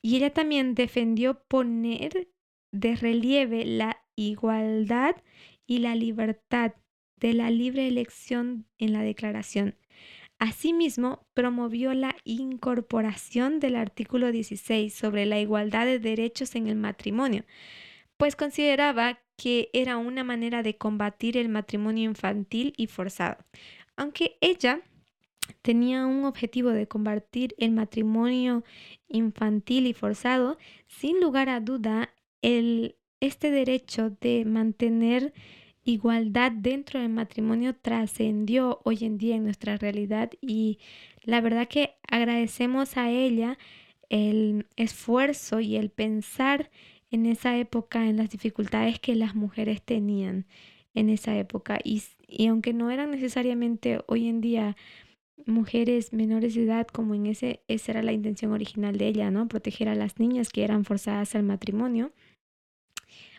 Y 0.00 0.16
ella 0.16 0.32
también 0.32 0.74
defendió 0.74 1.42
poner 1.48 2.28
de 2.72 2.96
relieve 2.96 3.64
la 3.64 4.02
igualdad 4.16 5.16
y 5.66 5.78
la 5.78 5.94
libertad 5.94 6.72
de 7.16 7.34
la 7.34 7.50
libre 7.50 7.86
elección 7.86 8.66
en 8.78 8.92
la 8.92 9.02
declaración. 9.02 9.76
Asimismo, 10.38 11.24
promovió 11.34 11.94
la 11.94 12.16
incorporación 12.24 13.60
del 13.60 13.76
artículo 13.76 14.32
16 14.32 14.92
sobre 14.92 15.24
la 15.24 15.38
igualdad 15.38 15.86
de 15.86 16.00
derechos 16.00 16.56
en 16.56 16.66
el 16.66 16.74
matrimonio, 16.74 17.44
pues 18.16 18.34
consideraba 18.34 19.20
que 19.36 19.70
era 19.72 19.98
una 19.98 20.24
manera 20.24 20.64
de 20.64 20.76
combatir 20.76 21.36
el 21.36 21.48
matrimonio 21.48 22.04
infantil 22.04 22.74
y 22.76 22.88
forzado. 22.88 23.36
Aunque 23.96 24.36
ella 24.40 24.82
tenía 25.62 26.06
un 26.06 26.24
objetivo 26.24 26.70
de 26.70 26.86
combatir 26.86 27.54
el 27.58 27.72
matrimonio 27.72 28.64
infantil 29.08 29.86
y 29.86 29.92
forzado, 29.92 30.58
sin 30.86 31.20
lugar 31.20 31.48
a 31.48 31.60
duda, 31.60 32.10
el, 32.42 32.96
este 33.20 33.50
derecho 33.50 34.10
de 34.20 34.44
mantener 34.44 35.32
igualdad 35.84 36.52
dentro 36.52 37.00
del 37.00 37.08
matrimonio 37.08 37.74
trascendió 37.74 38.80
hoy 38.84 38.98
en 39.02 39.18
día 39.18 39.36
en 39.36 39.44
nuestra 39.44 39.76
realidad 39.76 40.30
y 40.40 40.78
la 41.24 41.40
verdad 41.40 41.68
que 41.68 41.94
agradecemos 42.08 42.96
a 42.96 43.10
ella 43.10 43.58
el 44.08 44.66
esfuerzo 44.76 45.60
y 45.60 45.76
el 45.76 45.90
pensar 45.90 46.70
en 47.10 47.26
esa 47.26 47.56
época, 47.58 48.08
en 48.08 48.16
las 48.16 48.30
dificultades 48.30 48.98
que 48.98 49.14
las 49.14 49.34
mujeres 49.34 49.82
tenían 49.82 50.46
en 50.94 51.08
esa 51.08 51.36
época. 51.36 51.78
Y, 51.82 52.02
aunque 52.48 52.72
no 52.72 52.90
eran 52.90 53.10
necesariamente 53.10 54.00
hoy 54.06 54.28
en 54.28 54.40
día 54.40 54.76
mujeres 55.46 56.12
menores 56.12 56.54
de 56.54 56.64
edad, 56.64 56.86
como 56.86 57.14
en 57.14 57.26
ese, 57.26 57.62
esa 57.68 57.92
era 57.92 58.02
la 58.02 58.12
intención 58.12 58.52
original 58.52 58.96
de 58.96 59.08
ella, 59.08 59.30
¿no? 59.30 59.48
Proteger 59.48 59.88
a 59.88 59.94
las 59.94 60.18
niñas 60.18 60.50
que 60.50 60.64
eran 60.64 60.84
forzadas 60.84 61.34
al 61.34 61.42
matrimonio. 61.42 62.12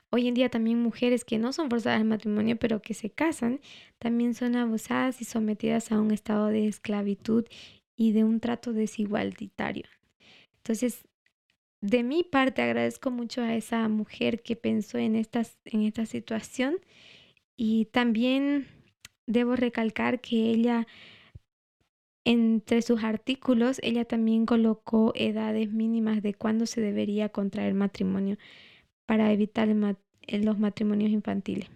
Hoy 0.10 0.28
en 0.28 0.36
día 0.36 0.49
también 0.49 0.82
mujeres 0.82 1.26
que 1.26 1.39
no 1.39 1.54
son 1.54 1.70
forzadas 1.70 2.01
al 2.01 2.08
matrimonio, 2.08 2.58
pero 2.58 2.82
que 2.82 2.93
se 2.93 3.10
casan, 3.10 3.60
también 3.97 4.36
son 4.36 4.56
abusadas 4.56 5.22
y 5.22 5.26
sometidas 5.26 5.91
a 5.91 5.99
un 5.99 6.12
estado 6.12 6.47
de 6.47 6.68
esclavitud 6.68 7.45
y 7.95 8.12
de 8.12 8.24
un 8.24 8.39
trato 8.39 8.74
desigualitario. 8.74 9.86
Entonces, 10.58 11.08
de 11.82 12.04
mi 12.04 12.24
parte 12.24 12.62
agradezco 12.62 13.12
mucho 13.12 13.41
a 13.41 13.56
esa 13.56 13.88
mujer 13.89 14.41
que 14.41 14.56
pensó 14.56 14.97
en, 14.97 15.16
estas, 15.16 15.58
en 15.66 15.82
esta 15.84 16.06
situación 16.06 16.78
y 17.58 17.86
también 17.86 18.68
debo 19.26 19.56
recalcar 19.56 20.22
que 20.22 20.49
ella, 20.49 20.88
entre 22.26 22.82
sus 22.82 23.03
artículos, 23.03 23.80
ella 23.84 24.05
también 24.05 24.45
colocó 24.45 25.11
edades 25.15 25.71
mínimas 25.71 26.21
de 26.21 26.34
cuándo 26.34 26.65
se 26.65 26.82
debería 26.82 27.30
contraer 27.30 27.74
matrimonio 27.74 28.38
para 29.05 29.32
evitar 29.32 29.67
los 29.67 30.59
matrimonios 30.59 31.11
infantiles. 31.11 31.69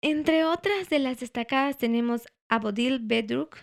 Entre 0.00 0.44
otras 0.44 0.88
de 0.88 0.98
las 0.98 1.20
destacadas 1.20 1.78
tenemos 1.78 2.26
a 2.48 2.58
Bodil 2.58 2.98
Bedruk, 2.98 3.58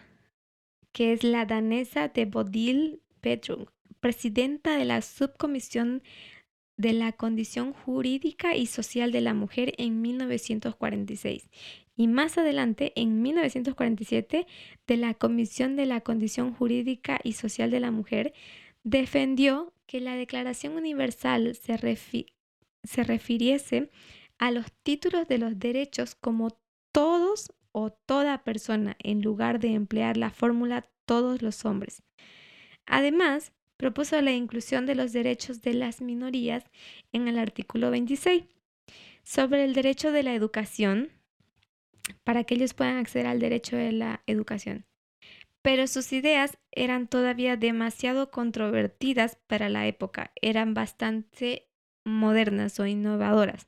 que 0.94 1.12
es 1.12 1.24
la 1.24 1.46
danesa 1.46 2.08
de 2.08 2.26
Bodil 2.26 3.02
Petrum, 3.20 3.66
presidenta 4.00 4.78
de 4.78 4.86
la 4.86 5.02
Subcomisión 5.02 6.02
de 6.78 6.94
la 6.94 7.12
Condición 7.12 7.74
Jurídica 7.74 8.56
y 8.56 8.68
Social 8.68 9.12
de 9.12 9.20
la 9.20 9.34
Mujer 9.34 9.74
en 9.78 10.02
1946 10.02 11.50
y 12.00 12.08
más 12.08 12.38
adelante, 12.38 12.94
en 12.96 13.22
1947, 13.22 14.48
de 14.88 14.96
la 14.96 15.16
Comisión 15.16 15.76
de 15.76 15.86
la 15.86 16.00
Condición 16.00 16.54
Jurídica 16.54 17.20
y 17.26 17.34
Social 17.34 17.72
de 17.72 17.82
la 17.82 17.92
Mujer, 17.92 18.34
defendió 18.86 19.74
que 19.86 20.00
la 20.00 20.16
Declaración 20.16 20.78
Universal 20.78 21.56
se, 21.56 21.78
se 22.84 23.04
refiriese 23.04 23.90
a 24.38 24.52
los 24.52 24.72
títulos 24.82 25.28
de 25.28 25.40
los 25.40 25.60
derechos 25.60 26.16
como 26.16 26.58
todos 26.94 27.52
o 27.74 27.90
toda 27.90 28.46
persona 28.46 28.96
en 29.04 29.22
lugar 29.22 29.60
de 29.60 29.74
emplear 29.74 30.16
la 30.16 30.30
fórmula 30.30 30.90
todos 31.06 31.42
los 31.42 31.66
hombres. 31.66 32.02
Además, 32.86 33.52
propuso 33.76 34.22
la 34.22 34.32
inclusión 34.32 34.86
de 34.86 34.96
los 34.96 35.12
derechos 35.12 35.62
de 35.62 35.74
las 35.74 36.00
minorías 36.00 36.64
en 37.12 37.28
el 37.28 37.38
artículo 37.38 37.92
26 37.92 38.46
sobre 39.24 39.66
el 39.66 39.74
derecho 39.74 40.14
de 40.14 40.24
la 40.24 40.34
educación 40.34 41.19
para 42.24 42.44
que 42.44 42.56
ellos 42.56 42.74
puedan 42.74 42.98
acceder 42.98 43.28
al 43.28 43.40
derecho 43.40 43.76
de 43.76 43.92
la 43.92 44.22
educación. 44.28 44.86
Pero 45.62 45.88
sus 45.88 46.14
ideas 46.14 46.58
eran 46.72 47.08
todavía 47.08 47.58
demasiado 47.58 48.32
controvertidas 48.32 49.38
para 49.48 49.70
la 49.70 49.88
época, 49.88 50.32
eran 50.42 50.74
bastante 50.74 51.68
modernas 52.06 52.80
o 52.80 52.86
innovadoras, 52.86 53.68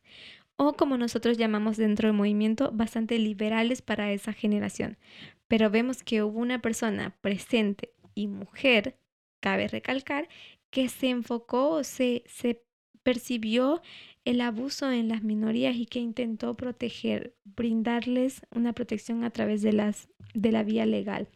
o 0.55 0.73
como 0.73 0.97
nosotros 0.97 1.37
llamamos 1.37 1.77
dentro 1.77 2.07
del 2.07 2.17
movimiento, 2.17 2.71
bastante 2.71 3.19
liberales 3.19 3.81
para 3.81 4.11
esa 4.11 4.31
generación. 4.31 4.97
Pero 5.47 5.69
vemos 5.69 6.03
que 6.03 6.23
hubo 6.23 6.39
una 6.39 6.61
persona 6.61 7.17
presente 7.21 7.93
y 8.15 8.27
mujer 8.27 8.97
Cabe 9.41 9.67
recalcar 9.67 10.29
que 10.69 10.87
se 10.87 11.09
enfocó, 11.09 11.83
se, 11.83 12.23
se 12.27 12.63
percibió 13.03 13.81
el 14.25 14.41
abuso 14.41 14.91
en 14.91 15.07
las 15.07 15.23
minorías 15.23 15.75
y 15.75 15.85
que 15.85 15.99
intentó 15.99 16.53
proteger, 16.55 17.35
brindarles 17.43 18.41
una 18.51 18.73
protección 18.73 19.23
a 19.23 19.31
través 19.31 19.61
de, 19.61 19.73
las, 19.73 20.09
de 20.33 20.51
la 20.51 20.63
vía 20.63 20.85
legal. 20.85 21.27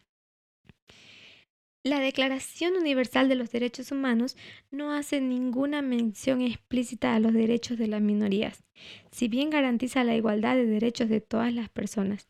La 1.82 2.00
Declaración 2.00 2.74
Universal 2.74 3.28
de 3.28 3.36
los 3.36 3.52
Derechos 3.52 3.92
Humanos 3.92 4.36
no 4.72 4.92
hace 4.92 5.20
ninguna 5.20 5.82
mención 5.82 6.42
explícita 6.42 7.14
a 7.14 7.20
los 7.20 7.32
derechos 7.32 7.78
de 7.78 7.86
las 7.86 8.02
minorías, 8.02 8.64
si 9.12 9.28
bien 9.28 9.50
garantiza 9.50 10.02
la 10.02 10.16
igualdad 10.16 10.56
de 10.56 10.66
derechos 10.66 11.08
de 11.08 11.20
todas 11.20 11.54
las 11.54 11.68
personas, 11.68 12.28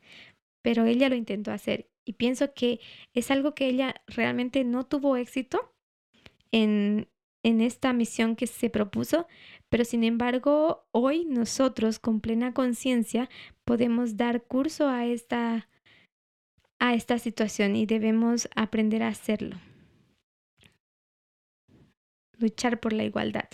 pero 0.63 0.85
ella 0.85 1.09
lo 1.09 1.15
intentó 1.15 1.53
hacer 1.53 1.89
y 2.05 2.15
pienso 2.15 2.53
que 2.53 2.81
es 3.15 3.31
algo 3.31 3.55
que 3.55 3.67
ella 3.69 3.95
realmente 4.07 4.63
no 4.63 4.85
tuvo 4.85 5.17
éxito 5.17 5.75
en, 6.53 7.09
en 7.43 7.61
esta 7.61 7.93
misión 7.93 8.37
que 8.37 8.47
se 8.47 8.71
propuso, 8.71 9.27
pero 9.77 9.85
sin 9.85 10.05
embargo 10.05 10.89
hoy 10.91 11.27
nosotros 11.27 11.99
con 11.99 12.23
plena 12.23 12.55
conciencia 12.55 13.29
podemos 13.67 14.17
dar 14.17 14.43
curso 14.43 14.89
a 14.89 15.05
esta 15.05 15.69
a 16.79 16.95
esta 16.95 17.19
situación 17.19 17.77
y 17.77 17.85
debemos 17.85 18.49
aprender 18.57 19.03
a 19.03 19.09
hacerlo. 19.09 19.59
Luchar 22.39 22.81
por 22.81 22.95
la 22.95 23.05
igualdad. 23.05 23.51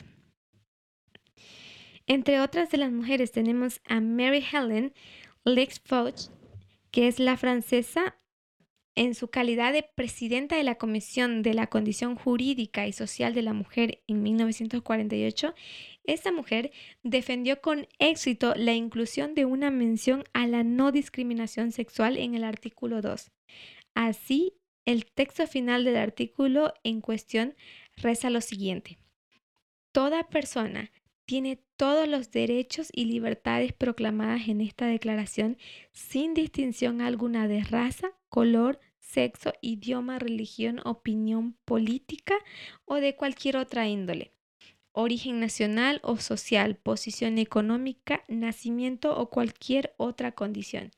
Entre 2.06 2.40
otras 2.40 2.70
de 2.70 2.78
las 2.78 2.92
mujeres 2.92 3.32
tenemos 3.32 3.80
a 3.88 4.00
Mary 4.00 4.44
Helen 4.48 4.94
Lex 5.42 5.80
Foch, 5.80 6.30
que 6.92 7.08
es 7.08 7.18
la 7.18 7.36
francesa 7.36 8.16
en 8.94 9.14
su 9.14 9.28
calidad 9.28 9.72
de 9.72 9.82
presidenta 9.82 10.56
de 10.56 10.64
la 10.64 10.76
Comisión 10.76 11.42
de 11.42 11.54
la 11.54 11.66
Condición 11.66 12.14
Jurídica 12.14 12.86
y 12.86 12.92
Social 12.92 13.34
de 13.34 13.42
la 13.42 13.54
Mujer 13.54 14.02
en 14.06 14.22
1948, 14.22 15.54
esta 16.04 16.32
mujer 16.32 16.72
defendió 17.02 17.60
con 17.60 17.86
éxito 17.98 18.54
la 18.56 18.74
inclusión 18.74 19.34
de 19.34 19.44
una 19.44 19.70
mención 19.70 20.24
a 20.32 20.46
la 20.46 20.64
no 20.64 20.92
discriminación 20.92 21.72
sexual 21.72 22.16
en 22.16 22.34
el 22.34 22.44
artículo 22.44 23.02
2. 23.02 23.30
Así, 23.94 24.54
el 24.84 25.06
texto 25.06 25.46
final 25.46 25.84
del 25.84 25.96
artículo 25.96 26.74
en 26.82 27.00
cuestión 27.00 27.54
reza 27.96 28.30
lo 28.30 28.40
siguiente. 28.40 28.98
Toda 29.92 30.28
persona 30.28 30.90
tiene 31.24 31.62
todos 31.76 32.08
los 32.08 32.30
derechos 32.30 32.88
y 32.92 33.04
libertades 33.04 33.72
proclamadas 33.72 34.48
en 34.48 34.60
esta 34.60 34.86
declaración 34.86 35.56
sin 35.92 36.34
distinción 36.34 37.00
alguna 37.00 37.46
de 37.46 37.62
raza, 37.62 38.12
color, 38.28 38.80
sexo, 38.98 39.52
idioma, 39.60 40.18
religión, 40.18 40.80
opinión 40.84 41.56
política 41.64 42.34
o 42.84 42.96
de 42.96 43.14
cualquier 43.14 43.56
otra 43.56 43.88
índole, 43.88 44.32
origen 44.92 45.40
nacional 45.40 46.00
o 46.02 46.18
social, 46.18 46.76
posición 46.76 47.38
económica, 47.38 48.22
nacimiento 48.28 49.16
o 49.18 49.30
cualquier 49.30 49.94
otra 49.96 50.32
condición. 50.32 50.90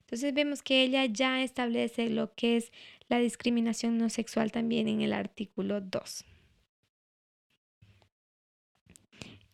Entonces 0.00 0.34
vemos 0.34 0.62
que 0.62 0.82
ella 0.82 1.04
ya 1.06 1.42
establece 1.42 2.10
lo 2.10 2.34
que 2.34 2.56
es 2.56 2.72
la 3.08 3.18
discriminación 3.18 3.98
no 3.98 4.08
sexual 4.08 4.50
también 4.52 4.88
en 4.88 5.02
el 5.02 5.12
artículo 5.12 5.80
2. 5.80 6.24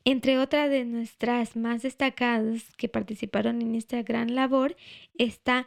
Entre 0.05 0.39
otras 0.39 0.71
de 0.71 0.85
nuestras 0.85 1.57
más 1.57 1.83
destacadas 1.83 2.77
que 2.77 2.89
participaron 2.89 3.61
en 3.61 3.75
esta 3.75 4.03
gran 4.03 4.37
labor 4.37 4.77
está 5.19 5.67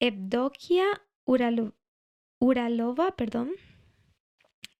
Evdokia 0.00 0.86
Uralova, 2.40 3.16
perdón, 3.16 3.52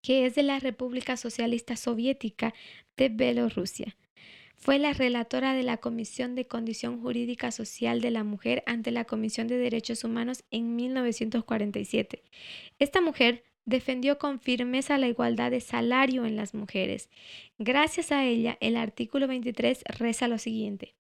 que 0.07 0.25
es 0.25 0.37
de 0.37 0.45
la 0.45 0.61
República 0.61 1.17
Socialista 1.17 1.75
Soviética 1.75 2.55
de 2.97 3.09
Bielorrusia. 3.09 3.97
Fue 4.55 4.79
la 4.79 4.93
relatora 4.93 5.53
de 5.53 5.65
la 5.65 5.79
Comisión 5.79 6.37
de 6.37 6.47
Condición 6.47 7.01
Jurídica 7.01 7.51
Social 7.51 8.01
de 8.01 8.13
la 8.13 8.23
Mujer 8.23 8.63
ante 8.67 8.93
la 8.93 9.05
Comisión 9.05 9.49
de 9.49 9.59
Derechos 9.59 10.05
Humanos 10.05 10.45
en 10.53 10.77
1947. 10.77 12.23
Esta 12.79 13.01
mujer 13.01 13.43
defendió 13.65 14.17
con 14.17 14.39
firmeza 14.39 14.97
la 14.97 15.09
igualdad 15.09 15.51
de 15.51 15.61
salario 15.61 16.25
en 16.25 16.37
las 16.37 16.55
mujeres. 16.55 17.11
Gracias 17.59 18.13
a 18.13 18.25
ella, 18.25 18.59
el 18.61 18.77
artículo 18.77 19.27
23 19.27 19.83
reza 19.99 20.29
lo 20.29 20.39
siguiente. 20.39 20.95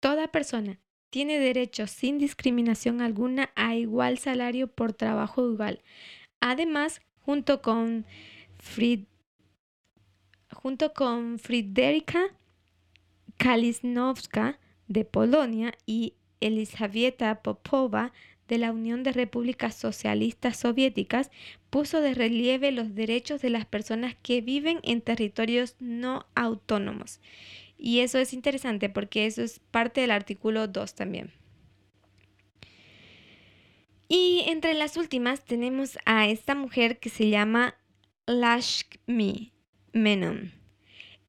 Toda 0.00 0.26
persona 0.26 0.80
tiene 1.10 1.38
derecho 1.38 1.86
sin 1.86 2.18
discriminación 2.18 3.00
alguna 3.00 3.52
a 3.54 3.76
igual 3.76 4.18
salario 4.18 4.66
por 4.66 4.92
trabajo 4.92 5.48
igual. 5.48 5.84
Además, 6.40 7.00
junto 7.24 7.62
con, 7.62 8.04
Frid 8.58 9.04
junto 10.52 10.94
con 10.94 11.38
Friderica 11.38 12.22
Kalisnowska 13.36 14.58
de 14.88 15.04
Polonia 15.04 15.74
y 15.86 16.14
Elisaveta 16.40 17.42
Popova 17.42 18.12
de 18.48 18.58
la 18.58 18.72
Unión 18.72 19.02
de 19.02 19.12
Repúblicas 19.12 19.74
Socialistas 19.74 20.58
Soviéticas 20.58 21.30
puso 21.70 22.00
de 22.00 22.14
relieve 22.14 22.72
los 22.72 22.94
derechos 22.94 23.40
de 23.40 23.50
las 23.50 23.66
personas 23.66 24.14
que 24.22 24.40
viven 24.40 24.80
en 24.82 25.00
territorios 25.00 25.76
no 25.80 26.26
autónomos. 26.34 27.20
Y 27.76 28.00
eso 28.00 28.18
es 28.18 28.32
interesante 28.32 28.88
porque 28.88 29.26
eso 29.26 29.42
es 29.42 29.60
parte 29.70 30.02
del 30.02 30.10
artículo 30.10 30.68
2 30.68 30.94
también. 30.94 31.32
Y 34.08 34.44
entre 34.46 34.74
las 34.74 34.96
últimas 34.96 35.44
tenemos 35.44 35.98
a 36.04 36.28
esta 36.28 36.54
mujer 36.54 36.98
que 36.98 37.08
se 37.08 37.28
llama 37.30 37.76
Lashmi 38.26 39.52
Menon. 39.92 40.52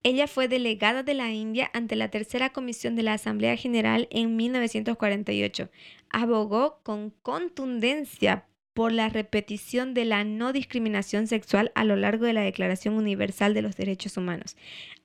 Ella 0.04 0.28
fue 0.28 0.48
delegada 0.48 1.02
de 1.02 1.16
la 1.16 1.32
India 1.32 1.72
ante 1.74 1.96
la 1.96 2.12
Tercera 2.12 2.52
Comisión 2.52 2.96
de 2.96 3.04
la 3.04 3.14
Asamblea 3.14 3.58
General 3.58 4.08
en 4.12 4.36
1948. 4.36 5.70
Abogó 6.10 6.80
con 6.84 7.10
contundencia 7.10 8.46
por 8.76 8.92
la 8.92 9.10
repetición 9.10 9.94
de 9.94 10.06
la 10.06 10.24
no 10.26 10.54
discriminación 10.54 11.28
sexual 11.28 11.72
a 11.76 11.86
lo 11.86 11.96
largo 11.96 12.26
de 12.26 12.34
la 12.34 12.42
Declaración 12.42 12.96
Universal 12.96 13.54
de 13.54 13.62
los 13.62 13.78
Derechos 13.78 14.18
Humanos, 14.18 14.58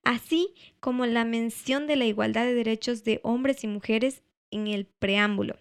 así 0.02 0.52
como 0.80 1.06
la 1.06 1.24
mención 1.24 1.86
de 1.86 1.96
la 1.96 2.04
igualdad 2.04 2.44
de 2.44 2.52
derechos 2.52 3.04
de 3.04 3.20
hombres 3.22 3.62
y 3.64 3.68
mujeres 3.68 4.22
en 4.50 4.66
el 4.66 4.86
preámbulo. 4.86 5.56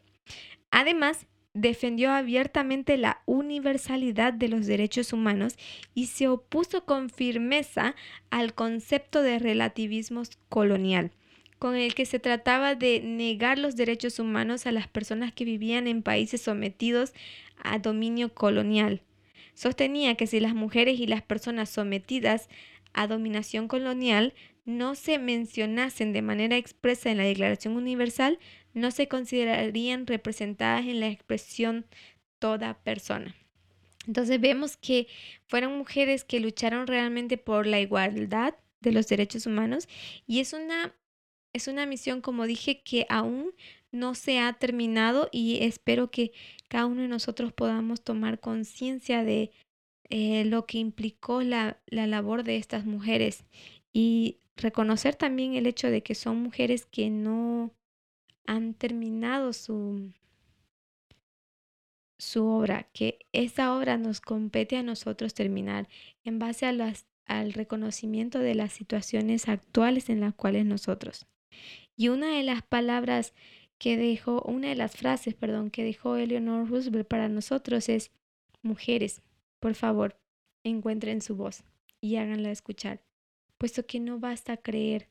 Además, 0.71 1.27
defendió 1.59 2.11
abiertamente 2.11 2.97
la 2.97 3.21
universalidad 3.25 4.33
de 4.33 4.47
los 4.47 4.65
derechos 4.65 5.11
humanos 5.11 5.57
y 5.93 6.05
se 6.05 6.27
opuso 6.27 6.85
con 6.85 7.09
firmeza 7.09 7.95
al 8.29 8.53
concepto 8.53 9.21
de 9.21 9.39
relativismo 9.39 10.23
colonial, 10.47 11.11
con 11.57 11.75
el 11.75 11.95
que 11.95 12.05
se 12.05 12.19
trataba 12.19 12.75
de 12.75 13.01
negar 13.01 13.57
los 13.57 13.75
derechos 13.75 14.19
humanos 14.19 14.65
a 14.65 14.71
las 14.71 14.87
personas 14.87 15.33
que 15.33 15.43
vivían 15.43 15.87
en 15.87 16.01
países 16.01 16.41
sometidos 16.41 17.13
a 17.61 17.79
dominio 17.79 18.33
colonial. 18.33 19.01
Sostenía 19.53 20.15
que 20.15 20.27
si 20.27 20.39
las 20.39 20.53
mujeres 20.53 20.97
y 20.99 21.07
las 21.07 21.21
personas 21.21 21.69
sometidas 21.69 22.47
a 22.93 23.07
dominación 23.07 23.67
colonial 23.67 24.33
no 24.65 24.95
se 24.95 25.19
mencionasen 25.19 26.13
de 26.13 26.21
manera 26.21 26.55
expresa 26.55 27.11
en 27.11 27.17
la 27.17 27.23
Declaración 27.23 27.75
Universal, 27.75 28.39
no 28.79 28.91
se 28.91 29.07
considerarían 29.07 30.07
representadas 30.07 30.85
en 30.85 30.99
la 30.99 31.07
expresión 31.07 31.85
toda 32.39 32.81
persona. 32.81 33.35
Entonces 34.07 34.41
vemos 34.41 34.77
que 34.77 35.07
fueron 35.47 35.77
mujeres 35.77 36.23
que 36.23 36.39
lucharon 36.39 36.87
realmente 36.87 37.37
por 37.37 37.67
la 37.67 37.79
igualdad 37.79 38.55
de 38.79 38.91
los 38.91 39.07
derechos 39.07 39.45
humanos 39.45 39.87
y 40.25 40.39
es 40.39 40.53
una, 40.53 40.95
es 41.53 41.67
una 41.67 41.85
misión, 41.85 42.21
como 42.21 42.47
dije, 42.47 42.81
que 42.81 43.05
aún 43.09 43.51
no 43.91 44.15
se 44.15 44.39
ha 44.39 44.53
terminado 44.53 45.29
y 45.31 45.63
espero 45.63 46.11
que 46.11 46.31
cada 46.69 46.85
uno 46.85 47.01
de 47.01 47.07
nosotros 47.07 47.51
podamos 47.53 48.01
tomar 48.01 48.39
conciencia 48.39 49.23
de 49.23 49.51
eh, 50.09 50.45
lo 50.45 50.65
que 50.65 50.79
implicó 50.79 51.43
la, 51.43 51.79
la 51.87 52.07
labor 52.07 52.43
de 52.43 52.57
estas 52.57 52.85
mujeres 52.85 53.45
y 53.93 54.37
reconocer 54.55 55.15
también 55.15 55.55
el 55.55 55.67
hecho 55.67 55.89
de 55.89 56.03
que 56.03 56.15
son 56.15 56.37
mujeres 56.41 56.85
que 56.85 57.09
no 57.09 57.75
han 58.49 58.73
terminado 58.73 59.53
su, 59.53 60.11
su 62.17 62.47
obra, 62.47 62.89
que 62.93 63.19
esa 63.31 63.77
obra 63.77 63.99
nos 63.99 64.21
compete 64.21 64.75
a 64.75 64.81
nosotros 64.81 65.35
terminar 65.35 65.87
en 66.23 66.39
base 66.39 66.65
a 66.65 66.93
al 67.27 67.53
reconocimiento 67.53 68.39
de 68.39 68.55
las 68.55 68.73
situaciones 68.73 69.47
actuales 69.47 70.09
en 70.09 70.19
las 70.19 70.33
cuales 70.33 70.65
nosotros. 70.65 71.27
Y 71.95 72.09
una 72.09 72.35
de 72.35 72.41
las 72.41 72.63
palabras 72.63 73.35
que 73.77 73.97
dejó, 73.97 74.41
una 74.41 74.69
de 74.69 74.75
las 74.75 74.95
frases, 74.95 75.35
perdón, 75.35 75.69
que 75.69 75.83
dejó 75.83 76.15
Eleanor 76.15 76.67
Roosevelt 76.67 77.07
para 77.07 77.29
nosotros 77.29 77.87
es, 77.87 78.09
mujeres, 78.63 79.21
por 79.59 79.75
favor, 79.75 80.19
encuentren 80.63 81.21
su 81.21 81.35
voz 81.35 81.63
y 82.01 82.15
háganla 82.15 82.49
escuchar, 82.49 83.03
puesto 83.59 83.85
que 83.85 83.99
no 83.99 84.17
basta 84.17 84.57
creer 84.57 85.07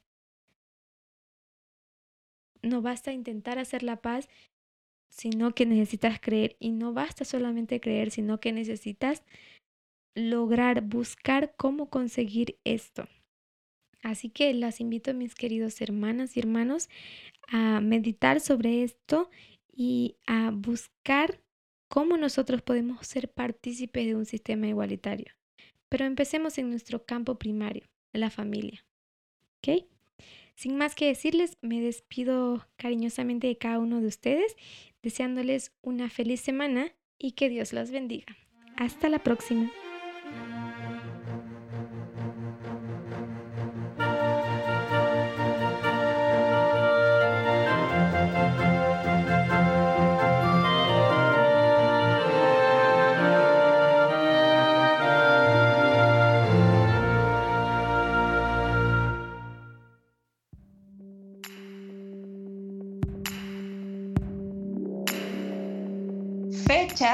no 2.63 2.83
basta 2.83 3.13
intentar 3.13 3.59
hacer 3.59 3.83
la 3.83 3.97
paz, 3.97 4.29
sino 5.09 5.55
que 5.55 5.67
necesitas 5.67 6.21
creer. 6.21 6.57
Y 6.61 6.71
no 6.71 6.93
basta 6.93 7.25
solamente 7.25 7.81
creer, 7.81 8.11
sino 8.11 8.41
que 8.41 8.53
necesitas 8.53 9.23
lograr, 10.15 10.83
buscar 10.83 11.55
cómo 11.57 11.89
conseguir 11.91 12.59
esto. 12.65 13.09
Así 14.03 14.31
que 14.31 14.55
los 14.55 14.81
invito, 14.81 15.13
mis 15.15 15.35
queridos 15.35 15.81
hermanas 15.81 16.37
y 16.37 16.41
hermanos, 16.41 16.89
a 17.49 17.81
meditar 17.81 18.41
sobre 18.41 18.83
esto 18.83 19.29
y 19.73 20.17
a 20.27 20.51
buscar 20.53 21.41
cómo 21.89 22.17
nosotros 22.17 22.63
podemos 22.63 23.07
ser 23.07 23.31
partícipes 23.31 24.07
de 24.07 24.15
un 24.15 24.27
sistema 24.27 24.69
igualitario. 24.69 25.33
Pero 25.89 26.05
empecemos 26.05 26.59
en 26.59 26.71
nuestro 26.71 27.05
campo 27.05 27.39
primario, 27.39 27.89
la 28.13 28.31
familia. 28.31 28.85
¿Ok? 29.59 29.85
Sin 30.59 30.77
más 30.77 30.97
que 30.97 31.07
decirles, 31.07 31.57
me 31.61 31.81
despido 31.81 32.67
cariñosamente 32.79 33.47
de 33.47 33.57
cada 33.59 33.79
uno 33.79 34.01
de 34.01 34.09
ustedes, 34.09 34.57
deseándoles 35.05 35.71
una 35.83 36.11
feliz 36.11 36.41
semana 36.41 36.97
y 37.17 37.33
que 37.33 37.49
Dios 37.49 37.73
los 37.73 37.93
bendiga. 37.93 38.37
Hasta 38.77 39.09
la 39.09 39.21
próxima. 39.21 39.71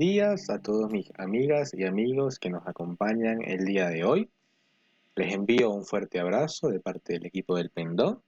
Días 0.00 0.48
a 0.48 0.62
todos 0.62 0.90
mis 0.90 1.12
amigas 1.18 1.74
y 1.74 1.84
amigos 1.84 2.38
que 2.38 2.48
nos 2.48 2.66
acompañan 2.66 3.42
el 3.42 3.66
día 3.66 3.90
de 3.90 4.02
hoy. 4.02 4.30
Les 5.14 5.34
envío 5.34 5.68
un 5.72 5.84
fuerte 5.84 6.18
abrazo 6.18 6.68
de 6.68 6.80
parte 6.80 7.12
del 7.12 7.26
equipo 7.26 7.54
del 7.54 7.68
Pendón 7.68 8.22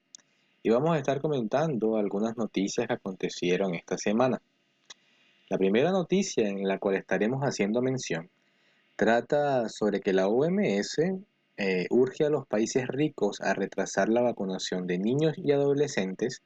y 0.62 0.68
vamos 0.68 0.90
a 0.90 0.98
estar 0.98 1.22
comentando 1.22 1.96
algunas 1.96 2.36
noticias 2.36 2.86
que 2.86 2.92
acontecieron 2.92 3.74
esta 3.74 3.96
semana. 3.96 4.42
La 5.48 5.56
primera 5.56 5.92
noticia 5.92 6.46
en 6.46 6.68
la 6.68 6.78
cual 6.78 6.96
estaremos 6.96 7.40
haciendo 7.40 7.80
mención 7.80 8.28
trata 8.94 9.70
sobre 9.70 10.00
que 10.00 10.12
la 10.12 10.28
OMS 10.28 10.98
eh, 11.56 11.86
urge 11.88 12.26
a 12.26 12.28
los 12.28 12.46
países 12.46 12.86
ricos 12.86 13.40
a 13.40 13.54
retrasar 13.54 14.10
la 14.10 14.20
vacunación 14.20 14.86
de 14.86 14.98
niños 14.98 15.38
y 15.38 15.52
adolescentes 15.52 16.42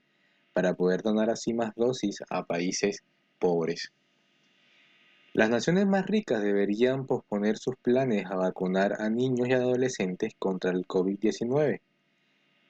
para 0.52 0.74
poder 0.74 1.02
donar 1.02 1.30
así 1.30 1.52
más 1.52 1.74
dosis 1.74 2.22
a 2.30 2.44
países 2.44 3.02
pobres. 3.40 3.90
Las 5.36 5.50
naciones 5.50 5.86
más 5.86 6.06
ricas 6.06 6.42
deberían 6.42 7.04
posponer 7.04 7.58
sus 7.58 7.76
planes 7.76 8.24
a 8.24 8.36
vacunar 8.36 9.02
a 9.02 9.10
niños 9.10 9.46
y 9.46 9.52
adolescentes 9.52 10.32
contra 10.38 10.70
el 10.70 10.86
COVID-19 10.86 11.82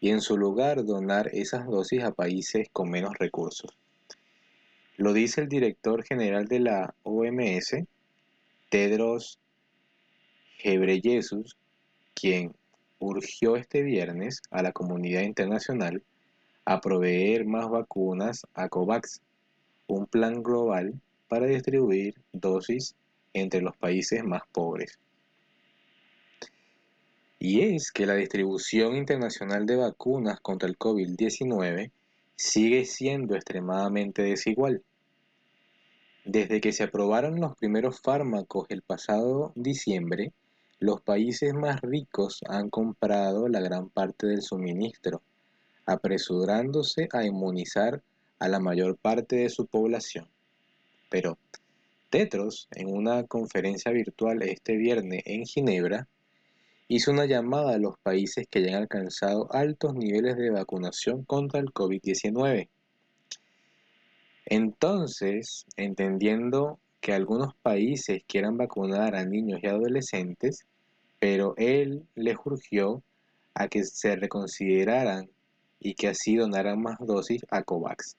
y 0.00 0.10
en 0.10 0.20
su 0.20 0.36
lugar 0.36 0.84
donar 0.84 1.30
esas 1.32 1.64
dosis 1.68 2.02
a 2.02 2.10
países 2.10 2.66
con 2.72 2.90
menos 2.90 3.16
recursos. 3.20 3.70
Lo 4.96 5.12
dice 5.12 5.42
el 5.42 5.48
director 5.48 6.02
general 6.02 6.46
de 6.46 6.58
la 6.58 6.94
OMS, 7.04 7.84
Tedros 8.68 9.38
Ghebreyesus, 10.60 11.56
quien 12.14 12.52
urgió 12.98 13.54
este 13.54 13.82
viernes 13.82 14.42
a 14.50 14.64
la 14.64 14.72
comunidad 14.72 15.22
internacional 15.22 16.02
a 16.64 16.80
proveer 16.80 17.46
más 17.46 17.68
vacunas 17.68 18.44
a 18.54 18.68
COVAX, 18.68 19.20
un 19.86 20.06
plan 20.06 20.42
global 20.42 21.00
para 21.28 21.46
distribuir 21.46 22.14
dosis 22.32 22.94
entre 23.32 23.60
los 23.60 23.76
países 23.76 24.24
más 24.24 24.42
pobres. 24.52 24.98
Y 27.38 27.60
es 27.60 27.92
que 27.92 28.06
la 28.06 28.14
distribución 28.14 28.96
internacional 28.96 29.66
de 29.66 29.76
vacunas 29.76 30.40
contra 30.40 30.68
el 30.68 30.78
COVID-19 30.78 31.90
sigue 32.34 32.84
siendo 32.84 33.34
extremadamente 33.34 34.22
desigual. 34.22 34.82
Desde 36.24 36.60
que 36.60 36.72
se 36.72 36.84
aprobaron 36.84 37.40
los 37.40 37.56
primeros 37.56 38.00
fármacos 38.00 38.66
el 38.68 38.82
pasado 38.82 39.52
diciembre, 39.54 40.32
los 40.78 41.00
países 41.00 41.54
más 41.54 41.80
ricos 41.82 42.40
han 42.48 42.68
comprado 42.68 43.48
la 43.48 43.60
gran 43.60 43.88
parte 43.90 44.26
del 44.26 44.42
suministro, 44.42 45.22
apresurándose 45.86 47.08
a 47.12 47.24
inmunizar 47.24 48.02
a 48.38 48.48
la 48.48 48.60
mayor 48.60 48.96
parte 48.96 49.36
de 49.36 49.48
su 49.48 49.66
población. 49.66 50.28
Pero 51.16 51.38
Tetros, 52.10 52.68
en 52.72 52.94
una 52.94 53.24
conferencia 53.24 53.90
virtual 53.90 54.42
este 54.42 54.76
viernes 54.76 55.22
en 55.24 55.46
Ginebra, 55.46 56.06
hizo 56.88 57.10
una 57.10 57.24
llamada 57.24 57.72
a 57.72 57.78
los 57.78 57.96
países 58.02 58.46
que 58.50 58.60
ya 58.60 58.76
han 58.76 58.82
alcanzado 58.82 59.50
altos 59.50 59.94
niveles 59.94 60.36
de 60.36 60.50
vacunación 60.50 61.24
contra 61.24 61.60
el 61.60 61.72
COVID-19. 61.72 62.68
Entonces, 64.44 65.64
entendiendo 65.78 66.80
que 67.00 67.14
algunos 67.14 67.54
países 67.62 68.20
quieran 68.28 68.58
vacunar 68.58 69.14
a 69.14 69.24
niños 69.24 69.60
y 69.62 69.68
adolescentes, 69.68 70.66
pero 71.18 71.54
él 71.56 72.04
les 72.14 72.36
urgió 72.44 73.02
a 73.54 73.68
que 73.68 73.84
se 73.84 74.16
reconsideraran 74.16 75.30
y 75.80 75.94
que 75.94 76.08
así 76.08 76.36
donaran 76.36 76.82
más 76.82 76.98
dosis 77.00 77.40
a 77.48 77.62
COVAX. 77.62 78.18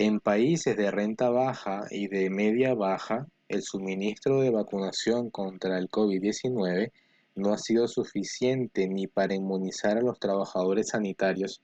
En 0.00 0.18
países 0.18 0.78
de 0.78 0.90
renta 0.90 1.28
baja 1.28 1.84
y 1.90 2.08
de 2.08 2.30
media 2.30 2.72
baja, 2.72 3.26
el 3.48 3.62
suministro 3.62 4.40
de 4.40 4.48
vacunación 4.48 5.28
contra 5.28 5.76
el 5.76 5.90
COVID-19 5.90 6.90
no 7.34 7.52
ha 7.52 7.58
sido 7.58 7.86
suficiente 7.86 8.88
ni 8.88 9.08
para 9.08 9.34
inmunizar 9.34 9.98
a 9.98 10.00
los 10.00 10.18
trabajadores 10.18 10.88
sanitarios 10.88 11.60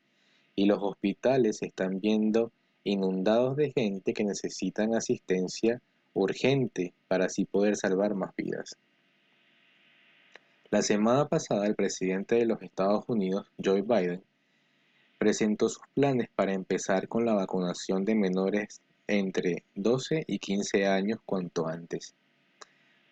y 0.55 0.67
los 0.67 0.81
hospitales 0.83 1.63
están 1.63 1.99
viendo 1.99 2.53
inundados 2.85 3.57
de 3.57 3.73
gente 3.73 4.13
que 4.13 4.25
necesitan 4.25 4.95
asistencia 4.95 5.81
urgente 6.13 6.93
para 7.09 7.25
así 7.25 7.47
poder 7.47 7.75
salvar 7.75 8.15
más 8.15 8.37
vidas. 8.37 8.77
La 10.69 10.83
semana 10.83 11.27
pasada 11.27 11.67
el 11.67 11.75
presidente 11.75 12.35
de 12.35 12.45
los 12.45 12.61
Estados 12.61 13.07
Unidos, 13.09 13.47
Joe 13.65 13.81
Biden, 13.81 14.23
presentó 15.19 15.69
sus 15.69 15.83
planes 15.95 16.29
para 16.35 16.53
empezar 16.53 17.09
con 17.09 17.25
la 17.25 17.35
vacunación 17.35 18.05
de 18.05 18.15
menores 18.15 18.81
entre 19.07 19.65
12 19.75 20.25
y 20.27 20.39
15 20.39 20.87
años 20.87 21.21
cuanto 21.25 21.69
antes. 21.69 22.15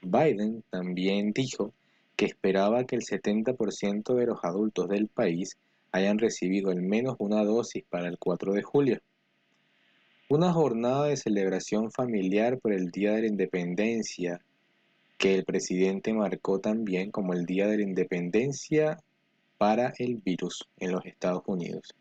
Biden 0.03 0.63
también 0.71 1.33
dijo 1.33 1.73
que 2.17 2.27
esperaba 2.27 2.85
que 2.85 2.97
el 2.97 3.03
70% 3.03 4.15
de 4.15 4.27
los 4.27 4.39
adultos 4.43 4.89
del 4.89 5.09
país 5.09 5.57
hayan 5.93 6.19
recibido 6.19 6.71
al 6.71 6.83
menos 6.83 7.17
una 7.19 7.45
dosis 7.45 7.85
para 7.89 8.09
el 8.09 8.19
4 8.19 8.53
de 8.53 8.63
julio. 8.63 9.01
Una 10.29 10.53
jornada 10.53 11.07
de 11.07 11.17
celebración 11.17 11.91
familiar 11.93 12.59
por 12.59 12.73
el 12.73 12.91
Día 12.91 13.13
de 13.13 13.23
la 13.23 13.27
Independencia, 13.29 14.41
que 15.19 15.35
el 15.35 15.45
presidente 15.45 16.13
marcó 16.13 16.61
también 16.61 17.11
como 17.11 17.33
el 17.33 17.47
Día 17.47 17.67
de 17.69 17.79
la 17.79 17.85
Independencia 17.85 18.99
para 19.65 19.95
el 19.97 20.17
virus 20.17 20.69
en 20.77 20.93
los 20.93 21.07
Estados 21.07 21.43
Unidos. 21.47 21.95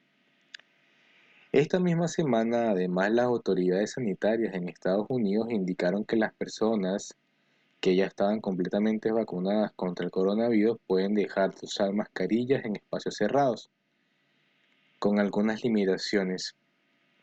Esta 1.54 1.80
misma 1.80 2.10
semana, 2.10 2.72
además, 2.72 3.10
las 3.14 3.24
autoridades 3.24 3.92
sanitarias 3.92 4.54
en 4.54 4.68
Estados 4.68 5.06
Unidos 5.08 5.48
indicaron 5.50 6.04
que 6.04 6.18
las 6.18 6.34
personas 6.34 7.16
que 7.80 7.96
ya 7.96 8.06
estaban 8.08 8.42
completamente 8.42 9.14
vacunadas 9.14 9.72
contra 9.78 10.04
el 10.04 10.12
coronavirus 10.12 10.78
pueden 10.88 11.14
dejar 11.14 11.52
de 11.56 11.66
usar 11.66 11.94
mascarillas 11.94 12.66
en 12.66 12.76
espacios 12.76 13.16
cerrados, 13.16 13.70
con 15.00 15.18
algunas 15.22 15.64
limitaciones, 15.64 16.58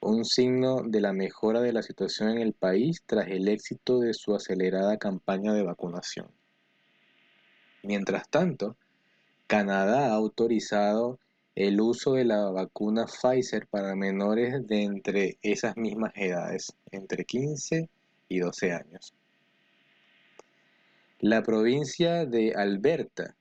un 0.00 0.24
signo 0.24 0.80
de 0.86 1.02
la 1.02 1.12
mejora 1.12 1.60
de 1.60 1.74
la 1.74 1.82
situación 1.82 2.30
en 2.30 2.38
el 2.38 2.54
país 2.54 3.02
tras 3.04 3.28
el 3.28 3.46
éxito 3.46 4.00
de 4.00 4.14
su 4.14 4.34
acelerada 4.34 4.96
campaña 4.96 5.52
de 5.52 5.64
vacunación. 5.64 6.28
Mientras 7.82 8.26
tanto, 8.30 8.78
Canadá 9.50 10.06
ha 10.06 10.14
autorizado 10.14 11.18
el 11.56 11.80
uso 11.80 12.12
de 12.12 12.24
la 12.24 12.52
vacuna 12.52 13.06
Pfizer 13.06 13.66
para 13.66 13.96
menores 13.96 14.64
de 14.68 14.84
entre 14.84 15.38
esas 15.42 15.76
mismas 15.76 16.12
edades, 16.14 16.72
entre 16.92 17.24
15 17.24 17.90
y 18.28 18.38
12 18.38 18.72
años. 18.72 19.12
La 21.18 21.42
provincia 21.42 22.26
de 22.26 22.54
Alberta 22.54 23.34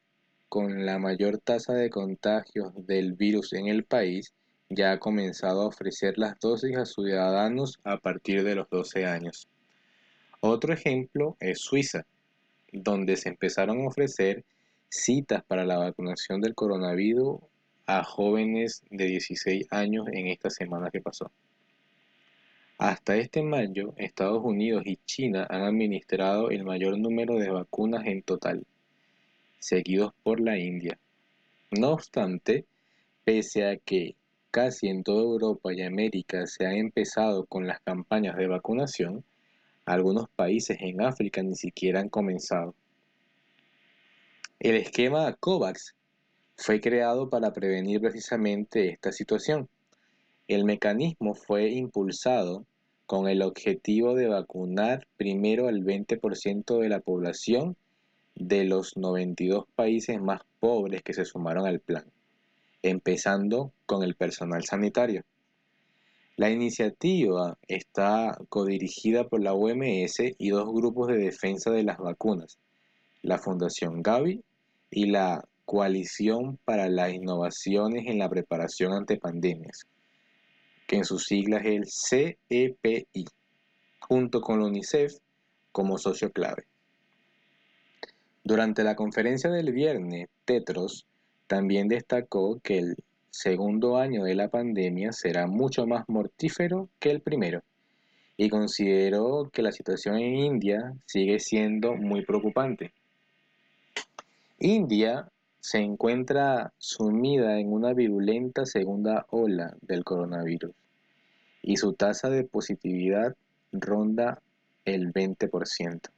con 0.48 0.84
la 0.84 0.98
mayor 0.98 1.38
tasa 1.38 1.74
de 1.74 1.92
contagios 1.92 2.74
del 2.88 3.14
virus 3.14 3.54
en 3.54 3.68
el 3.68 3.84
país, 3.84 4.34
ya 4.68 4.94
ha 4.94 5.00
comenzado 5.00 5.62
a 5.62 5.68
ofrecer 5.68 6.18
las 6.18 6.40
dosis 6.40 6.76
a 6.76 6.88
ciudadanos 6.88 7.80
a 7.84 7.98
partir 7.98 8.44
de 8.44 8.56
los 8.56 8.68
12 8.72 9.06
años. 9.06 9.48
Otro 10.40 10.74
ejemplo 10.74 11.38
es 11.40 11.60
Suiza, 11.60 12.08
donde 12.74 13.16
se 13.16 13.30
empezaron 13.30 13.82
a 13.82 13.90
ofrecer 13.90 14.44
citas 14.90 15.44
para 15.44 15.66
la 15.66 15.78
vacunación 15.78 16.42
del 16.42 16.56
coronavirus 16.56 17.40
a 17.86 18.04
jóvenes 18.04 18.84
de 18.90 19.06
16 19.06 19.68
años 19.72 20.08
en 20.12 20.28
esta 20.28 20.50
semana 20.50 20.90
que 20.92 21.02
pasó. 21.02 21.32
Hasta 22.78 23.18
este 23.18 23.44
mayo, 23.44 23.94
Estados 23.98 24.42
Unidos 24.44 24.84
y 24.86 24.98
China 25.06 25.46
han 25.50 25.64
administrado 25.64 26.50
el 26.50 26.64
mayor 26.64 26.98
número 26.98 27.36
de 27.36 27.50
vacunas 27.50 28.06
en 28.06 28.22
total, 28.22 28.66
seguidos 29.60 30.14
por 30.24 30.40
la 30.40 30.58
India. 30.58 30.98
No 31.72 31.90
obstante, 31.90 32.66
pese 33.26 33.66
a 33.66 33.78
que 33.78 34.16
casi 34.50 34.88
en 34.88 35.04
toda 35.04 35.24
Europa 35.24 35.74
y 35.74 35.82
América 35.82 36.48
se 36.48 36.66
han 36.66 36.78
empezado 36.78 37.46
con 37.46 37.68
las 37.68 37.82
campañas 37.82 38.38
de 38.38 38.48
vacunación, 38.48 39.24
algunos 39.86 40.30
países 40.30 40.78
en 40.80 41.02
África 41.02 41.44
ni 41.44 41.56
siquiera 41.56 42.00
han 42.00 42.10
comenzado. 42.10 42.76
El 44.62 44.76
esquema 44.76 45.34
COVAX 45.40 45.96
fue 46.58 46.82
creado 46.82 47.30
para 47.30 47.54
prevenir 47.54 48.02
precisamente 48.02 48.90
esta 48.90 49.14
situación. 49.14 49.70
El 50.50 50.66
mecanismo 50.66 51.34
fue 51.34 51.70
impulsado 51.70 52.66
con 53.06 53.30
el 53.30 53.42
objetivo 53.42 54.16
de 54.16 54.28
vacunar 54.28 55.08
primero 55.16 55.70
al 55.70 55.86
20% 55.86 56.78
de 56.78 56.90
la 56.90 57.00
población 57.00 57.78
de 58.36 58.66
los 58.66 58.98
92 58.98 59.64
países 59.76 60.20
más 60.20 60.42
pobres 60.60 61.04
que 61.04 61.14
se 61.14 61.24
sumaron 61.24 61.66
al 61.66 61.80
plan, 61.80 62.04
empezando 62.82 63.72
con 63.86 64.04
el 64.04 64.16
personal 64.16 64.66
sanitario. 64.66 65.24
La 66.36 66.50
iniciativa 66.50 67.58
está 67.70 68.38
codirigida 68.50 69.24
por 69.24 69.42
la 69.42 69.54
OMS 69.54 70.20
y 70.38 70.50
dos 70.50 70.70
grupos 70.74 71.08
de 71.08 71.18
defensa 71.18 71.72
de 71.72 71.84
las 71.84 71.98
vacunas, 71.98 72.60
la 73.22 73.38
Fundación 73.38 74.02
Gavi 74.02 74.44
y 74.92 75.08
la 75.08 75.44
Coalición 75.66 76.58
para 76.66 76.90
las 76.90 77.14
Innovaciones 77.14 78.06
en 78.08 78.18
la 78.18 78.30
Preparación 78.30 78.94
ante 78.94 79.18
Pandemias, 79.18 79.86
que 80.88 80.98
en 80.98 81.06
sus 81.06 81.26
siglas 81.26 81.64
es 81.66 81.76
el 81.76 81.86
CEPI, 81.88 83.26
junto 84.00 84.42
con 84.42 84.60
la 84.60 84.66
UNICEF 84.66 85.14
como 85.72 85.98
socio 85.98 86.32
clave. 86.32 86.64
Durante 88.44 88.84
la 88.84 88.96
conferencia 88.96 89.52
del 89.52 89.72
viernes, 89.72 90.28
Tetros 90.46 91.06
también 91.46 91.88
destacó 91.88 92.60
que 92.64 92.80
el 92.80 92.96
segundo 93.30 93.98
año 93.98 94.24
de 94.24 94.34
la 94.34 94.50
pandemia 94.50 95.12
será 95.12 95.46
mucho 95.46 95.86
más 95.86 96.06
mortífero 96.08 96.90
que 97.00 97.12
el 97.12 97.22
primero 97.22 97.62
y 98.38 98.50
consideró 98.50 99.50
que 99.52 99.62
la 99.62 99.72
situación 99.72 100.16
en 100.16 100.36
India 100.36 100.94
sigue 101.06 101.40
siendo 101.40 101.96
muy 101.96 102.26
preocupante. 102.26 102.94
India 104.60 105.30
se 105.60 105.80
encuentra 105.80 106.74
sumida 106.78 107.60
en 107.60 107.72
una 107.72 107.94
virulenta 107.94 108.66
segunda 108.66 109.26
ola 109.30 109.76
del 109.82 110.04
coronavirus 110.04 110.72
y 111.62 111.78
su 111.78 111.94
tasa 111.94 112.30
de 112.30 112.44
positividad 112.44 113.36
ronda 113.72 114.42
el 114.86 115.14
20% 115.14 116.10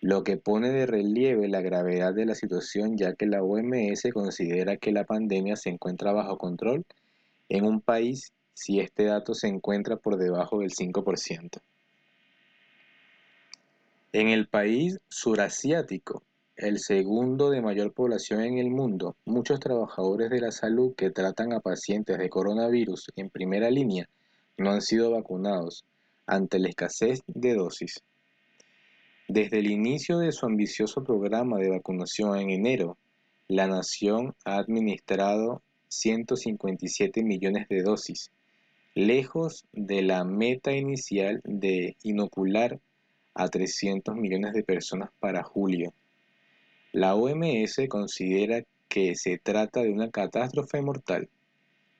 lo 0.00 0.22
que 0.22 0.36
pone 0.36 0.70
de 0.70 0.86
relieve 0.86 1.48
la 1.48 1.60
gravedad 1.60 2.14
de 2.14 2.24
la 2.24 2.34
situación 2.34 2.96
ya 2.96 3.14
que 3.14 3.26
la 3.26 3.42
OMS 3.42 4.02
considera 4.12 4.76
que 4.76 4.92
la 4.92 5.04
pandemia 5.04 5.56
se 5.56 5.70
encuentra 5.70 6.12
bajo 6.12 6.38
control 6.38 6.84
en 7.48 7.64
un 7.64 7.80
país 7.80 8.32
si 8.54 8.80
este 8.80 9.04
dato 9.04 9.34
se 9.34 9.48
encuentra 9.48 9.96
por 9.96 10.16
debajo 10.16 10.60
del 10.60 10.72
5%. 10.72 11.60
En 14.12 14.28
el 14.28 14.48
país 14.48 14.98
surasiático, 15.08 16.22
el 16.58 16.80
segundo 16.80 17.50
de 17.50 17.62
mayor 17.62 17.92
población 17.92 18.42
en 18.42 18.58
el 18.58 18.68
mundo, 18.68 19.14
muchos 19.24 19.60
trabajadores 19.60 20.28
de 20.28 20.40
la 20.40 20.50
salud 20.50 20.92
que 20.96 21.10
tratan 21.10 21.52
a 21.52 21.60
pacientes 21.60 22.18
de 22.18 22.28
coronavirus 22.28 23.12
en 23.14 23.30
primera 23.30 23.70
línea 23.70 24.08
no 24.56 24.72
han 24.72 24.82
sido 24.82 25.12
vacunados 25.12 25.84
ante 26.26 26.58
la 26.58 26.68
escasez 26.68 27.22
de 27.28 27.54
dosis. 27.54 28.02
Desde 29.28 29.60
el 29.60 29.70
inicio 29.70 30.18
de 30.18 30.32
su 30.32 30.46
ambicioso 30.46 31.04
programa 31.04 31.58
de 31.58 31.70
vacunación 31.70 32.36
en 32.36 32.50
enero, 32.50 32.96
la 33.46 33.68
nación 33.68 34.34
ha 34.44 34.56
administrado 34.56 35.62
157 35.86 37.22
millones 37.22 37.68
de 37.68 37.82
dosis, 37.82 38.32
lejos 38.96 39.64
de 39.72 40.02
la 40.02 40.24
meta 40.24 40.72
inicial 40.72 41.40
de 41.44 41.96
inocular 42.02 42.80
a 43.34 43.48
300 43.48 44.16
millones 44.16 44.54
de 44.54 44.64
personas 44.64 45.10
para 45.20 45.44
julio. 45.44 45.92
La 46.92 47.14
OMS 47.14 47.86
considera 47.88 48.64
que 48.88 49.14
se 49.14 49.38
trata 49.38 49.82
de 49.82 49.92
una 49.92 50.10
catástrofe 50.10 50.80
mortal 50.80 51.28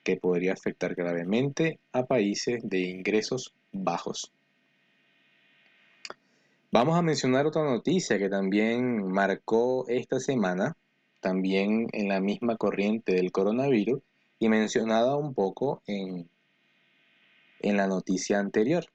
que 0.03 0.17
podría 0.17 0.53
afectar 0.53 0.95
gravemente 0.95 1.79
a 1.91 2.07
países 2.07 2.67
de 2.67 2.79
ingresos 2.79 3.53
bajos. 3.71 4.31
Vamos 6.71 6.97
a 6.97 7.03
mencionar 7.03 7.45
otra 7.45 7.63
noticia 7.63 8.17
que 8.17 8.29
también 8.29 9.07
marcó 9.11 9.87
esta 9.87 10.19
semana, 10.19 10.75
también 11.19 11.87
en 11.91 12.07
la 12.07 12.19
misma 12.19 12.57
corriente 12.57 13.13
del 13.13 13.31
coronavirus 13.31 14.01
y 14.39 14.49
mencionada 14.49 15.15
un 15.15 15.35
poco 15.35 15.83
en, 15.85 16.27
en 17.59 17.77
la 17.77 17.87
noticia 17.87 18.39
anterior. 18.39 18.85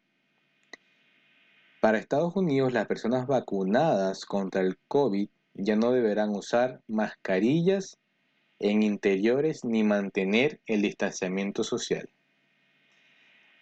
Para 1.81 1.99
Estados 1.99 2.35
Unidos, 2.35 2.73
las 2.73 2.87
personas 2.87 3.27
vacunadas 3.29 4.25
contra 4.25 4.63
el 4.63 4.79
COVID 4.89 5.29
ya 5.55 5.77
no 5.77 5.93
deberán 5.93 6.31
usar 6.31 6.81
mascarillas 6.89 7.99
en 8.59 8.83
interiores 8.83 9.65
ni 9.65 9.83
mantener 9.83 10.61
el 10.67 10.83
distanciamiento 10.83 11.65
social. 11.65 12.09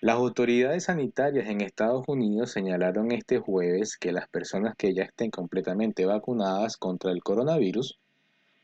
Las 0.00 0.16
autoridades 0.16 0.84
sanitarias 0.84 1.48
en 1.48 1.60
Estados 1.60 2.04
Unidos 2.08 2.50
señalaron 2.50 3.12
este 3.12 3.38
jueves 3.38 3.96
que 3.96 4.10
las 4.10 4.28
personas 4.28 4.74
que 4.76 4.94
ya 4.94 5.04
estén 5.04 5.30
completamente 5.30 6.06
vacunadas 6.06 6.76
contra 6.76 7.12
el 7.12 7.22
coronavirus 7.22 7.98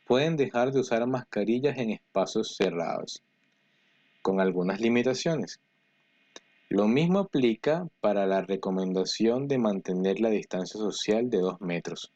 pueden 0.07 0.37
dejar 0.37 0.73
de 0.73 0.81
usar 0.81 1.07
mascarillas 1.07 1.79
en 1.79 1.91
espacios 1.91 2.57
cerrados, 2.57 3.23
con 4.21 4.41
algunas 4.41 4.81
limitaciones. 4.81 5.61
Lo 6.71 6.89
mismo 6.89 7.21
aplica 7.21 7.87
para 8.01 8.27
la 8.27 8.43
recomendación 8.43 9.49
de 9.49 9.59
mantener 9.59 10.21
la 10.21 10.31
distancia 10.31 10.79
social 10.81 11.31
de 11.31 11.39
2 11.39 11.61
metros. 11.61 12.11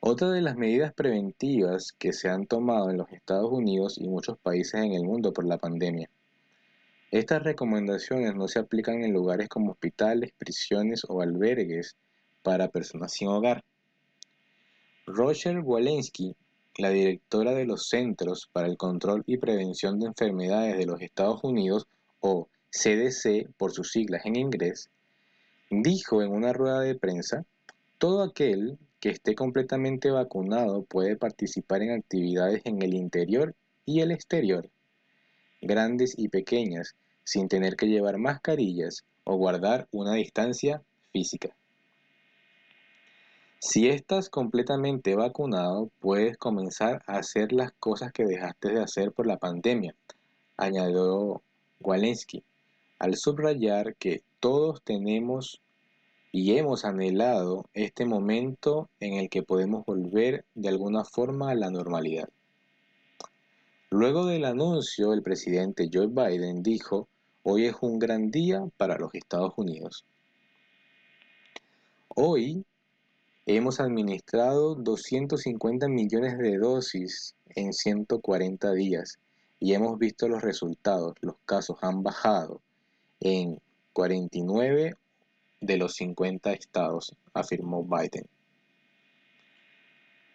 Otra 0.00 0.30
de 0.30 0.42
las 0.42 0.56
medidas 0.56 0.92
preventivas 0.92 1.92
que 1.92 2.12
se 2.12 2.28
han 2.28 2.46
tomado 2.46 2.90
en 2.90 2.98
los 2.98 3.10
Estados 3.12 3.50
Unidos 3.50 3.98
y 3.98 4.08
muchos 4.08 4.38
países 4.38 4.82
en 4.82 4.92
el 4.92 5.04
mundo 5.04 5.32
por 5.32 5.44
la 5.44 5.58
pandemia 5.58 6.08
estas 7.10 7.42
recomendaciones 7.42 8.34
no 8.34 8.48
se 8.48 8.58
aplican 8.58 9.02
en 9.02 9.14
lugares 9.14 9.48
como 9.48 9.72
hospitales, 9.72 10.32
prisiones 10.36 11.06
o 11.08 11.22
albergues 11.22 11.96
para 12.42 12.68
personas 12.68 13.12
sin 13.12 13.28
hogar. 13.28 13.64
Roger 15.06 15.60
Walensky, 15.60 16.36
la 16.76 16.90
directora 16.90 17.52
de 17.52 17.64
los 17.64 17.88
Centros 17.88 18.50
para 18.52 18.66
el 18.66 18.76
Control 18.76 19.24
y 19.26 19.38
Prevención 19.38 19.98
de 19.98 20.06
Enfermedades 20.08 20.76
de 20.76 20.84
los 20.84 21.00
Estados 21.00 21.42
Unidos, 21.42 21.86
o 22.20 22.48
CDC 22.70 23.48
por 23.56 23.72
sus 23.72 23.90
siglas 23.90 24.26
en 24.26 24.36
inglés, 24.36 24.90
dijo 25.70 26.20
en 26.20 26.30
una 26.30 26.52
rueda 26.52 26.80
de 26.80 26.94
prensa, 26.94 27.46
todo 27.96 28.22
aquel 28.22 28.76
que 29.00 29.10
esté 29.10 29.34
completamente 29.34 30.10
vacunado 30.10 30.82
puede 30.82 31.16
participar 31.16 31.82
en 31.82 31.92
actividades 31.92 32.62
en 32.64 32.82
el 32.82 32.94
interior 32.94 33.54
y 33.84 34.00
el 34.00 34.10
exterior 34.10 34.68
grandes 35.60 36.14
y 36.16 36.28
pequeñas, 36.28 36.94
sin 37.24 37.48
tener 37.48 37.76
que 37.76 37.86
llevar 37.86 38.18
mascarillas 38.18 39.04
o 39.24 39.36
guardar 39.36 39.88
una 39.90 40.14
distancia 40.14 40.82
física. 41.12 41.50
Si 43.60 43.88
estás 43.88 44.30
completamente 44.30 45.16
vacunado, 45.16 45.90
puedes 45.98 46.38
comenzar 46.38 47.02
a 47.06 47.18
hacer 47.18 47.52
las 47.52 47.72
cosas 47.72 48.12
que 48.12 48.24
dejaste 48.24 48.70
de 48.70 48.82
hacer 48.82 49.12
por 49.12 49.26
la 49.26 49.36
pandemia, 49.36 49.94
añadió 50.56 51.42
Walensky, 51.80 52.44
al 53.00 53.16
subrayar 53.16 53.96
que 53.96 54.22
todos 54.38 54.82
tenemos 54.82 55.60
y 56.30 56.56
hemos 56.56 56.84
anhelado 56.84 57.64
este 57.72 58.04
momento 58.04 58.90
en 59.00 59.14
el 59.14 59.28
que 59.28 59.42
podemos 59.42 59.84
volver 59.86 60.44
de 60.54 60.68
alguna 60.68 61.04
forma 61.04 61.50
a 61.50 61.54
la 61.54 61.70
normalidad. 61.70 62.28
Luego 63.90 64.26
del 64.26 64.44
anuncio, 64.44 65.14
el 65.14 65.22
presidente 65.22 65.88
Joe 65.92 66.08
Biden 66.08 66.62
dijo, 66.62 67.08
hoy 67.42 67.66
es 67.66 67.76
un 67.80 67.98
gran 67.98 68.30
día 68.30 68.62
para 68.76 68.98
los 68.98 69.14
Estados 69.14 69.54
Unidos. 69.56 70.04
Hoy 72.08 72.64
hemos 73.46 73.80
administrado 73.80 74.74
250 74.74 75.88
millones 75.88 76.36
de 76.36 76.58
dosis 76.58 77.34
en 77.54 77.72
140 77.72 78.72
días 78.72 79.18
y 79.58 79.72
hemos 79.72 79.98
visto 79.98 80.28
los 80.28 80.42
resultados. 80.42 81.14
Los 81.22 81.36
casos 81.46 81.78
han 81.80 82.02
bajado 82.02 82.60
en 83.20 83.58
49 83.94 84.94
de 85.60 85.76
los 85.76 85.94
50 85.94 86.52
estados, 86.52 87.14
afirmó 87.34 87.84
Biden. 87.84 88.26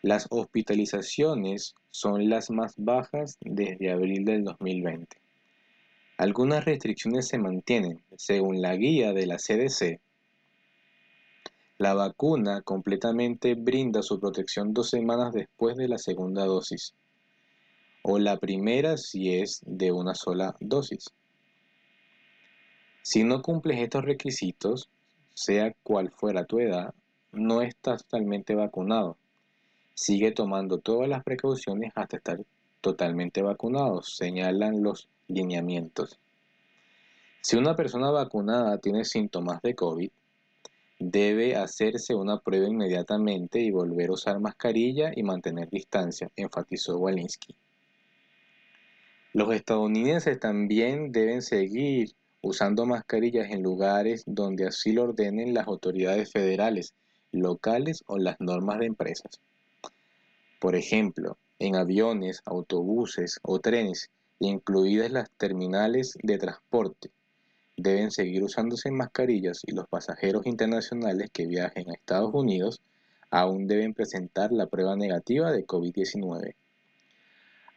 Las 0.02 0.28
hospitalizaciones 0.30 1.76
son 1.92 2.30
las 2.30 2.50
más 2.50 2.74
bajas 2.78 3.38
desde 3.40 3.92
abril 3.92 4.26
del 4.26 4.44
2020. 4.44 5.18
Algunas 6.18 6.66
restricciones 6.66 7.28
se 7.28 7.38
mantienen. 7.38 8.02
Según 8.18 8.62
la 8.62 8.76
guía 8.76 9.14
de 9.14 9.26
la 9.26 9.38
CDC, 9.38 10.00
la 11.78 11.94
vacuna 11.94 12.62
completamente 12.62 13.56
brinda 13.56 14.04
su 14.04 14.20
protección 14.20 14.74
dos 14.74 14.90
semanas 14.90 15.34
después 15.34 15.76
de 15.76 15.88
la 15.88 15.98
segunda 15.98 16.46
dosis, 16.46 16.94
o 18.04 18.20
la 18.20 18.38
primera 18.38 18.98
si 18.98 19.36
es 19.36 19.62
de 19.66 19.92
una 19.92 20.16
sola 20.16 20.56
dosis. 20.60 21.10
Si 23.02 23.24
no 23.24 23.42
cumples 23.42 23.82
estos 23.82 24.06
requisitos, 24.06 24.90
sea 25.34 25.74
cual 25.84 26.12
fuera 26.12 26.46
tu 26.46 26.60
edad, 26.60 26.94
no 27.32 27.62
estás 27.62 28.04
totalmente 28.04 28.56
vacunado. 28.56 29.18
Sigue 29.94 30.32
tomando 30.32 30.80
todas 30.80 31.10
las 31.10 31.24
precauciones 31.24 31.92
hasta 31.96 32.18
estar 32.18 32.40
totalmente 32.82 33.42
vacunado, 33.42 34.02
señalan 34.04 34.84
los 34.84 35.08
lineamientos. 35.28 36.20
Si 37.42 37.58
una 37.58 37.76
persona 37.76 38.10
vacunada 38.12 38.78
tiene 38.78 39.06
síntomas 39.06 39.62
de 39.62 39.76
COVID, 39.76 40.10
debe 41.00 41.56
hacerse 41.56 42.16
una 42.16 42.40
prueba 42.40 42.68
inmediatamente 42.68 43.60
y 43.60 43.72
volver 43.72 44.10
a 44.10 44.14
usar 44.14 44.40
mascarilla 44.40 45.12
y 45.16 45.24
mantener 45.24 45.70
distancia, 45.70 46.32
enfatizó 46.36 46.98
Walensky. 46.98 47.56
Los 49.34 49.54
estadounidenses 49.54 50.40
también 50.40 51.12
deben 51.12 51.42
seguir 51.42 52.14
usando 52.44 52.86
mascarillas 52.86 53.50
en 53.52 53.64
lugares 53.64 54.24
donde 54.28 54.68
así 54.68 54.92
lo 54.92 55.04
ordenen 55.04 55.54
las 55.54 55.66
autoridades 55.66 56.30
federales, 56.30 56.94
locales 57.32 58.04
o 58.06 58.18
las 58.18 58.36
normas 58.40 58.80
de 58.80 58.88
empresas. 58.88 59.40
Por 60.60 60.76
ejemplo, 60.76 61.38
en 61.60 61.78
aviones, 61.78 62.42
autobuses 62.46 63.40
o 63.44 63.60
trenes, 63.60 64.12
incluidas 64.40 65.10
las 65.10 65.32
terminales 65.32 66.18
de 66.22 66.38
transporte, 66.38 67.12
deben 67.78 68.12
seguir 68.12 68.44
usándose 68.44 68.92
mascarillas 68.92 69.62
y 69.66 69.72
los 69.72 69.88
pasajeros 69.88 70.46
internacionales 70.46 71.30
que 71.32 71.48
viajen 71.48 71.90
a 71.90 71.94
Estados 71.94 72.34
Unidos 72.34 72.82
aún 73.32 73.68
deben 73.68 73.94
presentar 73.94 74.52
la 74.52 74.68
prueba 74.68 74.98
negativa 74.98 75.50
de 75.52 75.66
COVID-19. 75.66 76.56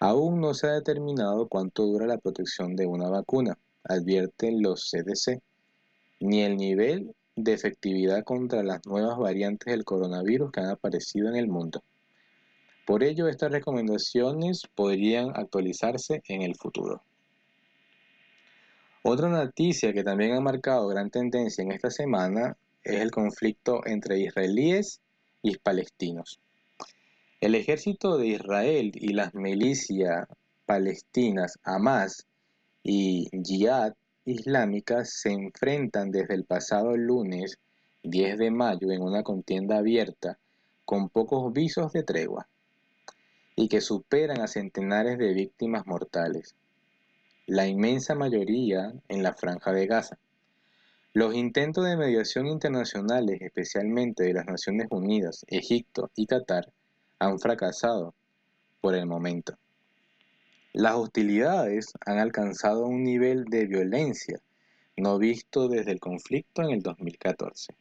Aún 0.00 0.40
no 0.40 0.54
se 0.54 0.66
ha 0.66 0.72
determinado 0.72 1.46
cuánto 1.46 1.86
dura 1.86 2.06
la 2.06 2.18
protección 2.18 2.74
de 2.74 2.86
una 2.86 3.08
vacuna, 3.08 3.56
advierten 3.88 4.62
los 4.62 4.90
CDC, 4.90 5.40
ni 6.20 6.42
el 6.42 6.56
nivel 6.56 7.14
de 7.36 7.52
efectividad 7.52 8.24
contra 8.24 8.62
las 8.62 8.84
nuevas 8.86 9.18
variantes 9.18 9.70
del 9.70 9.84
coronavirus 9.84 10.50
que 10.50 10.60
han 10.60 10.70
aparecido 10.70 11.28
en 11.28 11.36
el 11.36 11.48
mundo. 11.48 11.82
Por 12.86 13.02
ello, 13.02 13.28
estas 13.28 13.50
recomendaciones 13.50 14.62
podrían 14.74 15.30
actualizarse 15.34 16.22
en 16.28 16.42
el 16.42 16.54
futuro. 16.54 17.02
Otra 19.02 19.28
noticia 19.28 19.92
que 19.92 20.02
también 20.02 20.32
ha 20.32 20.40
marcado 20.40 20.88
gran 20.88 21.10
tendencia 21.10 21.62
en 21.62 21.72
esta 21.72 21.90
semana 21.90 22.56
es 22.82 23.00
el 23.00 23.10
conflicto 23.10 23.86
entre 23.86 24.18
israelíes 24.20 25.00
y 25.42 25.58
palestinos. 25.58 26.40
El 27.40 27.54
ejército 27.54 28.16
de 28.16 28.28
Israel 28.28 28.92
y 28.94 29.12
las 29.12 29.34
milicias 29.34 30.26
palestinas 30.64 31.58
Hamas 31.62 32.26
y 32.88 33.28
Jihad 33.44 33.94
Islámica 34.24 35.04
se 35.04 35.32
enfrentan 35.32 36.12
desde 36.12 36.34
el 36.34 36.44
pasado 36.44 36.96
lunes 36.96 37.58
10 38.04 38.38
de 38.38 38.52
mayo 38.52 38.92
en 38.92 39.02
una 39.02 39.24
contienda 39.24 39.78
abierta 39.78 40.38
con 40.84 41.08
pocos 41.08 41.52
visos 41.52 41.92
de 41.92 42.04
tregua 42.04 42.46
y 43.56 43.68
que 43.68 43.80
superan 43.80 44.40
a 44.40 44.46
centenares 44.46 45.18
de 45.18 45.34
víctimas 45.34 45.84
mortales, 45.88 46.54
la 47.46 47.66
inmensa 47.66 48.14
mayoría 48.14 48.92
en 49.08 49.24
la 49.24 49.34
franja 49.34 49.72
de 49.72 49.86
Gaza. 49.86 50.18
Los 51.12 51.34
intentos 51.34 51.86
de 51.86 51.96
mediación 51.96 52.46
internacionales, 52.46 53.40
especialmente 53.40 54.22
de 54.22 54.34
las 54.34 54.46
Naciones 54.46 54.86
Unidas, 54.90 55.44
Egipto 55.48 56.12
y 56.14 56.26
Qatar, 56.26 56.70
han 57.18 57.40
fracasado 57.40 58.14
por 58.80 58.94
el 58.94 59.06
momento. 59.06 59.58
Las 60.76 60.96
hostilidades 60.96 61.94
han 62.04 62.18
alcanzado 62.18 62.84
un 62.84 63.02
nivel 63.02 63.46
de 63.46 63.64
violencia 63.64 64.42
no 64.98 65.16
visto 65.16 65.68
desde 65.68 65.92
el 65.92 66.00
conflicto 66.00 66.60
en 66.60 66.68
el 66.68 66.82
2014. 66.82 67.74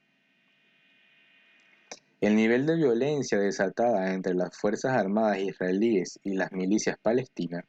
El 2.21 2.37
nivel 2.37 2.65
de 2.65 2.77
violencia 2.77 3.37
desatada 3.37 4.13
entre 4.13 4.33
las 4.33 4.57
Fuerzas 4.57 4.93
Armadas 4.93 5.39
israelíes 5.39 6.21
y 6.23 6.35
las 6.35 6.53
milicias 6.53 6.97
palestinas 6.97 7.65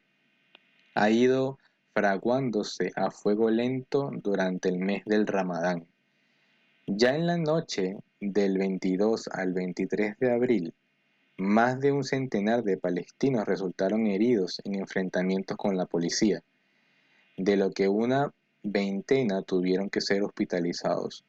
ha 0.95 1.11
ido 1.11 1.59
fraguándose 1.93 2.93
a 2.95 3.11
fuego 3.11 3.51
lento 3.51 4.13
durante 4.23 4.69
el 4.69 4.79
mes 4.79 5.03
del 5.07 5.27
Ramadán. 5.27 5.89
Ya 6.87 7.17
en 7.17 7.27
la 7.27 7.37
noche 7.37 7.97
del 8.21 8.59
22 8.59 9.27
al 9.33 9.55
23 9.55 10.21
de 10.21 10.33
abril, 10.33 10.75
más 11.39 11.81
de 11.81 11.93
un 11.93 12.05
centenar 12.05 12.63
de 12.63 12.79
palestinos 12.79 13.47
resultaron 13.47 14.07
heridos 14.07 14.61
en 14.65 14.77
enfrentamientos 14.77 15.57
con 15.57 15.77
la 15.77 15.87
policía, 15.87 16.43
de 17.37 17.57
lo 17.57 17.71
que 17.71 17.89
una 17.89 18.33
veintena 18.63 19.43
tuvieron 19.43 19.91
que 19.91 20.01
ser 20.01 20.23
hospitalizados. 20.23 21.25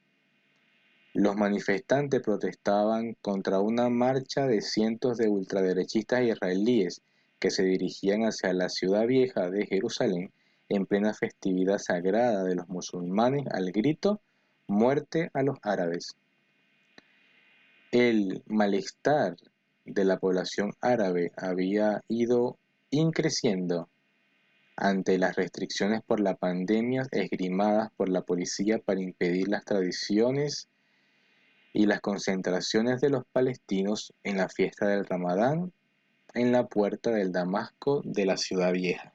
Los 1.13 1.35
manifestantes 1.35 2.21
protestaban 2.21 3.15
contra 3.21 3.59
una 3.59 3.89
marcha 3.89 4.45
de 4.45 4.61
cientos 4.61 5.17
de 5.17 5.27
ultraderechistas 5.27 6.21
israelíes 6.21 7.01
que 7.39 7.51
se 7.51 7.63
dirigían 7.63 8.21
hacia 8.21 8.53
la 8.53 8.69
ciudad 8.69 9.05
vieja 9.07 9.49
de 9.49 9.65
Jerusalén 9.65 10.31
en 10.69 10.85
plena 10.85 11.13
festividad 11.13 11.79
sagrada 11.79 12.43
de 12.43 12.55
los 12.55 12.67
musulmanes 12.69 13.45
al 13.51 13.71
grito 13.71 14.21
muerte 14.67 15.29
a 15.33 15.43
los 15.43 15.57
árabes. 15.61 16.15
El 17.91 18.43
malestar 18.47 19.37
de 19.88 20.05
la 20.05 20.19
población 20.19 20.73
árabe 20.81 21.31
había 21.38 22.03
ido 22.07 22.57
increciendo 22.89 23.89
ante 24.76 25.18
las 25.18 25.35
restricciones 25.35 26.01
por 26.03 26.19
la 26.19 26.35
pandemia 26.35 27.07
esgrimadas 27.11 27.89
por 27.97 28.09
la 28.09 28.22
policía 28.22 28.80
para 28.80 29.01
impedir 29.01 29.47
las 29.47 29.65
tradiciones 29.65 30.68
y 31.73 31.85
las 31.85 32.01
concentraciones 32.01 33.01
de 33.01 33.09
los 33.09 33.23
palestinos 33.31 34.14
en 34.23 34.38
la 34.38 34.49
fiesta 34.49 34.88
del 34.88 35.05
Ramadán 35.05 35.72
en 36.34 36.51
la 36.51 36.68
puerta 36.68 37.09
del 37.09 37.31
Damasco 37.31 38.01
de 38.03 38.26
la 38.26 38.38
ciudad 38.38 38.72
vieja. 38.72 39.14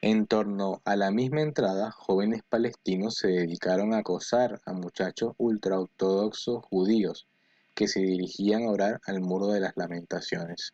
En 0.00 0.26
torno 0.26 0.80
a 0.84 0.96
la 0.96 1.10
misma 1.10 1.42
entrada, 1.42 1.90
jóvenes 1.90 2.42
palestinos 2.48 3.16
se 3.16 3.28
dedicaron 3.28 3.92
a 3.92 3.98
acosar 3.98 4.60
a 4.64 4.72
muchachos 4.72 5.34
ultraortodoxos 5.36 6.64
judíos 6.64 7.26
que 7.74 7.88
se 7.88 8.00
dirigían 8.00 8.64
a 8.64 8.70
orar 8.70 9.00
al 9.06 9.20
muro 9.20 9.48
de 9.48 9.60
las 9.60 9.76
lamentaciones. 9.76 10.72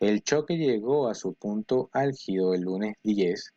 El 0.00 0.22
choque 0.22 0.56
llegó 0.56 1.08
a 1.08 1.14
su 1.14 1.34
punto 1.34 1.90
álgido 1.92 2.54
el 2.54 2.62
lunes 2.62 2.96
10, 3.02 3.52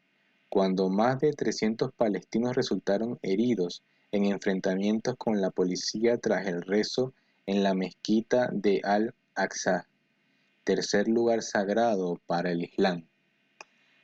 cuando 0.49 0.89
más 0.89 1.19
de 1.19 1.33
300 1.33 1.91
palestinos 1.93 2.55
resultaron 2.55 3.19
heridos 3.21 3.83
en 4.11 4.25
enfrentamientos 4.25 5.15
con 5.17 5.39
la 5.39 5.51
policía 5.51 6.17
tras 6.17 6.47
el 6.47 6.61
rezo 6.61 7.13
en 7.45 7.63
la 7.63 7.73
mezquita 7.73 8.49
de 8.51 8.81
Al-Aqsa, 8.83 9.87
tercer 10.63 11.07
lugar 11.07 11.41
sagrado 11.41 12.19
para 12.25 12.51
el 12.51 12.63
Islam. 12.63 13.05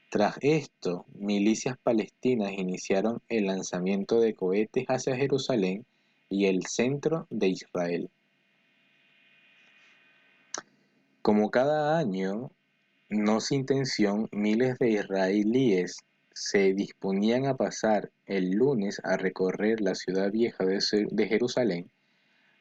Tras 0.10 0.38
esto, 0.42 1.06
milicias 1.16 1.78
palestinas 1.78 2.54
iniciaron 2.54 3.22
el 3.28 3.48
lanzamiento 3.48 4.22
de 4.22 4.36
cohetes 4.36 4.86
hacia 4.88 5.18
Jerusalén 5.18 5.86
y 6.30 6.46
el 6.46 6.66
centro 6.66 7.28
de 7.30 7.48
Israel. 7.50 8.10
Como 11.28 11.52
cada 11.52 11.98
año, 11.98 12.52
no 13.10 13.41
sin 13.41 13.66
tensión, 13.66 14.30
miles 14.32 14.80
de 14.80 14.91
israelíes 14.91 15.98
se 16.34 16.74
disponían 16.74 17.48
a 17.48 17.58
pasar 17.58 18.12
el 18.26 18.52
lunes 18.52 19.02
a 19.04 19.18
recorrer 19.18 19.82
la 19.82 19.94
ciudad 19.94 20.32
vieja 20.32 20.64
de 20.64 21.28
Jerusalén 21.28 21.91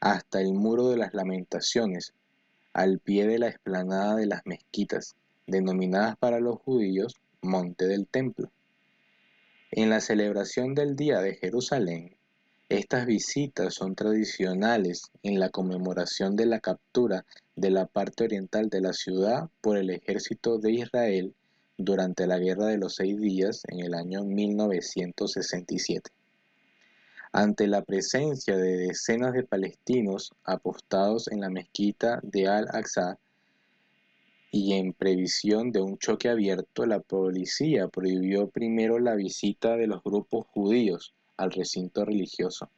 hasta 0.01 0.41
el 0.41 0.53
muro 0.53 0.89
de 0.89 0.97
las 0.97 1.15
lamentaciones, 1.15 2.13
al 2.73 2.99
pie 2.99 3.29
de 3.29 3.39
la 3.39 3.47
explanada 3.47 4.17
de 4.17 4.27
las 4.27 4.45
mezquitas, 4.47 5.15
denominadas 5.47 6.17
para 6.17 6.41
los 6.41 6.59
judíos 6.59 7.15
Monte 7.43 7.87
del 7.87 8.09
Templo. 8.09 8.51
En 9.71 9.91
la 9.91 10.01
celebración 10.01 10.75
del 10.75 10.97
Día 10.97 11.21
de 11.21 11.37
Jerusalén, 11.37 12.16
Estas 12.69 13.07
visitas 13.07 13.75
son 13.75 13.95
tradicionales 13.95 15.13
en 15.23 15.39
la 15.39 15.51
conmemoración 15.51 16.35
de 16.35 16.47
la 16.47 16.59
captura 16.59 17.25
de 17.55 17.71
la 17.71 17.87
parte 17.87 18.25
oriental 18.25 18.71
de 18.71 18.81
la 18.81 18.93
ciudad 18.93 19.49
por 19.61 19.77
el 19.77 19.89
ejército 19.91 20.59
de 20.59 20.73
Israel 20.73 21.33
durante 21.79 22.27
la 22.27 22.41
Guerra 22.41 22.67
de 22.67 22.79
los 22.79 22.97
Seis 22.97 23.21
Días 23.21 23.63
en 23.69 23.85
el 23.85 23.95
año 23.95 24.25
1967. 24.25 26.11
Ante 27.31 27.69
la 27.69 27.83
presencia 27.83 28.57
de 28.57 28.77
decenas 28.79 29.33
de 29.33 29.45
palestinos 29.45 30.33
apostados 30.43 31.29
en 31.29 31.43
la 31.43 31.51
mezquita 31.51 32.19
de 32.25 32.49
Al-Aqsa 32.49 33.17
y 34.51 34.73
en 34.73 34.93
previsión 34.93 35.71
de 35.71 35.83
un 35.83 35.99
choque 35.99 36.31
abierto, 36.31 36.85
la 36.85 36.99
policía 36.99 37.87
prohibió 37.87 38.49
primero 38.49 38.99
la 38.99 39.15
visita 39.15 39.77
de 39.77 39.87
los 39.87 40.03
grupos 40.03 40.49
judíos 40.49 41.15
al 41.37 41.53
recinto 41.53 42.05
religioso. 42.05 42.71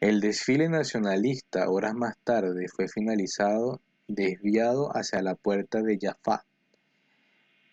El 0.00 0.20
desfile 0.20 0.68
nacionalista 0.68 1.68
horas 1.68 1.94
más 1.94 2.16
tarde 2.24 2.68
fue 2.68 2.88
finalizado 2.88 3.80
desviado 4.08 4.88
hacia 4.96 5.22
la 5.22 5.34
puerta 5.34 5.82
de 5.82 5.98
Jaffa 6.00 6.44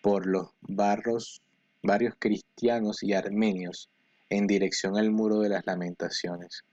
por 0.02 0.26
los 0.26 0.50
barros, 0.60 1.42
barrios 1.82 2.14
cristianos 2.18 3.02
y 3.02 3.14
armenios 3.14 3.88
en 4.30 4.46
dirección 4.46 4.96
al 4.96 5.10
muro 5.10 5.40
de 5.40 5.48
las 5.48 5.66
lamentaciones. 5.66 6.64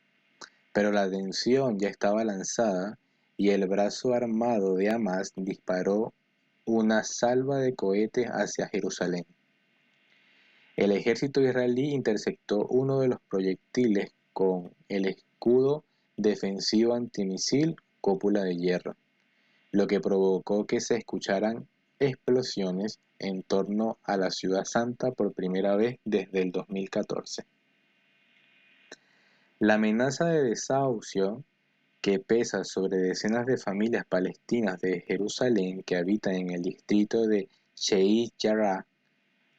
Pero 0.74 0.92
la 0.92 1.04
atención 1.04 1.80
ya 1.80 1.88
estaba 1.88 2.24
lanzada 2.24 2.98
y 3.38 3.50
el 3.50 3.66
brazo 3.68 4.14
armado 4.14 4.76
de 4.76 4.90
Hamas 4.90 5.32
disparó 5.36 6.14
una 6.66 7.04
salva 7.04 7.60
de 7.60 7.76
cohetes 7.76 8.28
hacia 8.28 8.68
Jerusalén. 8.68 9.26
El 10.76 10.92
ejército 10.92 11.42
israelí 11.42 11.94
interceptó 11.94 12.66
uno 12.68 13.00
de 13.00 13.08
los 13.08 13.20
proyectiles 13.30 14.12
con 14.34 14.74
el 14.90 15.06
escudo 15.06 15.86
defensivo 16.18 16.94
antimisil 16.94 17.78
cópula 18.02 18.44
de 18.44 18.58
hierro, 18.58 18.98
lo 19.72 19.88
que 19.88 20.02
provocó 20.02 20.66
que 20.66 20.82
se 20.82 20.98
escucharan 20.98 21.68
explosiones 22.00 23.00
en 23.20 23.44
torno 23.44 23.98
a 24.04 24.18
la 24.18 24.32
ciudad 24.32 24.66
santa 24.66 25.12
por 25.12 25.34
primera 25.34 25.78
vez 25.78 25.98
desde 26.04 26.42
el 26.42 26.52
2014. 26.52 27.46
La 29.60 29.76
amenaza 29.76 30.26
de 30.26 30.44
desahucio 30.44 31.46
que 32.02 32.20
pesa 32.20 32.66
sobre 32.66 32.98
decenas 32.98 33.46
de 33.46 33.58
familias 33.58 34.06
palestinas 34.06 34.82
de 34.82 35.02
Jerusalén 35.08 35.84
que 35.84 35.96
habitan 35.96 36.36
en 36.36 36.50
el 36.52 36.62
distrito 36.62 37.26
de 37.26 37.48
Sheikh 37.76 38.34
Jarrah 38.38 38.86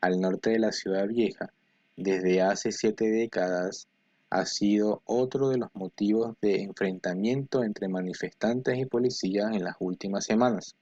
al 0.01 0.21
norte 0.21 0.51
de 0.51 0.59
la 0.59 0.73
ciudad 0.73 1.07
vieja 1.09 1.53
desde 1.97 2.43
hace 2.43 2.73
siete 2.73 3.11
décadas 3.11 3.89
ha 4.29 4.45
sido 4.45 5.03
otro 5.07 5.49
de 5.49 5.57
los 5.57 5.75
motivos 5.75 6.37
de 6.43 6.63
enfrentamiento 6.63 7.65
entre 7.65 7.89
manifestantes 7.89 8.77
y 8.79 8.85
policías 8.85 9.55
en 9.55 9.65
las 9.65 9.77
últimas 9.79 10.25
semanas. 10.25 10.75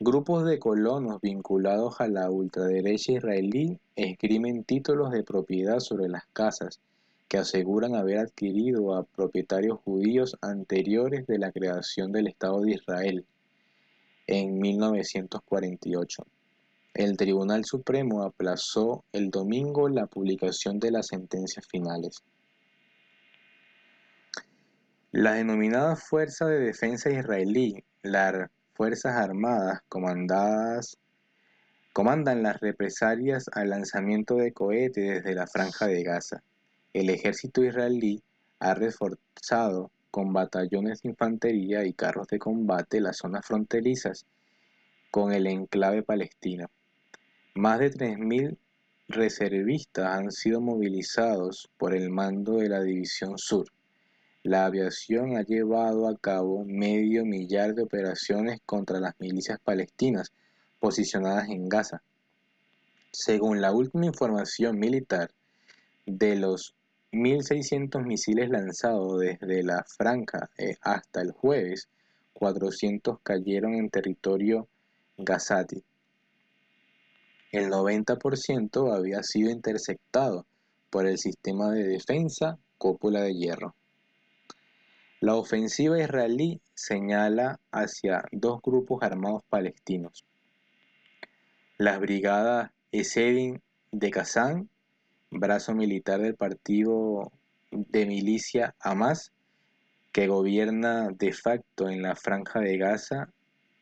Grupos 0.00 0.44
de 0.44 0.58
colonos 0.58 1.20
vinculados 1.20 2.00
a 2.00 2.08
la 2.08 2.28
ultraderecha 2.28 3.12
israelí 3.12 3.78
esgrimen 3.94 4.64
títulos 4.64 5.12
de 5.12 5.22
propiedad 5.22 5.78
sobre 5.78 6.08
las 6.08 6.26
casas 6.32 6.80
que 7.28 7.38
aseguran 7.38 7.94
haber 7.94 8.18
adquirido 8.18 8.94
a 8.94 9.04
propietarios 9.04 9.78
judíos 9.84 10.36
anteriores 10.40 11.26
de 11.26 11.38
la 11.38 11.52
creación 11.52 12.12
del 12.12 12.26
Estado 12.26 12.62
de 12.62 12.72
Israel 12.72 13.24
en 14.26 14.58
1948. 14.58 16.26
El 16.98 17.18
Tribunal 17.18 17.66
Supremo 17.66 18.22
aplazó 18.22 19.04
el 19.12 19.28
domingo 19.28 19.86
la 19.90 20.06
publicación 20.06 20.78
de 20.80 20.90
las 20.90 21.08
sentencias 21.08 21.66
finales. 21.66 22.22
La 25.12 25.34
denominada 25.34 25.96
Fuerza 25.96 26.46
de 26.46 26.58
Defensa 26.58 27.10
Israelí, 27.10 27.84
las 28.00 28.48
Fuerzas 28.72 29.14
Armadas 29.14 29.80
comandadas, 29.90 30.96
comandan 31.92 32.42
las 32.42 32.60
represalias 32.60 33.44
al 33.52 33.68
lanzamiento 33.68 34.36
de 34.36 34.54
cohetes 34.54 35.16
desde 35.16 35.34
la 35.34 35.46
franja 35.46 35.86
de 35.88 36.02
Gaza. 36.02 36.42
El 36.94 37.10
ejército 37.10 37.62
israelí 37.62 38.22
ha 38.58 38.72
reforzado 38.72 39.90
con 40.10 40.32
batallones 40.32 41.02
de 41.02 41.10
infantería 41.10 41.84
y 41.84 41.92
carros 41.92 42.28
de 42.28 42.38
combate 42.38 43.02
las 43.02 43.18
zonas 43.18 43.44
fronterizas 43.44 44.24
con 45.10 45.34
el 45.34 45.46
enclave 45.46 46.02
palestino. 46.02 46.70
Más 47.56 47.78
de 47.78 47.90
3.000 47.90 48.58
reservistas 49.08 50.04
han 50.04 50.30
sido 50.30 50.60
movilizados 50.60 51.70
por 51.78 51.94
el 51.94 52.10
mando 52.10 52.58
de 52.58 52.68
la 52.68 52.82
División 52.82 53.38
Sur. 53.38 53.72
La 54.42 54.66
aviación 54.66 55.38
ha 55.38 55.42
llevado 55.42 56.06
a 56.06 56.18
cabo 56.18 56.66
medio 56.66 57.24
millar 57.24 57.74
de 57.74 57.84
operaciones 57.84 58.60
contra 58.66 59.00
las 59.00 59.18
milicias 59.18 59.58
palestinas 59.58 60.32
posicionadas 60.78 61.48
en 61.48 61.70
Gaza. 61.70 62.02
Según 63.10 63.62
la 63.62 63.72
última 63.72 64.04
información 64.04 64.78
militar, 64.78 65.30
de 66.04 66.36
los 66.36 66.74
1.600 67.12 68.04
misiles 68.04 68.50
lanzados 68.50 69.18
desde 69.18 69.62
la 69.62 69.82
franja 69.96 70.50
eh, 70.58 70.76
hasta 70.82 71.22
el 71.22 71.32
jueves, 71.32 71.88
400 72.34 73.18
cayeron 73.22 73.76
en 73.76 73.88
territorio 73.88 74.68
gazati 75.16 75.82
el 77.56 77.70
90% 77.70 78.94
había 78.94 79.22
sido 79.22 79.50
interceptado 79.50 80.44
por 80.90 81.06
el 81.06 81.16
sistema 81.16 81.70
de 81.70 81.84
defensa 81.84 82.58
Cópula 82.76 83.22
de 83.22 83.34
Hierro. 83.34 83.74
La 85.20 85.34
ofensiva 85.36 85.98
israelí 85.98 86.60
señala 86.74 87.58
hacia 87.72 88.24
dos 88.30 88.60
grupos 88.62 89.02
armados 89.02 89.42
palestinos. 89.48 90.24
Las 91.78 91.98
brigadas 91.98 92.70
Esedin 92.92 93.62
de 93.90 94.10
Kazán, 94.10 94.68
brazo 95.30 95.74
militar 95.74 96.20
del 96.20 96.36
partido 96.36 97.32
de 97.70 98.04
milicia 98.04 98.74
Hamas, 98.80 99.32
que 100.12 100.28
gobierna 100.28 101.08
de 101.08 101.32
facto 101.32 101.88
en 101.88 102.02
la 102.02 102.16
franja 102.16 102.60
de 102.60 102.76
Gaza, 102.76 103.30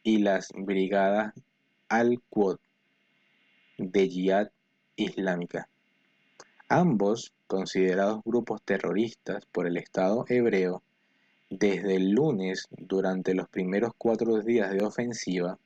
y 0.05 0.18
las 0.18 0.48
brigadas 0.55 1.32
Al-Quds, 1.88 2.60
de 3.78 4.09
Yihad 4.09 4.51
Islámica. 4.96 5.68
Ambos, 6.68 7.32
considerados 7.46 8.22
grupos 8.24 8.62
terroristas 8.62 9.44
por 9.46 9.66
el 9.66 9.76
Estado 9.76 10.24
hebreo, 10.28 10.82
desde 11.51 11.96
el 11.96 12.10
lunes, 12.10 12.66
durante 12.70 13.34
los 13.34 13.48
primeros 13.48 13.92
cuatro 13.96 14.40
días 14.40 14.72
de 14.72 14.84
ofensiva, 14.84 15.59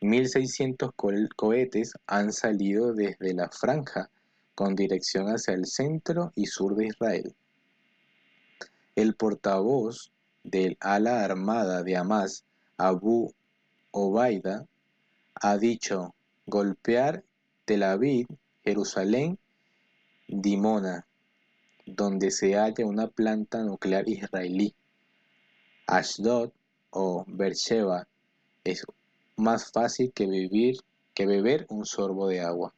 1.600 0.00 0.92
cohetes 1.34 1.92
han 2.06 2.32
salido 2.32 2.92
desde 2.92 3.32
la 3.32 3.48
franja 3.48 4.10
con 4.54 4.74
dirección 4.74 5.28
hacia 5.28 5.54
el 5.54 5.66
centro 5.66 6.32
y 6.34 6.46
sur 6.46 6.74
de 6.74 6.86
Israel. 6.86 7.34
El 8.94 9.14
portavoz 9.14 10.10
del 10.42 10.76
ala 10.80 11.24
armada 11.24 11.82
de 11.82 11.96
Hamas, 11.96 12.44
Abu 12.76 13.32
Obaida, 13.90 14.66
ha 15.34 15.56
dicho, 15.56 16.15
golpear 16.46 17.24
Tel 17.64 17.82
Aviv, 17.82 18.26
Jerusalén, 18.64 19.38
Dimona, 20.28 21.06
donde 21.84 22.30
se 22.30 22.54
halla 22.54 22.86
una 22.86 23.08
planta 23.08 23.62
nuclear 23.62 24.08
israelí. 24.08 24.74
Ashdod 25.86 26.50
o 26.90 27.24
Beersheba 27.26 28.06
es 28.64 28.84
más 29.36 29.70
fácil 29.72 30.12
que 30.12 30.26
vivir 30.26 30.76
que 31.14 31.26
beber 31.26 31.66
un 31.68 31.84
sorbo 31.84 32.28
de 32.28 32.40
agua. 32.40 32.72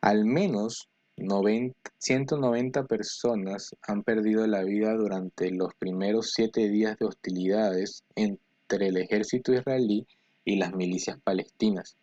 Al 0.00 0.24
menos 0.24 0.88
190 1.16 2.84
personas 2.84 3.74
han 3.82 4.02
perdido 4.02 4.46
la 4.46 4.62
vida 4.62 4.94
durante 4.94 5.50
los 5.50 5.74
primeros 5.74 6.32
siete 6.32 6.68
días 6.68 6.98
de 6.98 7.06
hostilidades 7.06 8.04
entre 8.14 8.88
el 8.88 8.98
ejército 8.98 9.54
israelí 9.54 10.06
y 10.46 10.56
las 10.56 10.74
milicias 10.74 11.18
palestinas. 11.20 11.96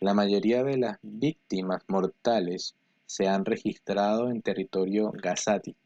La 0.00 0.14
mayoría 0.14 0.64
de 0.64 0.78
las 0.78 0.98
víctimas 1.02 1.82
mortales 1.86 2.74
se 3.04 3.28
han 3.28 3.44
registrado 3.44 4.30
en 4.30 4.42
territorio 4.42 5.12
gazati. 5.12 5.76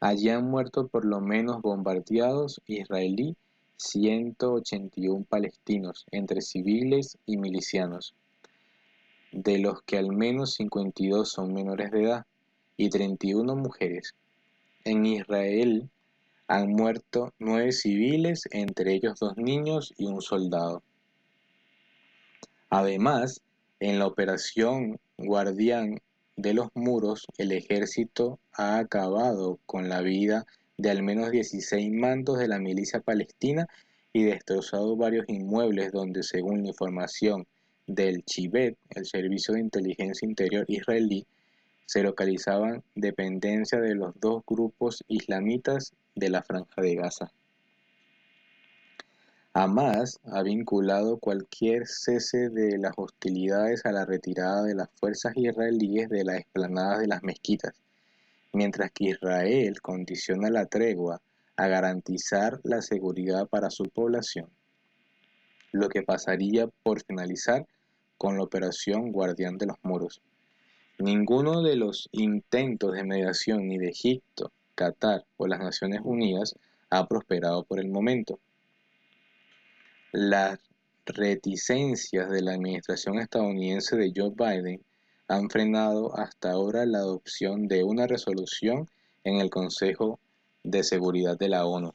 Allí 0.00 0.28
han 0.28 0.50
muerto 0.50 0.88
por 0.88 1.04
lo 1.04 1.20
menos 1.20 1.62
bombardeados 1.62 2.60
israelí 2.66 3.36
181 3.76 5.24
palestinos, 5.28 6.04
entre 6.10 6.40
civiles 6.40 7.16
y 7.24 7.36
milicianos, 7.36 8.14
de 9.30 9.58
los 9.58 9.82
que 9.82 9.96
al 9.96 10.08
menos 10.08 10.54
52 10.54 11.28
son 11.28 11.52
menores 11.54 11.92
de 11.92 12.02
edad 12.02 12.26
y 12.76 12.90
31 12.90 13.54
mujeres. 13.54 14.16
En 14.84 15.06
Israel 15.06 15.88
han 16.48 16.72
muerto 16.72 17.34
nueve 17.38 17.72
civiles, 17.72 18.48
entre 18.50 18.94
ellos 18.94 19.20
dos 19.20 19.36
niños 19.36 19.94
y 19.98 20.06
un 20.06 20.22
soldado. 20.22 20.82
Además, 22.70 23.42
en 23.80 23.98
la 23.98 24.06
operación 24.06 24.98
Guardián 25.18 26.00
de 26.36 26.54
los 26.54 26.68
muros, 26.74 27.26
el 27.36 27.52
ejército 27.52 28.38
ha 28.52 28.78
acabado 28.78 29.58
con 29.66 29.88
la 29.88 30.00
vida 30.00 30.46
de 30.78 30.90
al 30.90 31.02
menos 31.02 31.30
16 31.30 31.92
mandos 31.92 32.38
de 32.38 32.48
la 32.48 32.58
milicia 32.58 33.00
palestina 33.00 33.66
y 34.12 34.22
destrozado 34.22 34.96
varios 34.96 35.24
inmuebles 35.28 35.92
donde, 35.92 36.22
según 36.22 36.62
la 36.62 36.68
información 36.68 37.46
del 37.86 38.24
Chivet, 38.24 38.76
el 38.90 39.06
Servicio 39.06 39.54
de 39.54 39.60
Inteligencia 39.60 40.26
Interior 40.26 40.64
israelí, 40.68 41.26
se 41.88 42.02
localizaban 42.02 42.82
dependencias 42.94 43.80
de 43.80 43.94
los 43.94 44.12
dos 44.20 44.42
grupos 44.46 45.02
islamitas 45.08 45.94
de 46.14 46.28
la 46.28 46.42
Franja 46.42 46.82
de 46.82 46.94
Gaza. 46.96 47.32
Hamas 49.54 50.20
ha 50.24 50.42
vinculado 50.42 51.16
cualquier 51.16 51.86
cese 51.86 52.50
de 52.50 52.76
las 52.76 52.92
hostilidades 52.98 53.86
a 53.86 53.92
la 53.92 54.04
retirada 54.04 54.64
de 54.64 54.74
las 54.74 54.90
fuerzas 55.00 55.32
israelíes 55.34 56.10
de 56.10 56.24
las 56.24 56.40
explanadas 56.40 56.98
de 56.98 57.06
las 57.06 57.22
mezquitas, 57.22 57.72
mientras 58.52 58.90
que 58.92 59.04
Israel 59.04 59.80
condiciona 59.80 60.50
la 60.50 60.66
tregua 60.66 61.22
a 61.56 61.68
garantizar 61.68 62.60
la 62.64 62.82
seguridad 62.82 63.48
para 63.48 63.70
su 63.70 63.84
población, 63.84 64.50
lo 65.72 65.88
que 65.88 66.02
pasaría 66.02 66.66
por 66.82 67.02
finalizar 67.02 67.66
con 68.18 68.36
la 68.36 68.42
operación 68.42 69.10
Guardián 69.10 69.56
de 69.56 69.66
los 69.68 69.78
Muros. 69.82 70.20
Ninguno 70.98 71.62
de 71.62 71.76
los 71.76 72.08
intentos 72.10 72.92
de 72.92 73.04
mediación 73.04 73.68
ni 73.68 73.78
de 73.78 73.90
Egipto, 73.90 74.50
Qatar 74.74 75.24
o 75.36 75.46
las 75.46 75.60
Naciones 75.60 76.00
Unidas 76.02 76.56
ha 76.90 77.06
prosperado 77.06 77.62
por 77.62 77.78
el 77.78 77.88
momento. 77.88 78.40
Las 80.10 80.58
reticencias 81.06 82.28
de 82.30 82.42
la 82.42 82.54
administración 82.54 83.20
estadounidense 83.20 83.96
de 83.96 84.12
Joe 84.14 84.32
Biden 84.36 84.82
han 85.28 85.48
frenado 85.48 86.18
hasta 86.18 86.50
ahora 86.50 86.84
la 86.84 86.98
adopción 86.98 87.68
de 87.68 87.84
una 87.84 88.08
resolución 88.08 88.88
en 89.22 89.36
el 89.36 89.50
Consejo 89.50 90.18
de 90.64 90.82
Seguridad 90.82 91.38
de 91.38 91.48
la 91.48 91.64
ONU. 91.64 91.94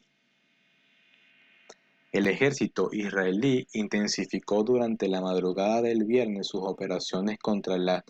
El 2.14 2.28
ejército 2.28 2.90
israelí 2.94 3.68
intensificó 3.74 4.64
durante 4.64 5.10
la 5.10 5.20
madrugada 5.20 5.82
del 5.82 6.06
viernes 6.06 6.48
sus 6.48 6.62
operaciones 6.64 7.38
contra 7.40 7.78
las 7.78 8.04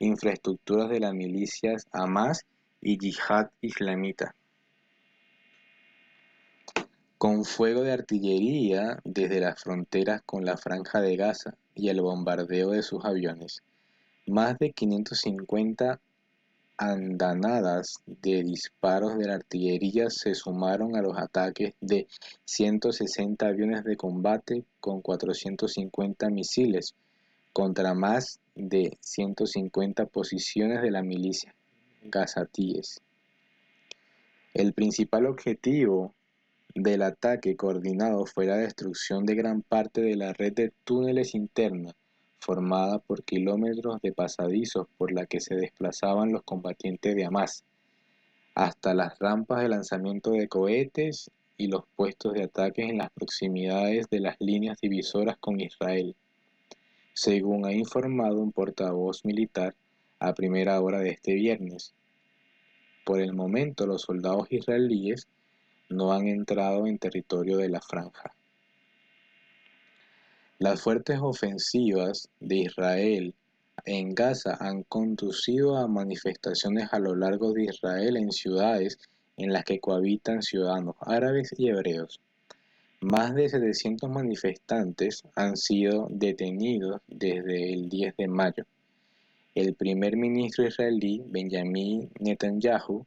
infraestructuras 0.00 0.88
de 0.88 0.98
las 0.98 1.14
milicias 1.14 1.86
Hamas 1.92 2.44
y 2.80 2.98
Yihad 2.98 3.50
Islamita, 3.60 4.34
con 7.18 7.44
fuego 7.44 7.82
de 7.82 7.92
artillería 7.92 8.98
desde 9.04 9.40
las 9.40 9.62
fronteras 9.62 10.22
con 10.24 10.44
la 10.44 10.56
Franja 10.56 11.00
de 11.02 11.16
Gaza 11.16 11.54
y 11.74 11.90
el 11.90 12.00
bombardeo 12.00 12.70
de 12.70 12.82
sus 12.82 13.04
aviones. 13.04 13.62
Más 14.26 14.58
de 14.58 14.72
550 14.72 16.00
andanadas 16.78 18.00
de 18.06 18.42
disparos 18.42 19.18
de 19.18 19.26
la 19.26 19.34
artillería 19.34 20.08
se 20.08 20.34
sumaron 20.34 20.96
a 20.96 21.02
los 21.02 21.18
ataques 21.18 21.74
de 21.82 22.08
160 22.46 23.46
aviones 23.46 23.84
de 23.84 23.98
combate 23.98 24.64
con 24.80 25.02
450 25.02 26.30
misiles 26.30 26.94
contra 27.52 27.94
más 27.94 28.40
de 28.54 28.96
150 29.00 30.06
posiciones 30.06 30.82
de 30.82 30.90
la 30.90 31.02
milicia 31.02 31.54
gazatíes. 32.02 33.02
El 34.54 34.72
principal 34.72 35.26
objetivo 35.26 36.14
del 36.74 37.02
ataque 37.02 37.56
coordinado 37.56 38.26
fue 38.26 38.46
la 38.46 38.56
destrucción 38.56 39.24
de 39.24 39.34
gran 39.34 39.62
parte 39.62 40.00
de 40.00 40.16
la 40.16 40.32
red 40.32 40.52
de 40.52 40.72
túneles 40.84 41.34
interna 41.34 41.94
formada 42.40 42.98
por 42.98 43.22
kilómetros 43.22 44.00
de 44.02 44.12
pasadizos 44.12 44.86
por 44.96 45.12
la 45.12 45.26
que 45.26 45.40
se 45.40 45.54
desplazaban 45.54 46.32
los 46.32 46.42
combatientes 46.42 47.14
de 47.14 47.24
Hamas, 47.24 47.64
hasta 48.54 48.94
las 48.94 49.18
rampas 49.18 49.62
de 49.62 49.68
lanzamiento 49.68 50.32
de 50.32 50.48
cohetes 50.48 51.30
y 51.56 51.68
los 51.68 51.84
puestos 51.96 52.32
de 52.32 52.44
ataque 52.44 52.82
en 52.82 52.98
las 52.98 53.10
proximidades 53.10 54.08
de 54.10 54.20
las 54.20 54.36
líneas 54.40 54.78
divisoras 54.80 55.36
con 55.38 55.60
Israel, 55.60 56.16
según 57.12 57.66
ha 57.66 57.72
informado 57.72 58.40
un 58.40 58.52
portavoz 58.52 59.24
militar 59.24 59.74
a 60.18 60.34
primera 60.34 60.80
hora 60.80 61.00
de 61.00 61.10
este 61.10 61.34
viernes. 61.34 61.94
Por 63.04 63.20
el 63.20 63.32
momento 63.32 63.86
los 63.86 64.02
soldados 64.02 64.46
israelíes 64.50 65.28
no 65.88 66.12
han 66.12 66.28
entrado 66.28 66.86
en 66.86 66.98
territorio 66.98 67.56
de 67.56 67.68
la 67.68 67.80
franja. 67.80 68.34
Las 70.58 70.82
fuertes 70.82 71.18
ofensivas 71.20 72.28
de 72.38 72.56
Israel 72.56 73.34
en 73.86 74.14
Gaza 74.14 74.56
han 74.60 74.82
conducido 74.82 75.78
a 75.78 75.88
manifestaciones 75.88 76.92
a 76.92 76.98
lo 76.98 77.16
largo 77.16 77.52
de 77.52 77.64
Israel 77.64 78.16
en 78.16 78.30
ciudades 78.30 78.98
en 79.36 79.52
las 79.52 79.64
que 79.64 79.80
cohabitan 79.80 80.42
ciudadanos 80.42 80.96
árabes 81.00 81.54
y 81.56 81.68
hebreos. 81.68 82.20
Más 83.02 83.34
de 83.34 83.48
700 83.48 84.10
manifestantes 84.10 85.22
han 85.34 85.56
sido 85.56 86.06
detenidos 86.10 87.00
desde 87.06 87.72
el 87.72 87.88
10 87.88 88.14
de 88.18 88.28
mayo. 88.28 88.66
El 89.54 89.74
primer 89.74 90.18
ministro 90.18 90.66
israelí, 90.66 91.22
Benjamin 91.26 92.10
Netanyahu, 92.20 93.06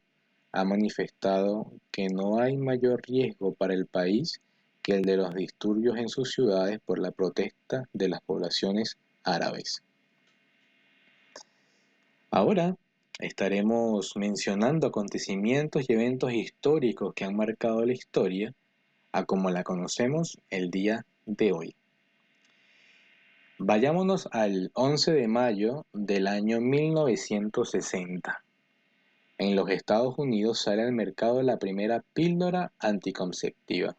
ha 0.50 0.64
manifestado 0.64 1.70
que 1.92 2.08
no 2.08 2.40
hay 2.40 2.56
mayor 2.56 3.02
riesgo 3.06 3.54
para 3.54 3.72
el 3.72 3.86
país 3.86 4.40
que 4.82 4.94
el 4.94 5.02
de 5.02 5.16
los 5.16 5.32
disturbios 5.32 5.96
en 5.96 6.08
sus 6.08 6.32
ciudades 6.32 6.80
por 6.84 6.98
la 6.98 7.12
protesta 7.12 7.88
de 7.92 8.08
las 8.08 8.20
poblaciones 8.22 8.98
árabes. 9.22 9.84
Ahora 12.32 12.76
estaremos 13.20 14.16
mencionando 14.16 14.88
acontecimientos 14.88 15.84
y 15.88 15.92
eventos 15.92 16.32
históricos 16.32 17.14
que 17.14 17.24
han 17.24 17.36
marcado 17.36 17.84
la 17.86 17.92
historia 17.92 18.52
a 19.14 19.24
como 19.26 19.48
la 19.48 19.62
conocemos 19.62 20.38
el 20.50 20.72
día 20.72 21.06
de 21.24 21.52
hoy. 21.52 21.76
Vayámonos 23.58 24.28
al 24.32 24.72
11 24.74 25.12
de 25.12 25.28
mayo 25.28 25.86
del 25.92 26.26
año 26.26 26.60
1960. 26.60 28.42
En 29.38 29.54
los 29.54 29.70
Estados 29.70 30.18
Unidos 30.18 30.58
sale 30.58 30.82
al 30.82 30.90
mercado 30.90 31.42
la 31.42 31.58
primera 31.58 32.02
píldora 32.12 32.72
anticonceptiva. 32.80 33.96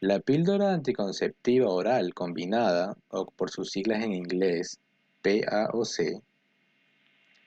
La 0.00 0.18
píldora 0.18 0.72
anticonceptiva 0.72 1.68
oral 1.68 2.12
combinada, 2.12 2.96
o 3.10 3.26
por 3.26 3.50
sus 3.50 3.70
siglas 3.70 4.02
en 4.02 4.12
inglés 4.12 4.80
PAOC, 5.22 6.20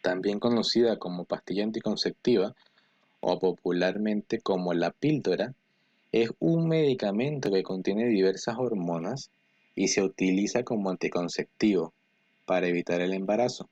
también 0.01 0.39
conocida 0.39 0.97
como 0.97 1.25
pastilla 1.25 1.65
anticonceptiva 1.65 2.55
o 3.19 3.37
popularmente 3.37 4.39
como 4.39 4.73
la 4.73 4.91
píldora, 4.91 5.53
es 6.13 6.29
un 6.37 6.67
medicamento 6.67 7.51
que 7.51 7.63
contiene 7.63 8.07
diversas 8.07 8.55
hormonas 8.59 9.31
y 9.73 9.87
se 9.87 10.03
utiliza 10.03 10.61
como 10.61 10.91
anticonceptivo 10.91 11.91
para 12.45 12.67
evitar 12.67 13.01
el 13.01 13.13
embarazo. 13.13 13.67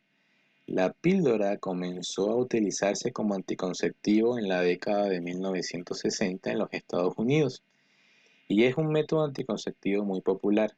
La 0.66 0.92
píldora 0.92 1.58
comenzó 1.58 2.32
a 2.32 2.36
utilizarse 2.36 3.12
como 3.12 3.36
anticonceptivo 3.36 4.40
en 4.40 4.50
la 4.50 4.62
década 4.62 5.08
de 5.08 5.22
1960 5.22 6.52
en 6.52 6.58
los 6.58 6.74
Estados 6.74 7.14
Unidos 7.16 7.62
y 8.48 8.64
es 8.64 8.76
un 8.76 8.88
método 8.88 9.24
anticonceptivo 9.24 10.04
muy 10.04 10.22
popular. 10.22 10.76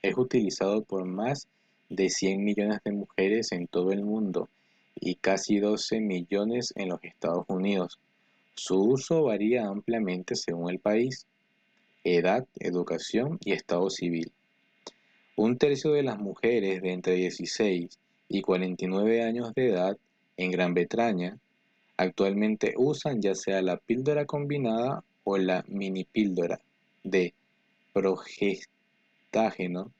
Es 0.00 0.16
utilizado 0.16 0.84
por 0.84 1.04
más 1.04 1.48
de 1.88 2.08
100 2.08 2.44
millones 2.44 2.78
de 2.84 2.92
mujeres 2.92 3.50
en 3.50 3.66
todo 3.66 3.90
el 3.90 4.04
mundo 4.04 4.48
y 4.94 5.16
casi 5.16 5.58
12 5.58 5.98
millones 5.98 6.72
en 6.76 6.90
los 6.90 7.02
Estados 7.02 7.46
Unidos. 7.48 7.98
Su 8.54 8.82
uso 8.82 9.24
varía 9.24 9.66
ampliamente 9.66 10.36
según 10.36 10.70
el 10.70 10.78
país, 10.78 11.26
edad, 12.04 12.46
educación 12.58 13.38
y 13.44 13.52
estado 13.52 13.90
civil. 13.90 14.32
Un 15.36 15.58
tercio 15.58 15.92
de 15.92 16.02
las 16.02 16.18
mujeres 16.18 16.82
de 16.82 16.92
entre 16.92 17.14
16 17.14 17.98
y 18.28 18.42
49 18.42 19.22
años 19.22 19.54
de 19.54 19.70
edad 19.70 19.96
en 20.36 20.50
Gran 20.50 20.74
Bretaña 20.74 21.38
actualmente 21.96 22.74
usan 22.76 23.22
ya 23.22 23.34
sea 23.34 23.62
la 23.62 23.76
píldora 23.76 24.26
combinada 24.26 25.04
o 25.24 25.38
la 25.38 25.64
mini 25.68 26.04
píldora 26.04 26.60
de 27.04 27.34
progestágeno 27.92 29.92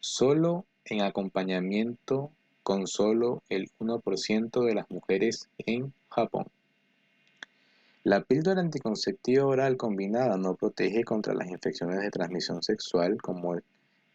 solo 0.00 0.64
en 0.84 1.02
acompañamiento 1.02 2.30
con 2.62 2.86
solo 2.86 3.42
el 3.48 3.70
1% 3.78 4.64
de 4.64 4.74
las 4.74 4.90
mujeres 4.90 5.48
en 5.58 5.92
Japón. 6.10 6.46
La 8.06 8.20
píldora 8.20 8.60
anticonceptiva 8.60 9.44
oral 9.44 9.76
combinada 9.76 10.36
no 10.36 10.54
protege 10.54 11.02
contra 11.02 11.34
las 11.34 11.50
infecciones 11.50 12.00
de 12.00 12.10
transmisión 12.12 12.62
sexual 12.62 13.20
como 13.20 13.56
el 13.56 13.64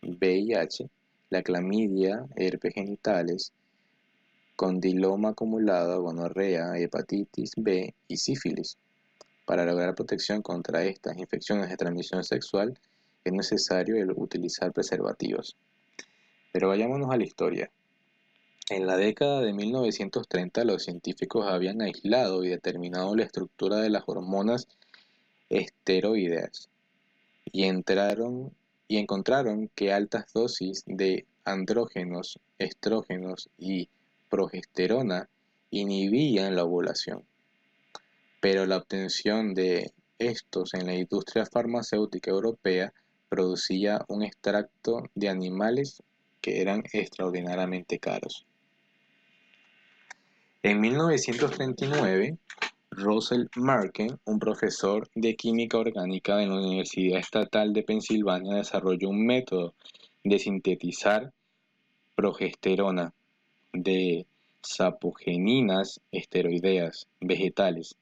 VIH, 0.01 0.89
la 1.30 1.43
clamidia, 1.43 2.26
herpes 2.38 2.73
genitales, 2.73 3.51
condiloma 4.55 5.31
acumulado, 5.31 6.01
gonorrea, 6.03 6.77
hepatitis 6.77 7.51
B 7.57 7.93
y 8.07 8.15
sífilis. 8.15 8.77
Para 9.45 9.65
lograr 9.65 9.93
protección 9.93 10.41
contra 10.41 10.85
estas 10.85 11.18
infecciones 11.18 11.68
de 11.68 11.76
transmisión 11.76 12.23
sexual 12.23 12.80
es 13.26 13.34
necesario 13.34 13.97
utilizar 14.15 14.72
preservativos. 14.72 15.57
Pero 16.53 16.69
vayámonos 16.69 17.11
a 17.11 17.18
la 17.18 17.26
historia. 17.26 17.69
En 18.69 18.88
la 18.88 18.95
década 18.95 19.41
de 19.41 19.53
1930 19.53 20.63
los 20.63 20.83
científicos 20.83 21.47
habían 21.47 21.81
aislado 21.81 22.43
y 22.43 22.49
determinado 22.49 23.15
la 23.15 23.23
estructura 23.23 23.77
de 23.77 23.89
las 23.89 24.03
hormonas 24.07 24.67
esteroideas 25.49 26.69
y, 27.51 27.63
entraron, 27.65 28.53
y 28.88 28.97
encontraron 28.97 29.69
que 29.75 29.91
altas 29.91 30.31
dosis 30.33 30.83
de 30.85 31.25
andrógenos, 31.43 32.39
estrógenos 32.59 33.49
y 33.57 33.89
progesterona 34.29 35.27
inhibían 35.69 36.55
la 36.55 36.63
ovulación. 36.63 37.25
Pero 38.39 38.65
la 38.65 38.77
obtención 38.77 39.53
de 39.53 39.91
estos 40.17 40.73
en 40.73 40.85
la 40.85 40.95
industria 40.95 41.45
farmacéutica 41.45 42.31
europea 42.31 42.93
producía 43.27 44.05
un 44.07 44.23
extracto 44.23 45.03
de 45.15 45.29
animales 45.29 46.01
que 46.41 46.61
eran 46.61 46.83
extraordinariamente 46.93 47.99
caros. 47.99 48.45
En 50.63 50.79
1939, 50.79 52.38
Russell 52.91 53.47
Marken, 53.55 54.19
un 54.25 54.38
profesor 54.38 55.09
de 55.15 55.35
química 55.35 55.79
orgánica 55.79 56.43
en 56.43 56.49
la 56.49 56.59
Universidad 56.59 57.17
Estatal 57.17 57.73
de 57.73 57.81
Pensilvania, 57.81 58.57
desarrolló 58.57 59.09
un 59.09 59.25
método 59.25 59.73
de 60.23 60.38
sintetizar 60.38 61.33
progesterona 62.13 63.11
de 63.73 64.27
sapogeninas 64.61 65.99
esteroideas 66.11 67.07
vegetales, 67.19 67.95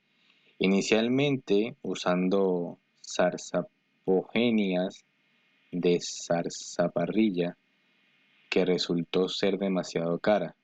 inicialmente 0.57 1.77
usando 1.81 2.77
zarzapogenias 3.01 5.05
de 5.71 5.97
zarzaparrilla, 6.01 7.55
que 8.49 8.65
resultó 8.65 9.29
ser 9.29 9.59
demasiado 9.59 10.19
cara. 10.19 10.57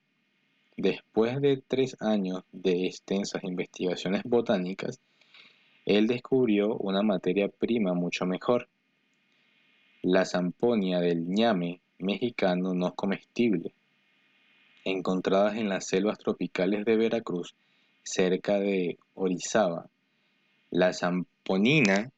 Después 0.76 1.40
de 1.40 1.62
tres 1.66 1.96
años 2.00 2.42
de 2.52 2.86
extensas 2.86 3.42
investigaciones 3.44 4.22
botánicas, 4.24 5.00
él 5.86 6.06
descubrió 6.06 6.76
una 6.76 7.02
materia 7.02 7.48
prima 7.48 7.94
mucho 7.94 8.26
mejor, 8.26 8.68
la 10.02 10.26
zamponia 10.26 11.00
del 11.00 11.26
ñame 11.26 11.80
mexicano 11.98 12.74
no 12.74 12.94
comestible, 12.94 13.72
encontradas 14.84 15.56
en 15.56 15.70
las 15.70 15.86
selvas 15.86 16.18
tropicales 16.18 16.84
de 16.84 16.96
Veracruz, 16.96 17.54
cerca 18.02 18.58
de 18.58 18.98
Orizaba. 19.14 19.88
La 20.70 20.92
zamponina 20.92 22.12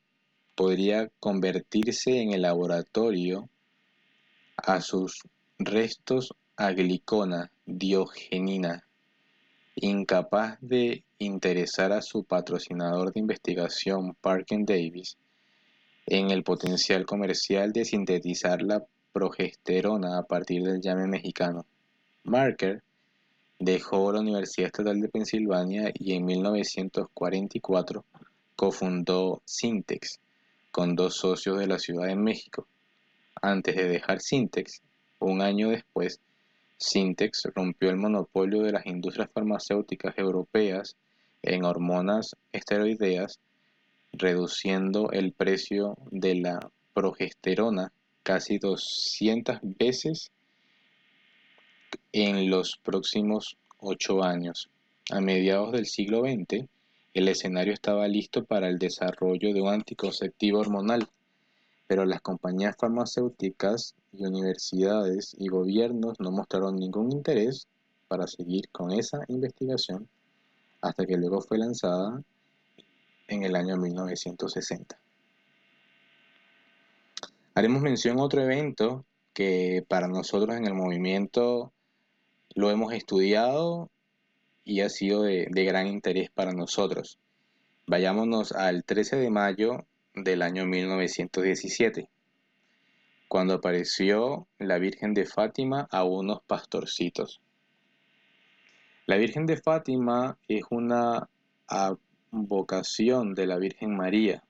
podría 0.56 1.10
convertirse 1.20 2.20
en 2.20 2.32
el 2.32 2.42
laboratorio 2.42 3.48
a 4.56 4.80
sus 4.80 5.20
restos 5.60 6.34
a 6.58 6.72
glicona 6.72 7.52
diogenina, 7.64 8.84
incapaz 9.76 10.58
de 10.60 11.04
interesar 11.20 11.92
a 11.92 12.02
su 12.02 12.24
patrocinador 12.24 13.12
de 13.12 13.20
investigación 13.20 14.16
Parker 14.20 14.64
Davis 14.64 15.16
en 16.06 16.32
el 16.32 16.42
potencial 16.42 17.06
comercial 17.06 17.72
de 17.72 17.84
sintetizar 17.84 18.60
la 18.62 18.84
progesterona 19.12 20.18
a 20.18 20.24
partir 20.24 20.64
del 20.64 20.80
llame 20.80 21.06
mexicano. 21.06 21.64
Marker 22.24 22.82
dejó 23.60 24.10
la 24.10 24.18
Universidad 24.18 24.66
Estatal 24.66 25.00
de 25.00 25.08
Pensilvania 25.08 25.92
y 25.94 26.14
en 26.14 26.24
1944 26.24 28.04
cofundó 28.56 29.42
Syntex 29.44 30.18
con 30.72 30.96
dos 30.96 31.18
socios 31.18 31.60
de 31.60 31.68
la 31.68 31.78
Ciudad 31.78 32.08
de 32.08 32.16
México. 32.16 32.66
Antes 33.40 33.76
de 33.76 33.86
dejar 33.86 34.20
Syntex, 34.20 34.82
un 35.20 35.40
año 35.40 35.68
después, 35.68 36.20
Syntex 36.78 37.42
rompió 37.54 37.90
el 37.90 37.96
monopolio 37.96 38.62
de 38.62 38.72
las 38.72 38.86
industrias 38.86 39.30
farmacéuticas 39.32 40.16
europeas 40.16 40.96
en 41.42 41.64
hormonas 41.64 42.36
esteroideas, 42.52 43.40
reduciendo 44.12 45.10
el 45.10 45.32
precio 45.32 45.96
de 46.10 46.36
la 46.36 46.70
progesterona 46.94 47.92
casi 48.22 48.58
200 48.58 49.58
veces 49.62 50.30
en 52.12 52.48
los 52.48 52.76
próximos 52.76 53.56
ocho 53.78 54.22
años. 54.22 54.70
A 55.10 55.20
mediados 55.20 55.72
del 55.72 55.86
siglo 55.86 56.20
XX, 56.20 56.68
el 57.14 57.28
escenario 57.28 57.72
estaba 57.72 58.06
listo 58.06 58.44
para 58.44 58.68
el 58.68 58.78
desarrollo 58.78 59.52
de 59.52 59.60
un 59.60 59.68
anticonceptivo 59.68 60.60
hormonal, 60.60 61.08
pero 61.86 62.04
las 62.04 62.20
compañías 62.20 62.76
farmacéuticas 62.78 63.94
y 64.12 64.24
universidades 64.24 65.34
y 65.38 65.48
gobiernos 65.48 66.18
no 66.20 66.30
mostraron 66.30 66.76
ningún 66.76 67.12
interés 67.12 67.66
para 68.08 68.26
seguir 68.26 68.68
con 68.70 68.92
esa 68.92 69.20
investigación 69.28 70.08
hasta 70.80 71.06
que 71.06 71.16
luego 71.16 71.40
fue 71.40 71.58
lanzada 71.58 72.22
en 73.28 73.42
el 73.42 73.54
año 73.56 73.76
1960. 73.76 74.98
Haremos 77.54 77.82
mención 77.82 78.18
a 78.18 78.22
otro 78.22 78.42
evento 78.42 79.04
que 79.34 79.84
para 79.86 80.08
nosotros 80.08 80.56
en 80.56 80.66
el 80.66 80.74
movimiento 80.74 81.72
lo 82.54 82.70
hemos 82.70 82.92
estudiado 82.92 83.90
y 84.64 84.80
ha 84.80 84.88
sido 84.88 85.22
de, 85.22 85.48
de, 85.50 85.64
gran 85.64 85.86
interés 85.86 86.30
para 86.30 86.52
nosotros. 86.52 87.18
Vayámonos 87.86 88.52
al 88.52 88.84
13 88.84 89.16
de 89.16 89.30
mayo 89.30 89.86
del 90.14 90.42
año 90.42 90.66
1917, 90.66 92.08
cuando 93.28 93.54
apareció 93.54 94.48
la 94.58 94.78
Virgen 94.78 95.14
de 95.14 95.26
Fátima 95.26 95.86
a 95.90 96.04
unos 96.04 96.42
pastorcitos. 96.46 97.40
La 99.06 99.16
Virgen 99.16 99.46
de 99.46 99.56
Fátima 99.56 100.36
es 100.48 100.64
una 100.70 101.28
vocación 102.30 103.34
de 103.34 103.46
la 103.46 103.58
Virgen 103.58 103.96
María 103.96 104.42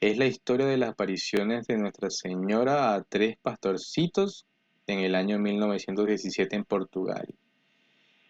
es 0.00 0.18
la 0.18 0.26
historia 0.26 0.66
de 0.66 0.76
las 0.76 0.90
apariciones 0.90 1.66
de 1.66 1.78
Nuestra 1.78 2.10
Señora 2.10 2.94
a 2.94 3.02
tres 3.02 3.38
pastorcitos 3.40 4.46
en 4.86 5.00
el 5.00 5.14
año 5.14 5.38
1917 5.38 6.54
en 6.54 6.64
Portugal. 6.64 7.34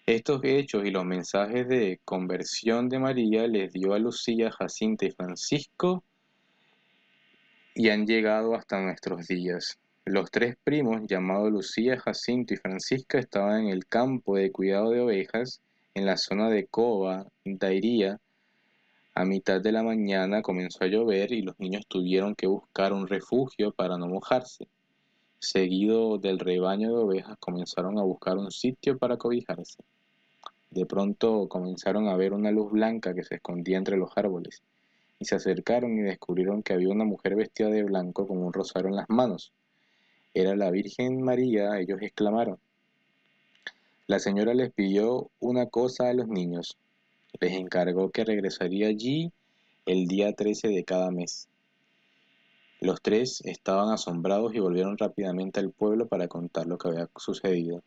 Estos 0.07 0.41
hechos 0.45 0.85
y 0.87 0.91
los 0.91 1.05
mensajes 1.05 1.67
de 1.67 2.01
conversión 2.05 2.89
de 2.89 3.01
María 3.01 3.49
les 3.49 3.73
dio 3.73 3.95
a 3.95 3.99
Lucía, 3.99 4.53
Jacinta 4.53 5.07
y 5.07 5.11
Francisco 5.11 6.05
y 7.77 7.91
han 7.91 8.07
llegado 8.07 8.55
hasta 8.55 8.81
nuestros 8.81 9.29
días. 9.29 9.79
Los 10.07 10.31
tres 10.31 10.57
primos, 10.65 11.03
llamados 11.07 11.53
Lucía, 11.53 11.99
Jacinto 11.99 12.55
y 12.55 12.57
Francisca, 12.57 13.19
estaban 13.19 13.67
en 13.67 13.69
el 13.69 13.87
campo 13.87 14.37
de 14.37 14.51
cuidado 14.51 14.91
de 14.91 15.01
ovejas 15.01 15.61
en 15.95 16.07
la 16.07 16.17
zona 16.17 16.49
de 16.49 16.67
Cova, 16.67 17.27
Dairía, 17.45 18.19
a 19.15 19.25
mitad 19.25 19.61
de 19.63 19.73
la 19.73 19.83
mañana 19.83 20.43
comenzó 20.43 20.85
a 20.85 20.89
llover 20.89 21.33
y 21.33 21.41
los 21.41 21.59
niños 21.59 21.87
tuvieron 21.87 22.35
que 22.35 22.47
buscar 22.47 22.93
un 22.93 23.07
refugio 23.09 23.73
para 23.73 23.97
no 23.97 24.09
mojarse. 24.09 24.69
Seguido 25.39 26.19
del 26.19 26.39
rebaño 26.39 26.89
de 26.89 27.03
ovejas 27.03 27.39
comenzaron 27.39 27.99
a 27.99 28.03
buscar 28.03 28.37
un 28.37 28.51
sitio 28.51 28.99
para 28.99 29.17
cobijarse. 29.17 29.83
De 30.71 30.85
pronto 30.85 31.49
comenzaron 31.49 32.09
a 32.09 32.17
ver 32.17 32.35
una 32.35 32.51
luz 32.51 32.73
blanca 32.73 33.15
que 33.15 33.23
se 33.23 33.37
escondía 33.37 33.79
entre 33.79 33.97
los 33.97 34.11
árboles, 34.17 34.63
y 35.19 35.25
se 35.25 35.37
acercaron 35.37 35.99
y 35.99 36.03
descubrieron 36.03 36.63
que 36.63 36.75
había 36.75 36.91
una 36.91 37.05
mujer 37.05 37.37
vestida 37.37 37.69
de 37.69 37.83
blanco 37.83 38.27
con 38.27 38.39
un 38.39 38.53
rosario 38.53 38.89
en 38.89 38.97
las 38.97 39.09
manos. 39.09 39.53
Era 40.35 40.55
la 40.57 40.71
Virgen 40.71 41.23
María, 41.23 41.79
ellos 41.79 41.99
exclamaron. 42.03 42.59
La 44.07 44.19
señora 44.19 44.55
les 44.55 44.73
pidió 44.73 45.31
una 45.41 45.67
cosa 45.67 46.09
a 46.09 46.15
los 46.15 46.29
niños, 46.29 46.77
les 47.41 47.53
encargó 47.53 48.11
que 48.11 48.25
regresaría 48.25 48.89
allí 48.89 49.33
el 49.87 50.07
día 50.07 50.33
13 50.33 50.69
de 50.69 50.85
cada 50.85 51.11
mes. 51.11 51.49
Los 52.81 53.01
tres 53.01 53.41
estaban 53.45 53.89
asombrados 53.91 54.55
y 54.55 54.61
volvieron 54.61 54.99
rápidamente 54.99 55.61
al 55.61 55.71
pueblo 55.71 56.07
para 56.07 56.29
contar 56.29 56.67
lo 56.67 56.77
que 56.77 56.89
había 56.89 57.09
sucedido. 57.17 57.83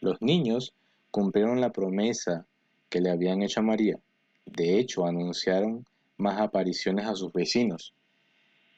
Los 0.00 0.20
niños 0.20 0.74
cumplieron 1.10 1.60
la 1.60 1.72
promesa 1.72 2.46
que 2.90 3.00
le 3.00 3.10
habían 3.10 3.42
hecho 3.42 3.60
a 3.60 3.64
María. 3.64 3.98
De 4.44 4.78
hecho, 4.78 5.06
anunciaron 5.06 5.86
más 6.18 6.40
apariciones 6.40 7.06
a 7.06 7.14
sus 7.14 7.32
vecinos. 7.32 7.94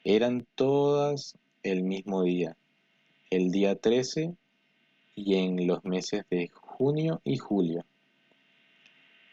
Eran 0.03 0.47
todas 0.55 1.37
el 1.63 1.83
mismo 1.83 2.23
día, 2.23 2.55
el 3.29 3.51
día 3.51 3.75
13 3.75 4.33
y 5.15 5.35
en 5.35 5.67
los 5.67 5.83
meses 5.83 6.23
de 6.29 6.49
junio 6.49 7.21
y 7.23 7.37
julio. 7.37 7.85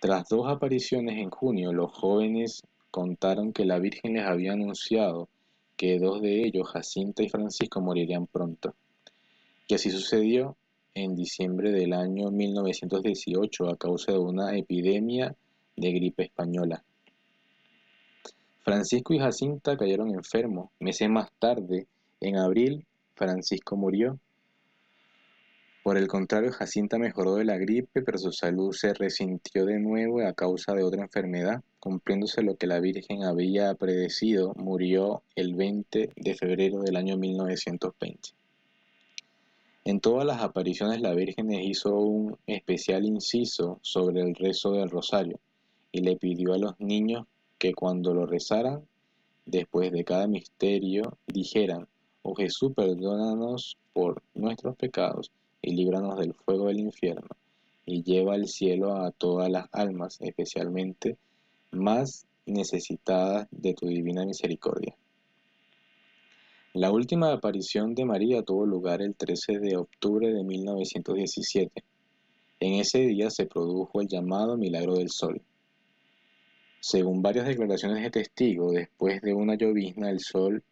Tras 0.00 0.28
dos 0.28 0.48
apariciones 0.48 1.18
en 1.18 1.30
junio, 1.30 1.72
los 1.72 1.92
jóvenes 1.92 2.62
contaron 2.90 3.52
que 3.52 3.64
la 3.64 3.78
Virgen 3.78 4.14
les 4.14 4.26
había 4.26 4.52
anunciado 4.52 5.28
que 5.76 5.98
dos 5.98 6.20
de 6.20 6.44
ellos, 6.44 6.68
Jacinta 6.68 7.22
y 7.22 7.28
Francisco, 7.28 7.80
morirían 7.80 8.26
pronto. 8.26 8.74
Y 9.68 9.74
así 9.74 9.90
sucedió 9.90 10.56
en 10.94 11.14
diciembre 11.14 11.70
del 11.70 11.92
año 11.92 12.30
1918 12.30 13.68
a 13.68 13.76
causa 13.76 14.12
de 14.12 14.18
una 14.18 14.56
epidemia 14.56 15.34
de 15.76 15.92
gripe 15.92 16.24
española. 16.24 16.82
Francisco 18.68 19.14
y 19.14 19.18
Jacinta 19.18 19.78
cayeron 19.78 20.10
enfermos. 20.10 20.68
Meses 20.78 21.08
más 21.08 21.30
tarde, 21.38 21.86
en 22.20 22.36
abril, 22.36 22.84
Francisco 23.14 23.78
murió 23.78 24.18
Por 25.82 25.96
el 25.96 26.06
contrario, 26.06 26.52
Jacinta 26.52 26.98
mejoró 26.98 27.36
de 27.36 27.46
la 27.46 27.56
gripe, 27.56 28.02
pero 28.02 28.18
su 28.18 28.30
salud 28.30 28.72
se 28.72 28.92
resintió 28.92 29.64
de 29.64 29.78
nuevo 29.78 30.20
a 30.20 30.34
causa 30.34 30.74
de 30.74 30.82
otra 30.82 31.00
enfermedad. 31.00 31.62
Cumpliéndose 31.80 32.42
lo 32.42 32.56
que 32.56 32.66
la 32.66 32.78
Virgen 32.78 33.24
había 33.24 33.72
predecido, 33.74 34.52
murió 34.54 35.22
el 35.34 35.54
20 35.54 36.10
de 36.14 36.34
febrero 36.34 36.82
del 36.82 36.96
año 36.96 37.16
1920. 37.16 38.34
En 39.86 40.00
todas 40.00 40.26
las 40.26 40.42
apariciones 40.42 41.00
la 41.00 41.14
Virgen 41.14 41.50
hizo 41.54 41.94
un 41.94 42.36
especial 42.46 43.06
inciso 43.06 43.78
sobre 43.80 44.20
el 44.20 44.34
rezo 44.34 44.72
del 44.72 44.90
rosario 44.90 45.40
y 45.90 46.02
le 46.02 46.16
pidió 46.16 46.52
a 46.52 46.58
los 46.58 46.78
niños 46.78 47.26
que 47.58 47.74
cuando 47.74 48.14
lo 48.14 48.26
rezaran, 48.26 48.86
después 49.44 49.92
de 49.92 50.04
cada 50.04 50.26
misterio, 50.26 51.18
dijeran, 51.26 51.88
oh 52.22 52.34
Jesús, 52.34 52.72
perdónanos 52.74 53.78
por 53.92 54.22
nuestros 54.34 54.76
pecados 54.76 55.30
y 55.60 55.74
líbranos 55.74 56.18
del 56.18 56.34
fuego 56.34 56.66
del 56.66 56.80
infierno, 56.80 57.28
y 57.84 58.02
lleva 58.02 58.34
al 58.34 58.46
cielo 58.46 58.94
a 58.94 59.10
todas 59.10 59.50
las 59.50 59.66
almas, 59.72 60.18
especialmente 60.20 61.16
más 61.72 62.26
necesitadas 62.46 63.48
de 63.50 63.74
tu 63.74 63.86
divina 63.86 64.24
misericordia. 64.24 64.96
La 66.74 66.92
última 66.92 67.32
aparición 67.32 67.94
de 67.94 68.04
María 68.04 68.42
tuvo 68.42 68.66
lugar 68.66 69.02
el 69.02 69.16
13 69.16 69.58
de 69.58 69.76
octubre 69.76 70.32
de 70.32 70.44
1917. 70.44 71.82
En 72.60 72.74
ese 72.74 73.00
día 73.00 73.30
se 73.30 73.46
produjo 73.46 74.00
el 74.00 74.06
llamado 74.06 74.56
Milagro 74.56 74.94
del 74.94 75.10
Sol. 75.10 75.42
Según 76.80 77.22
varias 77.22 77.46
declaraciones 77.46 78.02
de 78.02 78.10
testigos, 78.10 78.72
después 78.72 79.20
de 79.20 79.34
una 79.34 79.56
llovizna 79.56 80.10
el 80.10 80.20
sol 80.20 80.62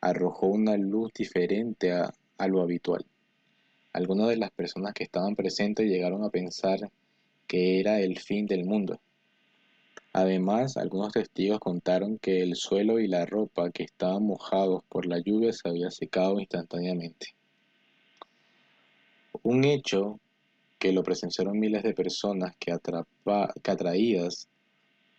arrojó 0.00 0.46
una 0.46 0.76
luz 0.76 1.12
diferente 1.12 1.92
a, 1.92 2.12
lo 2.46 2.62
habitual. 2.62 3.04
Algunas 3.92 4.28
de 4.28 4.36
las 4.36 4.52
personas 4.52 4.94
que 4.94 5.02
estaban 5.02 5.34
presentes 5.34 5.86
llegaron 5.86 6.22
a 6.22 6.30
pensar 6.30 6.78
que 7.48 7.80
era 7.80 7.98
el 7.98 8.20
fin 8.20 8.46
del 8.46 8.64
mundo. 8.64 9.00
Además, 10.12 10.76
algunos 10.76 11.12
testigos 11.12 11.58
contaron 11.58 12.18
que 12.18 12.40
el 12.40 12.54
suelo 12.54 13.00
y 13.00 13.08
la 13.08 13.26
ropa 13.26 13.70
que 13.70 13.82
estaban 13.82 14.24
mojados 14.24 14.84
por 14.88 15.06
la 15.06 15.18
lluvia 15.18 15.52
se 15.52 15.68
había 15.68 15.90
secado 15.90 16.38
instantáneamente. 16.38 17.34
Un 19.42 19.64
hecho 19.64 20.20
que 20.78 20.92
lo 20.92 21.02
presenciaron 21.02 21.58
miles 21.58 21.82
de 21.82 21.94
personas 21.94 22.54
que, 22.58 22.72
que 23.62 23.70
atraídas 23.70 24.48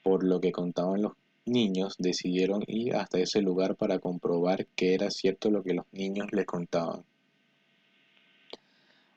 por 0.04 0.24
lo 0.24 0.40
que 0.40 0.52
contaban 0.52 1.02
los 1.02 1.14
niños 1.46 1.96
decidieron 1.98 2.64
ir 2.68 2.96
hasta 2.96 3.20
ese 3.20 3.42
lugar 3.42 3.76
para 3.76 4.00
comprobar 4.00 4.66
que 4.76 4.94
era 4.94 5.10
cierto 5.10 5.50
lo 5.50 5.64
que 5.64 5.74
los 5.74 5.86
niños 5.92 6.28
les 6.32 6.46
contaban. 6.46 7.04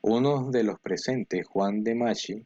Uno 0.01 0.51
de 0.51 0.65
los 0.65 0.81
presentes, 0.81 1.47
Juan 1.47 1.85
de 1.85 1.95
Machi, 1.95 2.43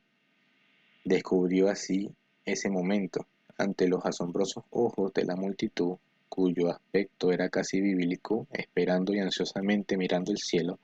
descubrió 1.05 1.69
así 1.69 2.11
ese 2.45 2.69
momento, 2.69 3.27
ante 3.57 3.89
los 3.89 4.05
asombrosos 4.05 4.65
ojos 4.71 5.13
de 5.15 5.25
la 5.25 5.37
multitud, 5.37 5.97
cuyo 6.29 6.69
aspecto 6.69 7.33
era 7.33 7.49
casi 7.49 7.81
bíblico, 7.81 8.47
esperando 8.53 9.15
y 9.15 9.21
ansiosamente 9.21 9.97
mirando 9.97 10.33
el 10.33 10.39
cielo, 10.39 10.79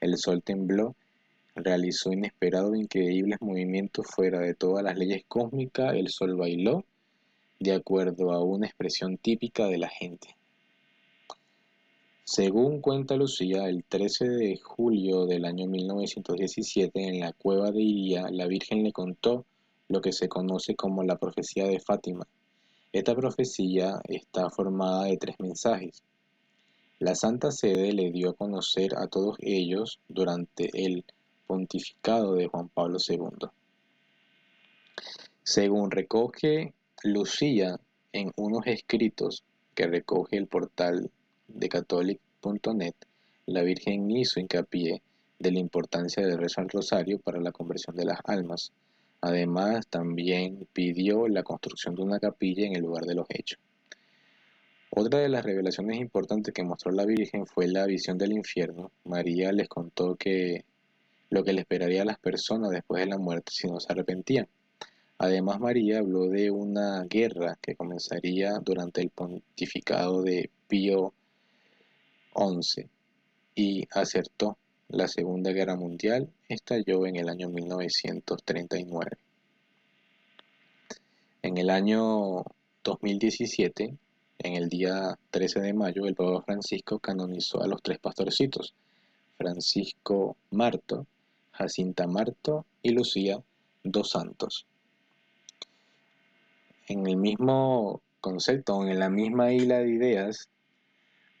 el 0.00 0.16
sol 0.16 0.42
tembló, 0.42 0.94
realizó 1.54 2.12
inesperados 2.12 2.74
e 2.74 2.78
increíbles 2.78 3.38
movimientos 3.40 4.06
fuera 4.06 4.40
de 4.40 4.54
todas 4.54 4.82
las 4.82 4.96
leyes 4.96 5.24
cósmicas, 5.28 5.94
el 5.94 6.08
sol 6.08 6.36
bailó, 6.36 6.84
de 7.60 7.74
acuerdo 7.74 8.32
a 8.32 8.42
una 8.42 8.66
expresión 8.66 9.16
típica 9.18 9.66
de 9.66 9.78
la 9.78 9.88
gente. 9.88 10.36
Según 12.24 12.80
cuenta 12.80 13.16
Lucía, 13.16 13.68
el 13.68 13.84
13 13.84 14.28
de 14.28 14.56
julio 14.56 15.26
del 15.26 15.44
año 15.44 15.66
1917, 15.66 16.90
en 17.06 17.20
la 17.20 17.32
cueva 17.32 17.70
de 17.70 17.82
Iría, 17.82 18.28
la 18.30 18.46
Virgen 18.46 18.82
le 18.82 18.92
contó 18.92 19.44
lo 19.88 20.00
que 20.00 20.12
se 20.12 20.28
conoce 20.28 20.74
como 20.74 21.02
la 21.02 21.18
profecía 21.18 21.66
de 21.66 21.80
Fátima. 21.80 22.26
Esta 22.92 23.14
profecía 23.14 24.00
está 24.04 24.48
formada 24.48 25.04
de 25.04 25.18
tres 25.18 25.36
mensajes. 25.38 26.02
La 26.98 27.14
Santa 27.14 27.50
Sede 27.50 27.92
le 27.92 28.10
dio 28.10 28.30
a 28.30 28.34
conocer 28.34 28.94
a 28.96 29.06
todos 29.08 29.36
ellos 29.40 30.00
durante 30.08 30.70
el 30.72 31.04
pontificado 31.46 32.34
de 32.34 32.46
Juan 32.46 32.68
Pablo 32.68 32.98
II. 33.06 33.48
Según 35.42 35.90
recoge 35.90 36.72
Lucía 37.06 37.78
en 38.14 38.32
unos 38.36 38.66
escritos 38.66 39.44
que 39.74 39.86
recoge 39.86 40.38
el 40.38 40.46
portal 40.46 41.10
de 41.48 41.68
catholic.net, 41.68 42.94
la 43.44 43.62
Virgen 43.62 44.10
hizo 44.10 44.40
hincapié 44.40 45.02
de 45.38 45.52
la 45.52 45.58
importancia 45.58 46.26
del 46.26 46.38
rezo 46.38 46.62
al 46.62 46.70
rosario 46.70 47.18
para 47.18 47.42
la 47.42 47.52
conversión 47.52 47.94
de 47.94 48.06
las 48.06 48.20
almas. 48.24 48.72
Además, 49.20 49.86
también 49.88 50.66
pidió 50.72 51.28
la 51.28 51.42
construcción 51.42 51.94
de 51.94 52.00
una 52.00 52.18
capilla 52.18 52.66
en 52.66 52.74
el 52.74 52.80
lugar 52.80 53.04
de 53.04 53.16
los 53.16 53.26
hechos. 53.28 53.58
Otra 54.88 55.18
de 55.18 55.28
las 55.28 55.44
revelaciones 55.44 56.00
importantes 56.00 56.54
que 56.54 56.64
mostró 56.64 56.90
la 56.90 57.04
Virgen 57.04 57.46
fue 57.46 57.68
la 57.68 57.84
visión 57.84 58.16
del 58.16 58.32
infierno. 58.32 58.92
María 59.04 59.52
les 59.52 59.68
contó 59.68 60.16
que 60.16 60.64
lo 61.28 61.44
que 61.44 61.52
le 61.52 61.60
esperaría 61.60 62.00
a 62.00 62.06
las 62.06 62.18
personas 62.18 62.70
después 62.70 63.04
de 63.04 63.10
la 63.10 63.18
muerte 63.18 63.52
si 63.52 63.68
no 63.68 63.78
se 63.78 63.92
arrepentían. 63.92 64.48
Además, 65.18 65.60
María 65.60 65.98
habló 65.98 66.28
de 66.28 66.50
una 66.50 67.04
guerra 67.04 67.56
que 67.62 67.76
comenzaría 67.76 68.58
durante 68.58 69.00
el 69.00 69.10
pontificado 69.10 70.22
de 70.22 70.50
Pío 70.68 71.12
XI 72.34 72.88
y 73.54 73.86
acertó. 73.92 74.58
La 74.88 75.08
Segunda 75.08 75.50
Guerra 75.52 75.76
Mundial 75.76 76.30
estalló 76.48 77.06
en 77.06 77.16
el 77.16 77.28
año 77.28 77.48
1939. 77.48 79.16
En 81.42 81.58
el 81.58 81.70
año 81.70 82.44
2017, 82.82 83.96
en 84.38 84.54
el 84.54 84.68
día 84.68 85.18
13 85.30 85.60
de 85.60 85.72
mayo, 85.74 86.06
el 86.06 86.14
Papa 86.14 86.42
Francisco 86.42 86.98
canonizó 86.98 87.62
a 87.62 87.66
los 87.66 87.82
tres 87.82 87.98
pastorcitos, 87.98 88.74
Francisco 89.38 90.36
Marto, 90.50 91.06
Jacinta 91.52 92.06
Marto 92.06 92.66
y 92.82 92.90
Lucía 92.90 93.42
dos 93.82 94.10
Santos. 94.10 94.66
En 96.86 97.06
el 97.06 97.16
mismo 97.16 98.02
concepto, 98.20 98.86
en 98.86 98.98
la 98.98 99.08
misma 99.08 99.52
isla 99.52 99.78
de 99.78 99.88
ideas, 99.88 100.50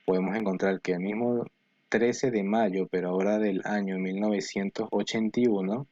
podemos 0.06 0.36
encontrar 0.36 0.80
que 0.80 0.92
el 0.92 1.00
mismo 1.00 1.44
13 1.90 2.30
de 2.30 2.42
mayo, 2.42 2.86
pero 2.90 3.10
ahora 3.10 3.38
del 3.38 3.60
año 3.64 3.98
1981, 3.98 5.86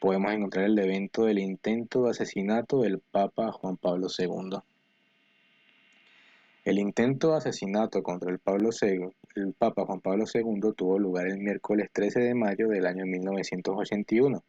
podemos 0.00 0.32
encontrar 0.32 0.64
el 0.64 0.78
evento 0.78 1.24
del 1.24 1.38
intento 1.38 2.04
de 2.04 2.10
asesinato 2.10 2.80
del 2.80 3.00
Papa 3.00 3.52
Juan 3.52 3.76
Pablo 3.76 4.08
II. 4.18 4.58
El 6.64 6.78
intento 6.78 7.32
de 7.32 7.36
asesinato 7.36 8.02
contra 8.02 8.30
el, 8.30 8.38
Papa 9.58 9.84
Juan 9.84 10.00
Pablo 10.00 10.24
II 10.32 10.72
tuvo 10.74 10.98
lugar 10.98 11.26
el 11.26 11.38
miércoles 11.38 11.90
13 11.92 12.20
de 12.20 12.34
mayo 12.34 12.68
del 12.68 12.86
año 12.86 13.04
1981 13.04 14.42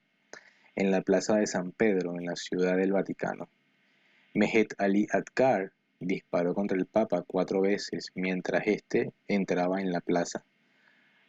en 0.78 0.92
la 0.92 1.02
Plaza 1.02 1.36
de 1.36 1.48
San 1.48 1.72
Pedro, 1.74 2.18
en 2.18 2.26
la 2.26 2.38
Ciudad 2.38 2.78
del 2.78 2.94
Vaticano. 2.94 3.50
Mehet 4.36 4.74
Ali 4.80 5.08
Adkar 5.14 5.72
disparó 6.02 6.54
contra 6.54 6.78
el 6.78 6.88
Papa 6.88 7.24
cuatro 7.26 7.62
veces 7.62 8.12
mientras 8.16 8.68
éste 8.68 9.14
entraba 9.30 9.80
en 9.80 9.94
la 9.94 10.02
plaza. 10.02 10.44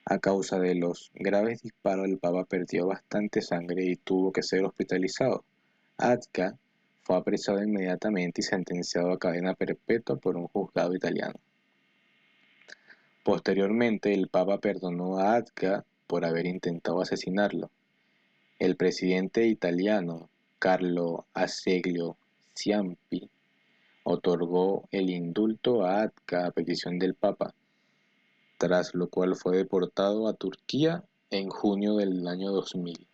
A 0.05 0.19
causa 0.19 0.59
de 0.59 0.75
los 0.75 1.13
graves 1.15 1.63
disparos, 1.63 2.07
el 2.07 2.19
Papa 2.19 2.45
perdió 2.47 2.89
bastante 2.89 3.43
sangre 3.43 3.85
y 3.85 3.95
tuvo 3.95 4.33
que 4.33 4.43
ser 4.43 4.65
hospitalizado. 4.65 5.45
Adka 5.99 6.59
fue 7.05 7.15
apresado 7.15 7.63
inmediatamente 7.63 8.41
y 8.41 8.45
sentenciado 8.45 9.13
a 9.13 9.21
cadena 9.21 9.55
perpetua 9.55 10.17
por 10.17 10.37
un 10.37 10.49
juzgado 10.49 10.93
italiano. 10.93 11.39
Posteriormente, 13.23 14.15
el 14.15 14.27
Papa 14.27 14.59
perdonó 14.59 15.21
a 15.21 15.37
Adka 15.37 15.85
por 16.09 16.25
haber 16.25 16.47
intentado 16.47 17.01
asesinarlo. 17.01 17.71
El 18.59 18.75
presidente 18.75 19.47
italiano 19.47 20.29
Carlo 20.59 21.25
Azeglio 21.35 22.17
Ciampi 22.57 23.29
otorgó 24.05 24.89
el 24.91 25.11
indulto 25.11 25.85
a 25.85 26.03
Atka 26.03 26.47
a 26.47 26.51
petición 26.51 26.99
del 26.99 27.15
Papa, 27.15 27.55
tras 28.57 28.95
lo 28.95 29.09
cual 29.09 29.37
fue 29.37 29.57
deportado 29.57 30.27
a 30.27 30.33
Turquía 30.33 31.05
en 31.31 31.51
junio 31.51 31.97
del 31.97 32.27
año 32.27 32.51
2000. 32.53 33.07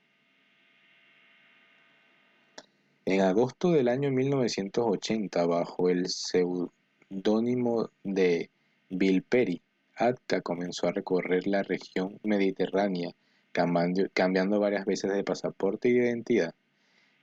En 3.04 3.20
agosto 3.20 3.72
del 3.72 3.88
año 3.88 4.10
1980, 4.10 5.44
bajo 5.46 5.88
el 5.88 6.08
seudónimo 6.08 7.90
de 8.04 8.48
Vilperi, 8.90 9.60
Atka 9.96 10.40
comenzó 10.40 10.86
a 10.86 10.92
recorrer 10.92 11.46
la 11.46 11.62
región 11.62 12.20
mediterránea, 12.22 13.10
cambiando, 13.50 14.04
cambiando 14.12 14.60
varias 14.60 14.86
veces 14.86 15.12
de 15.12 15.24
pasaporte 15.24 15.88
y 15.88 15.94
de 15.94 16.06
identidad 16.06 16.54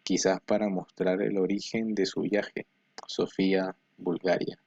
quizás 0.04 0.40
para 0.42 0.70
mostrar 0.70 1.22
el 1.22 1.38
origen 1.38 1.96
de 1.96 2.06
su 2.06 2.22
viaje, 2.22 2.66
Sofía, 3.08 3.76
Bulgaria. 3.98 4.58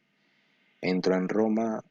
Entró 0.81 1.17
en 1.17 1.29
Roma 1.29 1.83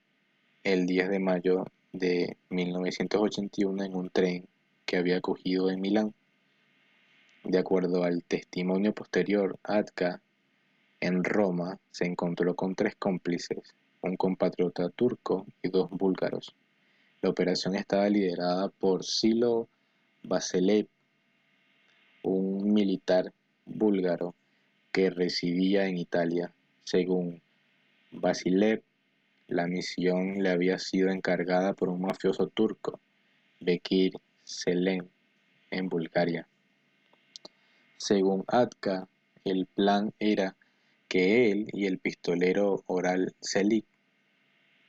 el 0.63 0.85
10 0.85 1.09
de 1.09 1.19
mayo 1.19 1.65
de 1.93 2.38
1981 2.49 3.84
en 3.84 3.95
un 3.95 4.09
tren 4.09 4.45
que 4.85 4.97
había 4.97 5.18
acogido 5.18 5.69
en 5.69 5.81
Milán. 5.81 6.13
De 7.43 7.57
acuerdo 7.57 8.03
al 8.03 8.23
testimonio 8.23 8.93
posterior, 8.93 9.57
Atka 9.63 10.22
en 10.99 11.23
Roma 11.23 11.80
se 11.89 12.05
encontró 12.05 12.55
con 12.55 12.76
tres 12.76 12.95
cómplices, 12.95 13.76
un 14.01 14.15
compatriota 14.15 14.89
turco 14.89 15.45
y 15.63 15.69
dos 15.69 15.89
búlgaros. 15.89 16.55
La 17.22 17.30
operación 17.30 17.76
estaba 17.76 18.09
liderada 18.09 18.69
por 18.69 19.03
Silo 19.03 19.68
Vaselev, 20.23 20.88
un 22.23 22.73
militar 22.73 23.34
búlgaro 23.65 24.35
que 24.91 25.10
residía 25.10 25.88
en 25.88 25.98
Italia. 25.98 26.53
Según 26.84 27.41
Vasilev, 28.11 28.84
la 29.48 29.68
misión 29.68 30.41
le 30.41 30.49
había 30.49 30.80
sido 30.80 31.10
encargada 31.10 31.73
por 31.73 31.89
un 31.89 32.02
mafioso 32.02 32.48
turco, 32.48 32.99
Bekir 33.60 34.14
Selen, 34.43 35.10
en 35.72 35.89
Bulgaria. 35.89 36.48
Según 37.98 38.43
Atka, 38.48 39.07
el 39.43 39.65
plan 39.65 40.14
era 40.19 40.56
que 41.07 41.52
él 41.52 41.68
y 41.73 41.85
el 41.85 41.99
pistolero 41.99 42.84
Oral 42.88 43.34
Selik 43.41 43.85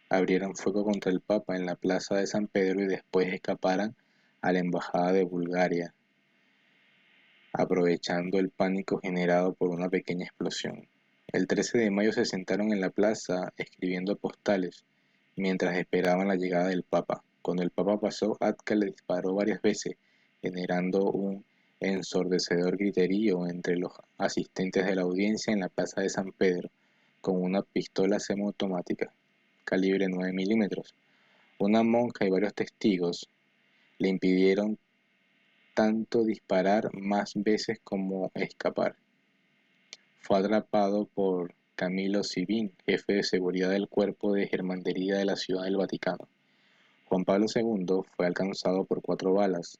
abrieran 0.09 0.55
fuego 0.55 0.85
contra 0.85 1.11
el 1.11 1.21
Papa 1.21 1.57
en 1.57 1.67
la 1.67 1.75
plaza 1.75 2.17
de 2.17 2.27
San 2.27 2.47
Pedro 2.47 2.83
y 2.83 2.87
después 2.87 3.33
escaparan 3.33 3.97
a 4.41 4.53
la 4.53 4.59
embajada 4.59 5.13
de 5.13 5.25
Bulgaria, 5.25 5.95
aprovechando 7.53 8.39
el 8.39 8.51
pánico 8.51 8.99
generado 8.99 9.55
por 9.55 9.71
una 9.71 9.89
pequeña 9.89 10.27
explosión. 10.27 10.89
El 11.29 11.47
13 11.47 11.79
de 11.79 11.91
mayo 11.91 12.13
se 12.13 12.25
sentaron 12.25 12.73
en 12.73 12.81
la 12.81 12.91
plaza 12.91 13.53
escribiendo 13.57 14.17
postales 14.17 14.85
mientras 15.37 15.77
esperaban 15.77 16.29
la 16.29 16.37
llegada 16.37 16.69
del 16.69 16.83
Papa. 16.83 17.23
Cuando 17.41 17.63
el 17.63 17.71
Papa 17.71 17.99
pasó, 17.99 18.37
Atka 18.41 18.75
le 18.75 18.87
disparó 18.87 19.35
varias 19.35 19.61
veces, 19.63 19.97
generando 20.41 21.11
un 21.11 21.45
ensordecedor 21.81 22.77
griterío 22.77 23.47
entre 23.47 23.77
los 23.77 23.93
asistentes 24.19 24.87
de 24.87 24.95
la 24.95 25.03
audiencia 25.03 25.53
en 25.53 25.61
la 25.61 25.69
plaza 25.69 26.01
de 26.01 26.09
San 26.09 26.33
Pedro, 26.33 26.71
con 27.21 27.43
una 27.43 27.63
pistola 27.63 28.21
semiautomática 28.21 29.13
calibre 29.65 30.07
9 30.09 30.33
milímetros. 30.33 30.95
Una 31.59 31.83
monja 31.83 32.27
y 32.27 32.31
varios 32.31 32.55
testigos 32.55 33.29
le 33.99 34.09
impidieron 34.09 34.79
tanto 35.75 36.25
disparar 36.25 36.91
más 36.95 37.33
veces 37.35 37.81
como 37.83 38.31
escapar. 38.35 38.97
Fue 40.21 40.39
atrapado 40.39 41.07
por 41.07 41.55
Camilo 41.75 42.23
Sibín, 42.23 42.73
jefe 42.87 43.15
de 43.15 43.23
seguridad 43.23 43.71
del 43.71 43.89
cuerpo 43.89 44.33
de 44.33 44.47
germandería 44.47 45.17
de 45.17 45.25
la 45.25 45.37
Ciudad 45.37 45.65
del 45.65 45.77
Vaticano. 45.77 46.29
Juan 47.07 47.25
Pablo 47.25 47.47
II 47.55 48.03
fue 48.17 48.27
alcanzado 48.27 48.85
por 48.85 49.03
cuatro 49.03 49.35
balas, 49.35 49.79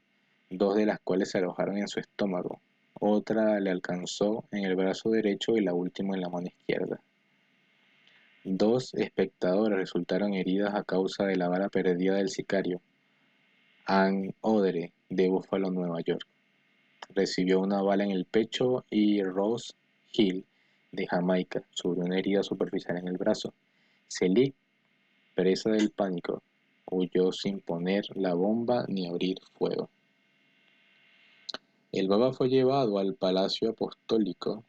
dos 0.51 0.77
de 0.77 0.87
las 0.87 1.01
cuales 1.01 1.31
se 1.31 1.39
alojaron 1.39 1.79
en 1.79 1.89
su 1.89 2.01
estómago, 2.01 2.61
otra 3.05 3.59
le 3.59 3.71
alcanzó 3.71 4.45
en 4.53 4.65
el 4.65 4.77
brazo 4.77 5.11
derecho 5.11 5.57
y 5.57 5.61
la 5.61 5.75
última 5.75 6.15
en 6.15 6.21
la 6.21 6.29
mano 6.29 6.47
izquierda. 6.47 7.01
Dos 8.45 8.95
espectadores 8.95 9.79
resultaron 9.79 10.35
heridas 10.35 10.75
a 10.75 10.85
causa 10.85 11.25
de 11.25 11.37
la 11.37 11.49
bala 11.49 11.69
perdida 11.69 12.15
del 12.15 12.29
sicario. 12.29 12.81
Ann 13.87 14.35
Odre, 14.41 14.93
de 15.09 15.29
Buffalo, 15.29 15.71
Nueva 15.71 16.01
York, 16.01 16.27
recibió 17.15 17.61
una 17.61 17.83
bala 17.83 18.05
en 18.05 18.11
el 18.11 18.25
pecho 18.25 18.85
y 18.91 19.23
Rose 19.23 19.75
Hill, 20.13 20.45
de 20.93 21.07
Jamaica, 21.07 21.63
sufrió 21.71 22.05
una 22.05 22.19
herida 22.19 22.43
superficial 22.43 22.99
en 22.99 23.09
el 23.09 23.17
brazo. 23.17 23.55
Selig, 24.09 24.55
presa 25.35 25.71
del 25.71 25.91
pánico, 25.91 26.43
huyó 26.87 27.33
sin 27.33 27.61
poner 27.61 28.05
la 28.15 28.35
bomba 28.35 28.85
ni 28.89 29.07
abrir 29.09 29.39
fuego. 29.55 29.89
El 31.93 32.09
Baba 32.09 32.33
fue 32.33 32.49
llevado 32.49 32.99
al 32.99 33.15
Palacio 33.15 33.71
Apostólico 33.71 34.65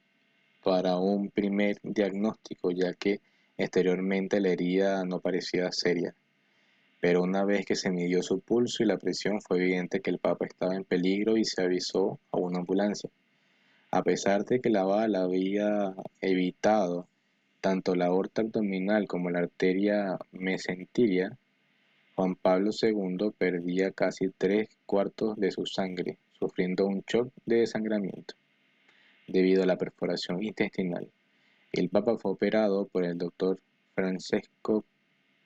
para 0.64 0.98
un 0.98 1.30
primer 1.30 1.78
diagnóstico, 1.84 2.72
ya 2.72 2.94
que 2.94 3.22
Exteriormente 3.58 4.40
la 4.40 4.50
herida 4.50 5.06
no 5.06 5.20
parecía 5.20 5.72
seria, 5.72 6.16
pero 7.04 7.22
una 7.22 7.44
vez 7.44 7.66
que 7.66 7.76
se 7.76 7.92
midió 7.92 8.24
su 8.24 8.40
pulso 8.40 8.82
y 8.82 8.86
la 8.86 8.98
presión 8.98 9.42
fue 9.42 9.58
evidente 9.58 10.00
que 10.00 10.10
el 10.10 10.20
Papa 10.20 10.46
estaba 10.46 10.74
en 10.74 10.86
peligro 10.86 11.36
y 11.36 11.44
se 11.44 11.62
avisó 11.62 12.18
a 12.32 12.38
una 12.38 12.60
ambulancia. 12.60 13.10
A 13.92 14.04
pesar 14.04 14.46
de 14.46 14.62
que 14.62 14.70
la 14.70 14.86
bala 14.86 15.24
había 15.24 15.94
evitado 16.22 17.10
tanto 17.60 17.96
la 17.96 18.06
aorta 18.06 18.42
abdominal 18.42 19.06
como 19.06 19.30
la 19.30 19.40
arteria 19.40 20.18
mesentiria, 20.32 21.38
Juan 22.16 22.36
Pablo 22.36 22.72
II 22.82 23.32
perdía 23.38 23.92
casi 23.92 24.30
tres 24.38 24.70
cuartos 24.86 25.36
de 25.36 25.52
su 25.52 25.66
sangre, 25.66 26.20
sufriendo 26.40 26.86
un 26.86 27.04
shock 27.06 27.34
de 27.46 27.58
desangramiento 27.58 28.36
debido 29.28 29.64
a 29.64 29.66
la 29.66 29.76
perforación 29.76 30.42
intestinal. 30.42 31.10
El 31.74 31.90
Papa 31.90 32.18
fue 32.18 32.32
operado 32.32 32.86
por 32.86 33.04
el 33.04 33.18
doctor 33.18 33.60
Francesco 33.94 34.86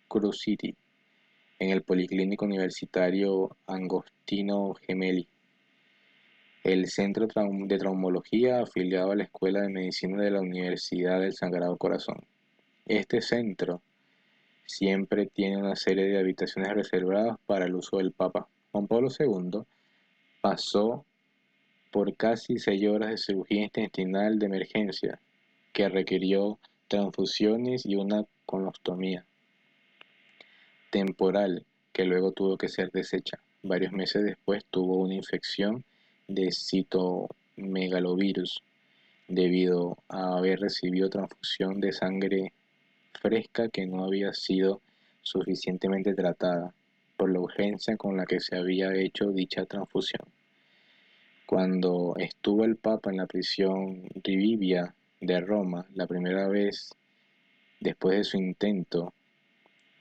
Cruziti 0.08 0.76
en 1.60 1.72
el 1.72 1.82
Policlínico 1.82 2.46
Universitario 2.46 3.56
Angostino 3.66 4.76
Gemelli, 4.86 5.28
el 6.64 6.88
centro 6.88 7.28
de 7.28 7.78
traumología 7.78 8.62
afiliado 8.62 9.12
a 9.12 9.16
la 9.16 9.24
Escuela 9.24 9.62
de 9.62 9.70
Medicina 9.70 10.22
de 10.22 10.32
la 10.32 10.42
Universidad 10.42 11.22
del 11.22 11.34
Sagrado 11.34 11.78
Corazón. 11.78 12.18
Este 12.86 13.22
centro 13.22 13.82
siempre 14.66 15.28
tiene 15.28 15.58
una 15.58 15.76
serie 15.76 16.06
de 16.06 16.20
habitaciones 16.20 16.74
reservadas 16.74 17.38
para 17.46 17.66
el 17.66 17.76
uso 17.76 17.98
del 17.98 18.12
Papa. 18.12 18.48
Juan 18.72 18.88
Pablo 18.88 19.10
II 19.18 19.62
pasó 20.42 21.06
por 21.92 22.16
casi 22.16 22.60
seis 22.60 22.86
horas 22.88 23.12
de 23.12 23.18
cirugía 23.18 23.64
intestinal 23.64 24.38
de 24.38 24.46
emergencia 24.46 25.20
que 25.74 25.90
requirió 25.90 26.60
transfusiones 26.88 27.86
y 27.86 27.96
una 27.96 28.26
colostomía 28.46 29.27
temporal 30.90 31.66
que 31.94 32.06
luego 32.06 32.32
tuvo 32.32 32.58
que 32.58 32.70
ser 32.70 32.92
deshecha. 32.92 33.40
Varios 33.64 33.92
meses 33.92 34.24
después 34.24 34.64
tuvo 34.70 34.98
una 34.98 35.16
infección 35.16 35.84
de 36.28 36.52
citomegalovirus 36.52 38.62
debido 39.28 39.98
a 40.08 40.38
haber 40.38 40.60
recibido 40.60 41.10
transfusión 41.10 41.80
de 41.80 41.92
sangre 41.92 42.54
fresca 43.20 43.68
que 43.70 43.86
no 43.86 44.06
había 44.06 44.34
sido 44.34 44.82
suficientemente 45.22 46.14
tratada 46.14 46.74
por 47.18 47.32
la 47.32 47.40
urgencia 47.40 47.98
con 47.98 48.16
la 48.16 48.26
que 48.26 48.40
se 48.40 48.56
había 48.56 48.94
hecho 48.94 49.32
dicha 49.32 49.66
transfusión. 49.66 50.22
Cuando 51.46 52.14
estuvo 52.18 52.64
el 52.64 52.76
Papa 52.76 53.10
en 53.10 53.18
la 53.18 53.26
prisión 53.26 54.04
Rivivia 54.24 54.94
de 55.20 55.40
Roma 55.40 55.86
la 55.96 56.06
primera 56.06 56.48
vez 56.48 56.94
después 57.80 58.18
de 58.18 58.24
su 58.24 58.38
intento, 58.38 59.14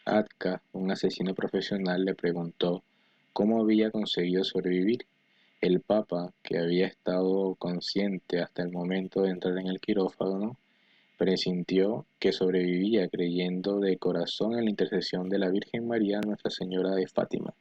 Atka, 0.09 0.63
un 0.73 0.93
asesino 0.93 1.35
profesional, 1.35 2.05
le 2.05 2.15
preguntó 2.15 2.85
cómo 3.33 3.61
había 3.61 3.91
conseguido 3.91 4.45
sobrevivir. 4.45 5.05
El 5.61 5.81
Papa, 5.81 6.33
que 6.45 6.59
había 6.59 6.87
estado 6.87 7.57
consciente 7.57 8.41
hasta 8.41 8.63
el 8.63 8.71
momento 8.71 9.23
de 9.23 9.31
entrar 9.31 9.59
en 9.59 9.67
el 9.67 9.81
quirófano, 9.81 10.57
presintió 11.19 12.07
que 12.21 12.31
sobrevivía 12.31 13.09
creyendo 13.09 13.81
de 13.81 13.99
corazón 13.99 14.57
en 14.57 14.67
la 14.67 14.71
intercesión 14.71 15.29
de 15.29 15.41
la 15.41 15.51
Virgen 15.51 15.89
María 15.89 16.21
Nuestra 16.21 16.53
Señora 16.53 16.91
de 16.91 17.09
Fátima, 17.09 17.53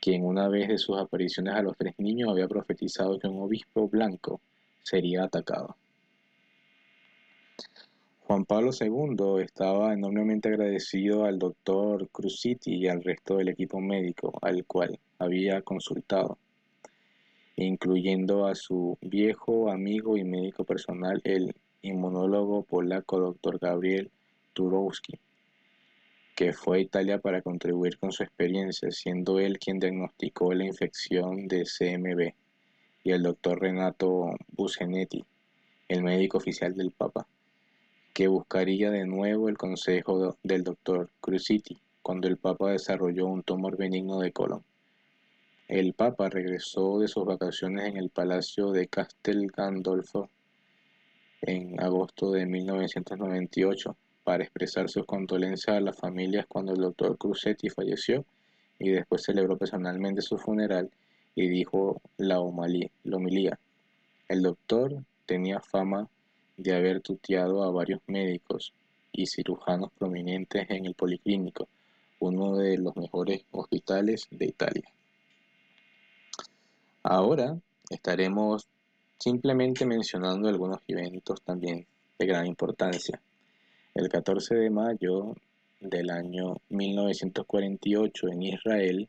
quien 0.00 0.24
una 0.24 0.48
vez 0.48 0.66
de 0.66 0.78
sus 0.78 0.98
apariciones 0.98 1.54
a 1.54 1.62
los 1.62 1.76
tres 1.76 1.94
niños 1.98 2.30
había 2.30 2.48
profetizado 2.48 3.16
que 3.16 3.28
un 3.28 3.42
obispo 3.42 3.88
blanco 3.88 4.40
sería 4.82 5.22
atacado. 5.22 5.76
Juan 8.28 8.44
Pablo 8.44 8.72
II 8.78 9.42
estaba 9.42 9.94
enormemente 9.94 10.50
agradecido 10.50 11.24
al 11.24 11.38
doctor 11.38 12.10
Cruziti 12.10 12.74
y 12.74 12.86
al 12.86 13.02
resto 13.02 13.38
del 13.38 13.48
equipo 13.48 13.80
médico 13.80 14.38
al 14.42 14.66
cual 14.66 15.00
había 15.18 15.62
consultado, 15.62 16.36
incluyendo 17.56 18.46
a 18.46 18.54
su 18.54 18.98
viejo 19.00 19.70
amigo 19.70 20.18
y 20.18 20.24
médico 20.24 20.64
personal, 20.64 21.22
el 21.24 21.54
inmunólogo 21.80 22.64
polaco 22.64 23.18
doctor 23.18 23.58
Gabriel 23.58 24.10
Turowski, 24.52 25.18
que 26.36 26.52
fue 26.52 26.76
a 26.76 26.80
Italia 26.80 27.18
para 27.20 27.40
contribuir 27.40 27.98
con 27.98 28.12
su 28.12 28.24
experiencia, 28.24 28.90
siendo 28.90 29.38
él 29.38 29.58
quien 29.58 29.78
diagnosticó 29.80 30.52
la 30.52 30.66
infección 30.66 31.48
de 31.48 31.64
CMV, 31.64 32.34
y 33.04 33.10
el 33.10 33.22
doctor 33.22 33.58
Renato 33.58 34.34
Busgenetti, 34.48 35.24
el 35.88 36.02
médico 36.02 36.36
oficial 36.36 36.74
del 36.74 36.90
Papa 36.90 37.26
que 38.18 38.26
buscaría 38.26 38.90
de 38.90 39.06
nuevo 39.06 39.48
el 39.48 39.56
consejo 39.56 40.36
del 40.42 40.64
doctor 40.64 41.08
Cruziti 41.20 41.78
cuando 42.02 42.26
el 42.26 42.36
Papa 42.36 42.72
desarrolló 42.72 43.26
un 43.26 43.44
tumor 43.44 43.76
benigno 43.76 44.18
de 44.18 44.32
colon. 44.32 44.64
El 45.68 45.92
Papa 45.92 46.28
regresó 46.28 46.98
de 46.98 47.06
sus 47.06 47.24
vacaciones 47.24 47.86
en 47.86 47.96
el 47.96 48.10
Palacio 48.10 48.72
de 48.72 48.88
Castel 48.88 49.52
Gandolfo 49.56 50.28
en 51.42 51.80
agosto 51.80 52.32
de 52.32 52.44
1998 52.44 53.94
para 54.24 54.42
expresar 54.42 54.88
sus 54.88 55.06
condolencias 55.06 55.76
a 55.76 55.80
las 55.80 55.96
familias 55.96 56.46
cuando 56.48 56.72
el 56.72 56.80
doctor 56.80 57.16
Cruzetti 57.18 57.70
falleció 57.70 58.24
y 58.80 58.90
después 58.90 59.22
celebró 59.22 59.56
personalmente 59.56 60.22
su 60.22 60.38
funeral 60.38 60.90
y 61.36 61.48
dijo 61.48 62.02
la 62.16 62.40
homilía. 62.40 63.60
El 64.26 64.42
doctor 64.42 65.04
tenía 65.24 65.60
fama 65.60 66.08
de 66.58 66.74
haber 66.74 67.00
tuteado 67.00 67.62
a 67.62 67.70
varios 67.70 68.00
médicos 68.08 68.74
y 69.12 69.26
cirujanos 69.26 69.90
prominentes 69.96 70.68
en 70.68 70.86
el 70.86 70.94
Policlínico, 70.94 71.68
uno 72.18 72.56
de 72.56 72.76
los 72.76 72.96
mejores 72.96 73.44
hospitales 73.52 74.26
de 74.30 74.46
Italia. 74.46 74.88
Ahora 77.04 77.56
estaremos 77.88 78.66
simplemente 79.18 79.86
mencionando 79.86 80.48
algunos 80.48 80.80
eventos 80.88 81.40
también 81.42 81.86
de 82.18 82.26
gran 82.26 82.46
importancia. 82.46 83.20
El 83.94 84.08
14 84.08 84.56
de 84.56 84.70
mayo 84.70 85.36
del 85.80 86.10
año 86.10 86.56
1948 86.70 88.28
en 88.32 88.42
Israel, 88.42 89.08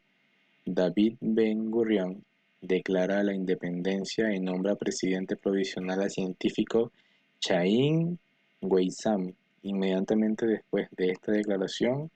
David 0.66 1.16
Ben 1.20 1.72
Gurion 1.72 2.24
declara 2.62 3.24
la 3.24 3.34
independencia 3.34 4.34
y 4.36 4.40
nombra 4.40 4.76
presidente 4.76 5.36
provisional 5.36 6.02
al 6.02 6.12
científico 6.12 6.92
Chaim 7.40 8.18
Weissam. 8.62 9.34
Inmediatamente 9.64 10.46
después 10.46 10.90
de 10.92 11.12
esta 11.12 11.32
declaración, 11.32 12.12